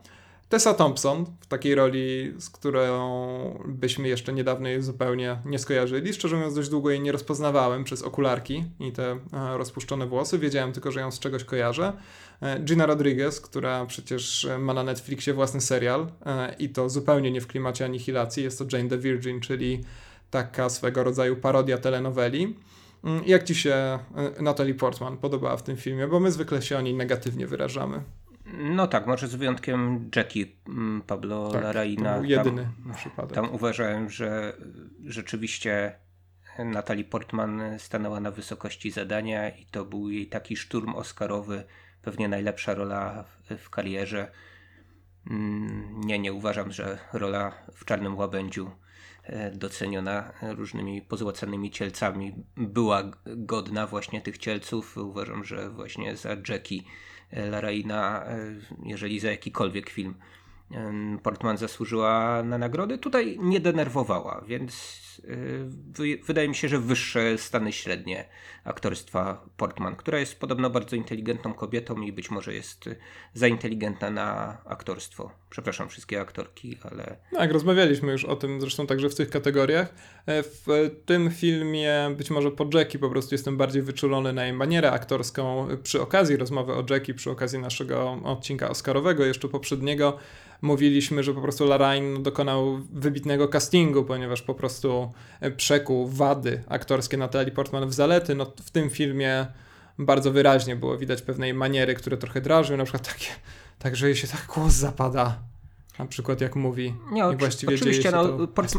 Tessa 0.50 0.74
Thompson 0.74 1.26
w 1.40 1.46
takiej 1.46 1.74
roli, 1.74 2.34
z 2.38 2.50
którą 2.50 3.64
byśmy 3.68 4.08
jeszcze 4.08 4.32
niedawno 4.32 4.68
jej 4.68 4.82
zupełnie 4.82 5.36
nie 5.44 5.58
skojarzyli. 5.58 6.12
Szczerze 6.12 6.36
mówiąc, 6.36 6.54
dość 6.54 6.68
długo 6.68 6.90
jej 6.90 7.00
nie 7.00 7.12
rozpoznawałem 7.12 7.84
przez 7.84 8.02
okularki 8.02 8.64
i 8.80 8.92
te 8.92 9.10
e, 9.12 9.18
rozpuszczone 9.58 10.06
włosy. 10.06 10.38
Wiedziałem 10.38 10.72
tylko, 10.72 10.92
że 10.92 11.00
ją 11.00 11.10
z 11.10 11.18
czegoś 11.18 11.44
kojarzę. 11.44 11.92
E, 12.42 12.60
Gina 12.60 12.86
Rodriguez, 12.86 13.40
która 13.40 13.86
przecież 13.86 14.48
ma 14.58 14.74
na 14.74 14.82
Netflixie 14.82 15.34
własny 15.34 15.60
serial 15.60 16.06
e, 16.26 16.54
i 16.58 16.68
to 16.68 16.90
zupełnie 16.90 17.30
nie 17.30 17.40
w 17.40 17.46
klimacie 17.46 17.84
anihilacji. 17.84 18.42
Jest 18.42 18.58
to 18.58 18.76
Jane 18.76 18.88
the 18.88 18.98
Virgin, 18.98 19.40
czyli 19.40 19.84
taka 20.30 20.68
swego 20.68 21.04
rodzaju 21.04 21.36
parodia 21.36 21.78
telenoweli. 21.78 22.56
Mm, 23.04 23.22
jak 23.26 23.44
ci 23.44 23.54
się 23.54 23.98
Natalie 24.40 24.74
Portman 24.74 25.16
podobała 25.16 25.56
w 25.56 25.62
tym 25.62 25.76
filmie? 25.76 26.06
Bo 26.08 26.20
my 26.20 26.32
zwykle 26.32 26.62
się 26.62 26.78
o 26.78 26.80
niej 26.80 26.94
negatywnie 26.94 27.46
wyrażamy. 27.46 28.02
No 28.64 28.86
tak, 28.86 29.06
może 29.06 29.28
z 29.28 29.34
wyjątkiem 29.34 30.10
Jackie 30.16 30.46
mm, 30.68 31.02
Pablo 31.02 31.50
tak, 31.52 31.62
Larraina. 31.62 32.14
To 32.14 32.20
był 32.20 32.30
jedyny 32.30 32.68
tam, 32.84 32.94
przypadek. 32.94 33.34
Tam 33.34 33.54
uważałem, 33.54 34.10
że 34.10 34.56
rzeczywiście 35.04 35.94
Natalie 36.58 37.04
Portman 37.04 37.62
stanęła 37.78 38.20
na 38.20 38.30
wysokości 38.30 38.90
zadania 38.90 39.48
i 39.48 39.66
to 39.66 39.84
był 39.84 40.10
jej 40.10 40.26
taki 40.26 40.56
szturm 40.56 40.94
oscarowy, 40.94 41.64
pewnie 42.02 42.28
najlepsza 42.28 42.74
rola 42.74 43.24
w, 43.24 43.56
w 43.56 43.70
karierze. 43.70 44.30
Mm, 45.30 46.00
nie, 46.00 46.18
nie 46.18 46.32
uważam, 46.32 46.72
że 46.72 46.98
rola 47.12 47.52
w 47.74 47.84
Czarnym 47.84 48.16
Łabędziu 48.16 48.70
e, 49.22 49.50
doceniona 49.50 50.32
różnymi 50.42 51.02
pozłacanymi 51.02 51.70
cielcami 51.70 52.34
była 52.56 53.02
godna 53.26 53.86
właśnie 53.86 54.20
tych 54.20 54.38
cielców. 54.38 54.96
Uważam, 54.96 55.44
że 55.44 55.70
właśnie 55.70 56.16
za 56.16 56.36
Jackie 56.48 56.82
Laraina, 57.32 58.26
e, 58.26 58.54
jeżeli 58.84 59.20
za 59.20 59.30
jakikolwiek 59.30 59.90
film 59.90 60.14
Portman 61.22 61.58
zasłużyła 61.58 62.42
na 62.42 62.58
nagrody. 62.58 62.98
Tutaj 62.98 63.38
nie 63.40 63.60
denerwowała, 63.60 64.44
więc 64.46 65.00
e, 65.98 66.24
wydaje 66.26 66.48
mi 66.48 66.54
się, 66.54 66.68
że 66.68 66.78
wyższe 66.78 67.38
stany 67.38 67.72
średnie 67.72 68.28
aktorstwa 68.64 69.46
Portman, 69.56 69.96
która 69.96 70.18
jest 70.18 70.40
podobno 70.40 70.70
bardzo 70.70 70.96
inteligentną 70.96 71.54
kobietą 71.54 72.00
i 72.00 72.12
być 72.12 72.30
może 72.30 72.54
jest 72.54 72.90
za 73.34 73.48
inteligentna 73.48 74.10
na 74.10 74.58
aktorstwo. 74.64 75.30
Przepraszam 75.50 75.88
wszystkie 75.88 76.20
aktorki, 76.20 76.76
ale. 76.82 77.16
Tak, 77.32 77.52
rozmawialiśmy 77.52 78.12
już 78.12 78.24
o 78.24 78.36
tym 78.36 78.60
zresztą 78.60 78.86
także 78.86 79.10
w 79.10 79.14
tych 79.14 79.30
kategoriach. 79.30 79.94
E, 80.26 80.42
w 80.42 80.90
tym 81.06 81.30
filmie, 81.30 82.14
być 82.16 82.30
może 82.30 82.50
po 82.50 82.66
Jackie, 82.74 82.98
po 82.98 83.10
prostu 83.10 83.34
jestem 83.34 83.56
bardziej 83.56 83.82
wyczulony 83.82 84.32
na 84.32 84.44
jej 84.44 84.52
manierę 84.52 84.90
aktorską. 84.90 85.68
Przy 85.82 86.02
okazji 86.02 86.36
rozmowy 86.36 86.72
o 86.72 86.84
Jackie, 86.90 87.14
przy 87.14 87.30
okazji 87.30 87.58
naszego 87.58 88.12
odcinka 88.24 88.70
Oscarowego, 88.70 89.24
jeszcze 89.24 89.48
poprzedniego, 89.48 90.18
mówiliśmy, 90.62 91.22
że 91.22 91.34
po 91.34 91.40
prostu 91.40 91.66
Larain 91.66 92.22
dokonał 92.22 92.80
wybitnego 92.92 93.48
castingu, 93.48 94.04
ponieważ 94.04 94.42
po 94.42 94.54
prostu 94.54 95.12
przekuł 95.56 96.08
wady 96.08 96.62
aktorskie 96.68 97.16
Natalie 97.16 97.52
Portman 97.52 97.88
w 97.88 97.94
zalety. 97.94 98.34
No, 98.34 98.52
w 98.64 98.70
tym 98.70 98.90
filmie 98.90 99.46
bardzo 99.98 100.32
wyraźnie 100.32 100.76
było 100.76 100.98
widać 100.98 101.22
pewnej 101.22 101.54
maniery, 101.54 101.94
które 101.94 102.16
trochę 102.16 102.40
drażnią, 102.40 102.76
na 102.76 102.84
przykład 102.84 103.08
takie, 103.12 103.30
tak, 103.78 103.96
że 103.96 104.06
jej 104.06 104.16
się 104.16 104.28
tak 104.28 104.46
głos 104.54 104.72
zapada. 104.72 105.38
Na 105.98 106.06
przykład 106.06 106.40
jak 106.40 106.56
mówi 106.56 106.94
nie, 107.12 107.22
i 107.32 107.36
właściwie 107.36 107.74
oczywiście, 107.74 108.10
no, 108.10 108.28
to 108.28 108.48
Port. 108.48 108.74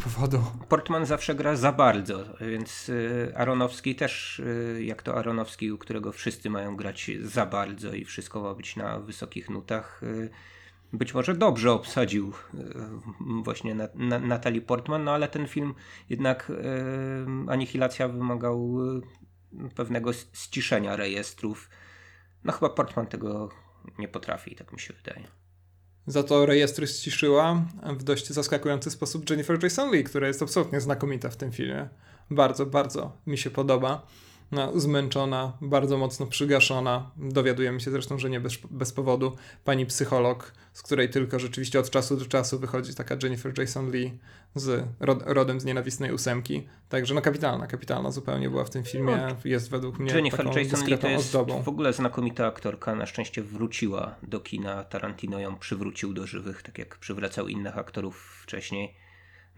Portman 0.70 1.06
zawsze 1.06 1.36
gra 1.36 1.56
za 1.56 1.72
bardzo, 1.72 2.24
więc 2.42 2.90
y, 2.90 3.34
Aronowski 3.36 3.96
też, 3.96 4.40
y, 4.40 4.84
jak 4.84 5.04
to 5.04 5.16
Aronowski, 5.16 5.72
u 5.72 5.78
którego 5.78 6.12
wszyscy 6.12 6.50
mają 6.50 6.76
grać 6.76 7.12
za 7.24 7.46
bardzo 7.46 7.94
i 7.94 8.06
wszystko 8.06 8.42
ma 8.42 8.54
być 8.54 8.76
na 8.76 9.00
wysokich 9.00 9.50
nutach, 9.50 10.02
być 10.94 11.14
może 11.14 11.34
dobrze 11.34 11.72
obsadził 11.72 12.34
właśnie 13.44 13.76
Natalie 14.22 14.62
Portman, 14.62 15.04
no 15.04 15.12
ale 15.12 15.28
ten 15.28 15.48
film 15.48 15.74
jednak 16.10 16.52
Anihilacja 17.48 18.08
wymagał 18.08 18.78
pewnego 19.76 20.14
ściszenia 20.14 20.96
rejestrów. 20.96 21.70
No 22.44 22.52
chyba 22.52 22.70
Portman 22.70 23.08
tego 23.08 23.50
nie 24.00 24.08
potrafi, 24.08 24.56
tak 24.56 24.74
mi 24.74 24.80
się 24.80 24.94
wydaje. 24.94 25.28
Za 26.08 26.24
to 26.24 26.46
rejestry 26.46 26.88
ściszyła 26.88 27.66
w 27.98 28.04
dość 28.04 28.30
zaskakujący 28.30 28.92
sposób 28.92 29.30
Jennifer 29.30 29.64
Jason 29.64 29.92
Lee, 29.92 30.04
która 30.04 30.28
jest 30.28 30.42
absolutnie 30.42 30.82
znakomita 30.82 31.30
w 31.30 31.38
tym 31.38 31.52
filmie. 31.52 31.90
Bardzo, 32.30 32.66
bardzo 32.66 33.18
mi 33.28 33.38
się 33.38 33.50
podoba 33.50 34.08
no, 34.52 34.80
zmęczona, 34.80 35.58
bardzo 35.62 35.98
mocno 35.98 36.26
przygaszona. 36.26 37.12
Dowiadujemy 37.18 37.80
się 37.80 37.92
zresztą, 37.92 38.18
że 38.18 38.30
nie 38.30 38.40
bez, 38.40 38.58
bez 38.72 38.94
powodu. 38.94 39.36
Pani 39.64 39.86
psycholog, 39.86 40.54
z 40.74 40.82
której 40.82 41.10
tylko 41.10 41.40
rzeczywiście 41.40 41.80
od 41.80 41.90
czasu 41.90 42.18
do 42.18 42.26
czasu 42.26 42.60
wychodzi 42.60 42.96
taka 42.96 43.16
Jennifer 43.24 43.60
Jason 43.60 43.92
Lee 43.92 44.20
z 44.56 44.86
rod, 45.00 45.24
rodem 45.26 45.60
z 45.60 45.66
nienawistnej 45.66 46.14
ósemki. 46.14 46.68
Także 46.90 47.14
no 47.14 47.22
kapitalna, 47.22 47.68
kapitalna 47.68 48.12
zupełnie 48.12 48.50
była 48.50 48.64
w 48.64 48.70
tym 48.70 48.84
filmie. 48.84 49.18
No, 49.18 49.36
jest 49.46 49.70
według 49.70 50.00
mnie 50.00 50.14
Jennifer 50.14 50.46
taką 50.46 50.60
Jason 50.60 50.88
Lee 50.88 50.98
to 50.98 51.08
jest 51.08 51.26
ozdobą. 51.26 51.64
w 51.64 51.68
ogóle 51.68 51.94
znakomita 51.94 52.48
aktorka. 52.48 52.96
Na 52.96 53.06
szczęście 53.06 53.44
wróciła 53.44 54.16
do 54.24 54.40
kina. 54.40 54.84
Tarantino 54.84 55.40
ją 55.40 55.58
przywrócił 55.58 56.14
do 56.14 56.28
żywych, 56.28 56.64
tak 56.64 56.78
jak 56.78 56.98
przywracał 56.98 57.48
innych 57.48 57.78
aktorów 57.78 58.40
wcześniej. 58.44 59.01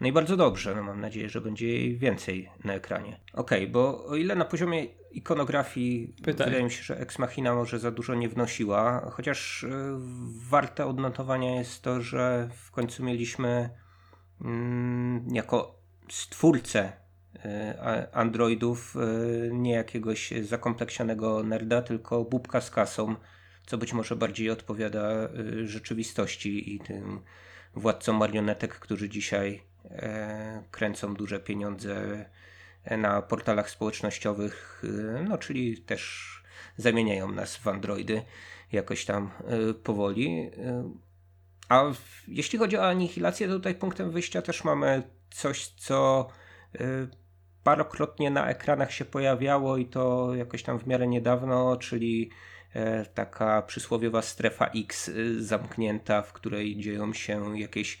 No 0.00 0.06
i 0.06 0.12
bardzo 0.12 0.36
dobrze, 0.36 0.74
no 0.74 0.82
mam 0.82 1.00
nadzieję, 1.00 1.28
że 1.28 1.40
będzie 1.40 1.68
jej 1.68 1.96
więcej 1.96 2.50
na 2.64 2.74
ekranie. 2.74 3.20
Okej, 3.32 3.58
okay, 3.58 3.72
bo 3.72 4.06
o 4.06 4.16
ile 4.16 4.34
na 4.34 4.44
poziomie 4.44 4.84
ikonografii 5.10 6.14
Pytaj. 6.22 6.46
wydaje 6.46 6.64
mi 6.64 6.70
się, 6.70 6.82
że 6.82 6.98
Ex 6.98 7.18
Machina 7.18 7.54
może 7.54 7.78
za 7.78 7.90
dużo 7.90 8.14
nie 8.14 8.28
wnosiła, 8.28 9.10
chociaż 9.12 9.62
y, 9.62 9.70
warte 10.50 10.86
odnotowania 10.86 11.58
jest 11.58 11.82
to, 11.82 12.00
że 12.00 12.48
w 12.52 12.70
końcu 12.70 13.04
mieliśmy 13.04 13.70
mm, 14.40 15.26
jako 15.32 15.78
stwórcę 16.10 16.92
y, 17.34 17.40
androidów 18.12 18.96
y, 18.96 19.50
nie 19.52 19.72
jakiegoś 19.72 20.30
zakompleksionego 20.42 21.42
nerda, 21.42 21.82
tylko 21.82 22.24
bubka 22.24 22.60
z 22.60 22.70
kasą, 22.70 23.16
co 23.66 23.78
być 23.78 23.92
może 23.92 24.16
bardziej 24.16 24.50
odpowiada 24.50 25.28
rzeczywistości 25.64 26.74
i 26.74 26.80
tym 26.80 27.20
władcom 27.74 28.16
marionetek, 28.16 28.78
którzy 28.78 29.08
dzisiaj 29.08 29.73
kręcą 30.70 31.14
duże 31.14 31.40
pieniądze 31.40 32.24
na 32.90 33.22
portalach 33.22 33.70
społecznościowych, 33.70 34.82
e, 34.84 35.22
no 35.22 35.38
czyli 35.38 35.78
też 35.78 36.32
zamieniają 36.76 37.32
nas 37.32 37.56
w 37.56 37.68
androidy 37.68 38.22
jakoś 38.72 39.04
tam 39.04 39.30
e, 39.70 39.74
powoli. 39.74 40.50
A 41.68 41.84
jeśli 42.28 42.58
chodzi 42.58 42.76
o 42.76 42.88
anihilację, 42.88 43.48
to 43.48 43.52
tutaj 43.52 43.74
punktem 43.74 44.10
wyjścia 44.10 44.42
też 44.42 44.64
mamy 44.64 45.02
coś, 45.30 45.66
co 45.66 46.28
parokrotnie 47.64 48.30
na 48.30 48.48
ekranach 48.48 48.92
się 48.92 49.04
pojawiało 49.04 49.76
i 49.76 49.86
to 49.86 50.34
jakoś 50.34 50.62
tam 50.62 50.78
w 50.78 50.86
miarę 50.86 51.06
niedawno, 51.06 51.76
czyli 51.76 52.30
taka 53.14 53.62
przysłowiowa 53.62 54.22
strefa 54.22 54.66
X 54.66 55.10
zamknięta, 55.38 56.22
w 56.22 56.32
której 56.32 56.76
dzieją 56.76 57.12
się 57.12 57.58
jakieś 57.60 58.00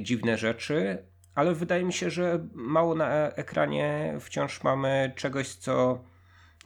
dziwne 0.00 0.38
rzeczy, 0.38 1.04
ale 1.34 1.54
wydaje 1.54 1.84
mi 1.84 1.92
się, 1.92 2.10
że 2.10 2.46
mało 2.54 2.94
na 2.94 3.30
ekranie 3.30 4.16
wciąż 4.20 4.62
mamy 4.62 5.12
czegoś, 5.16 5.54
co 5.54 6.04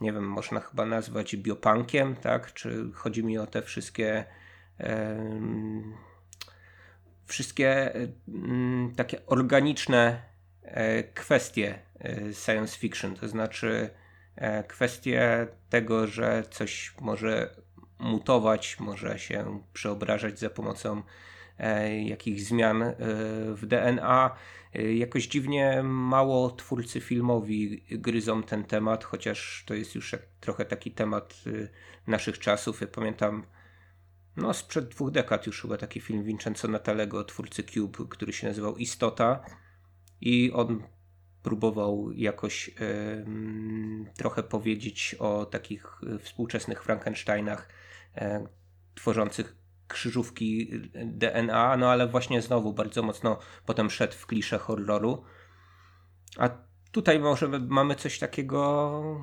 nie 0.01 0.13
wiem, 0.13 0.29
można 0.29 0.61
chyba 0.61 0.87
nazwać 0.87 1.37
biopunkiem, 1.37 2.17
tak? 2.17 2.53
Czy 2.53 2.91
chodzi 2.95 3.25
mi 3.25 3.39
o 3.39 3.47
te 3.47 3.63
wszystkie 3.63 4.25
wszystkie 7.29 7.93
takie 8.97 9.27
organiczne 9.27 10.23
e, 10.63 11.03
kwestie 11.03 11.79
e, 12.01 12.35
science 12.35 12.79
fiction, 12.79 13.15
to 13.15 13.29
znaczy 13.29 13.91
e, 14.37 14.65
kwestie 14.65 15.47
tego, 15.69 16.07
że 16.07 16.43
coś 16.51 16.95
może 17.01 17.55
mutować, 17.99 18.81
może 18.81 19.19
się 19.19 19.63
przeobrażać 19.73 20.39
za 20.39 20.51
pomocą 20.51 21.03
jakichś 22.05 22.41
zmian 22.41 22.85
w 23.55 23.67
DNA. 23.67 24.37
Jakoś 24.75 25.27
dziwnie 25.27 25.83
mało 25.83 26.51
twórcy 26.51 27.01
filmowi 27.01 27.85
gryzą 27.91 28.43
ten 28.43 28.65
temat, 28.65 29.05
chociaż 29.05 29.65
to 29.67 29.75
jest 29.75 29.95
już 29.95 30.15
trochę 30.41 30.65
taki 30.65 30.91
temat 30.91 31.45
naszych 32.07 32.39
czasów. 32.39 32.81
Ja 32.81 32.87
pamiętam 32.87 33.47
no 34.37 34.55
sprzed 34.55 34.89
dwóch 34.89 35.11
dekad 35.11 35.47
już 35.47 35.63
chyba 35.63 35.77
taki 35.77 36.01
film 36.01 36.25
Vincenzo 36.25 36.69
Natalego, 36.69 37.25
twórcy 37.25 37.63
Cube, 37.63 38.05
który 38.11 38.33
się 38.33 38.47
nazywał 38.47 38.77
Istota 38.77 39.45
i 40.21 40.53
on 40.53 40.83
próbował 41.43 42.13
jakoś 42.13 42.71
trochę 44.17 44.43
powiedzieć 44.43 45.17
o 45.19 45.47
takich 45.47 46.01
e, 46.15 46.19
współczesnych 46.19 46.85
Frankensteinach 46.85 47.69
e, 48.17 48.47
tworzących 48.95 49.57
krzyżówki 49.89 50.71
DNA, 51.05 51.77
no 51.77 51.91
ale 51.91 52.09
właśnie 52.09 52.43
znowu 52.43 52.73
bardzo 52.73 53.03
mocno 53.03 53.39
potem 53.67 53.91
szedł 53.91 54.15
w 54.15 54.27
klisze 54.27 54.59
horroru. 54.59 55.25
A 56.39 56.51
tutaj 56.93 57.21
może 57.21 57.49
mamy 57.49 57.95
coś 57.95 58.19
takiego 58.19 59.21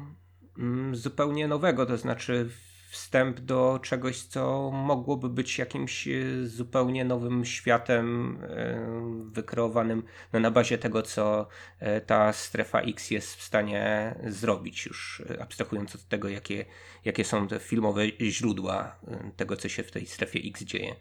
mm, 0.57 0.95
zupełnie 0.95 1.47
nowego, 1.47 1.85
to 1.85 1.97
znaczy 1.97 2.49
wstęp 2.95 3.39
do 3.39 3.79
czegoś, 3.83 4.21
co 4.21 4.71
mogłoby 4.71 5.29
być 5.29 5.57
jakimś 5.57 6.07
e, 6.07 6.11
zupełnie 6.45 7.05
nowym 7.05 7.45
światem 7.45 8.37
e, 8.43 9.29
wykreowanym 9.31 10.03
no, 10.33 10.39
na 10.39 10.51
bazie 10.51 10.77
tego, 10.77 11.01
co 11.01 11.47
e, 11.79 12.01
ta 12.01 12.33
strefa 12.33 12.81
X 12.81 13.11
jest 13.11 13.35
w 13.35 13.43
stanie 13.43 14.15
zrobić, 14.27 14.85
już 14.85 15.23
abstrahując 15.39 15.95
od 15.95 16.07
tego, 16.07 16.29
jakie, 16.29 16.65
jakie 17.05 17.25
są 17.25 17.47
te 17.47 17.59
filmowe 17.59 18.07
źródła 18.21 18.99
tego, 19.35 19.57
co 19.57 19.69
się 19.69 19.83
w 19.83 19.91
tej 19.91 20.05
strefie 20.05 20.39
X 20.39 20.63
dzieje. 20.63 20.95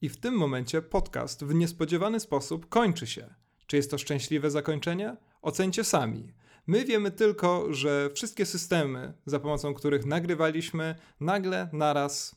I 0.00 0.08
w 0.08 0.20
tym 0.20 0.34
momencie 0.34 0.82
podcast 0.82 1.44
w 1.44 1.54
niespodziewany 1.54 2.20
sposób 2.20 2.68
kończy 2.68 3.06
się. 3.06 3.34
Czy 3.66 3.76
jest 3.76 3.90
to 3.90 3.98
szczęśliwe 3.98 4.50
zakończenie? 4.50 5.16
Ocencie 5.42 5.84
sami. 5.84 6.32
My 6.66 6.84
wiemy 6.84 7.10
tylko, 7.10 7.74
że 7.74 8.10
wszystkie 8.14 8.46
systemy, 8.46 9.12
za 9.26 9.40
pomocą 9.40 9.74
których 9.74 10.06
nagrywaliśmy, 10.06 10.94
nagle 11.20 11.68
naraz 11.72 12.36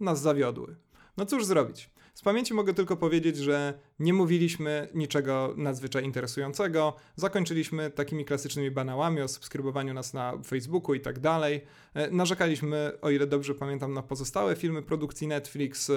nas 0.00 0.20
zawiodły. 0.20 0.76
No 1.16 1.26
cóż 1.26 1.44
zrobić? 1.44 1.90
Z 2.18 2.22
pamięci 2.22 2.54
mogę 2.54 2.74
tylko 2.74 2.96
powiedzieć, 2.96 3.36
że 3.36 3.78
nie 3.98 4.12
mówiliśmy 4.14 4.88
niczego 4.94 5.54
nadzwyczaj 5.56 6.04
interesującego. 6.04 6.96
Zakończyliśmy 7.16 7.90
takimi 7.90 8.24
klasycznymi 8.24 8.70
banałami 8.70 9.20
o 9.20 9.28
subskrybowaniu 9.28 9.94
nas 9.94 10.14
na 10.14 10.38
Facebooku 10.46 10.94
i 10.94 11.00
tak 11.00 11.18
dalej. 11.18 11.60
E, 11.94 12.10
narzekaliśmy, 12.10 12.92
o 13.02 13.10
ile 13.10 13.26
dobrze 13.26 13.54
pamiętam, 13.54 13.94
na 13.94 14.02
pozostałe 14.02 14.56
filmy 14.56 14.82
produkcji 14.82 15.26
Netflix. 15.26 15.90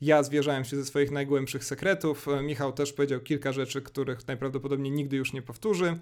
Ja 0.00 0.22
zwierzałem 0.22 0.64
się 0.64 0.76
ze 0.76 0.84
swoich 0.84 1.10
najgłębszych 1.10 1.64
sekretów. 1.64 2.28
E, 2.28 2.42
Michał 2.42 2.72
też 2.72 2.92
powiedział 2.92 3.20
kilka 3.20 3.52
rzeczy, 3.52 3.82
których 3.82 4.28
najprawdopodobniej 4.28 4.92
nigdy 4.92 5.16
już 5.16 5.32
nie 5.32 5.42
powtórzy. 5.42 5.98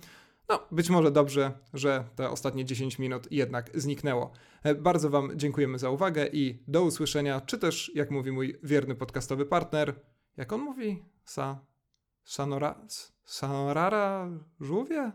No, 0.49 0.66
być 0.70 0.90
może 0.90 1.11
dobrze, 1.11 1.53
że 1.74 2.05
te 2.16 2.30
ostatnie 2.30 2.64
10 2.64 2.99
minut 2.99 3.28
jednak 3.30 3.70
zniknęło. 3.74 4.32
E, 4.62 4.74
bardzo 4.74 5.11
Wam 5.11 5.30
dziękujemy 5.36 5.78
za 5.78 5.90
uwagę 5.90 6.26
i 6.26 6.62
do 6.68 6.82
usłyszenia, 6.82 7.40
czy 7.40 7.59
też, 7.59 7.92
jak 7.94 8.11
mówi 8.11 8.32
mój 8.32 8.59
wierny 8.62 8.94
podcastowy 8.94 9.46
partner, 9.46 10.01
jak 10.36 10.53
on 10.53 10.61
mówi? 10.61 11.05
Sa... 11.26 11.57
Sanora... 12.24 12.86
Sanorara 13.24 14.28
żółwie? 14.61 15.12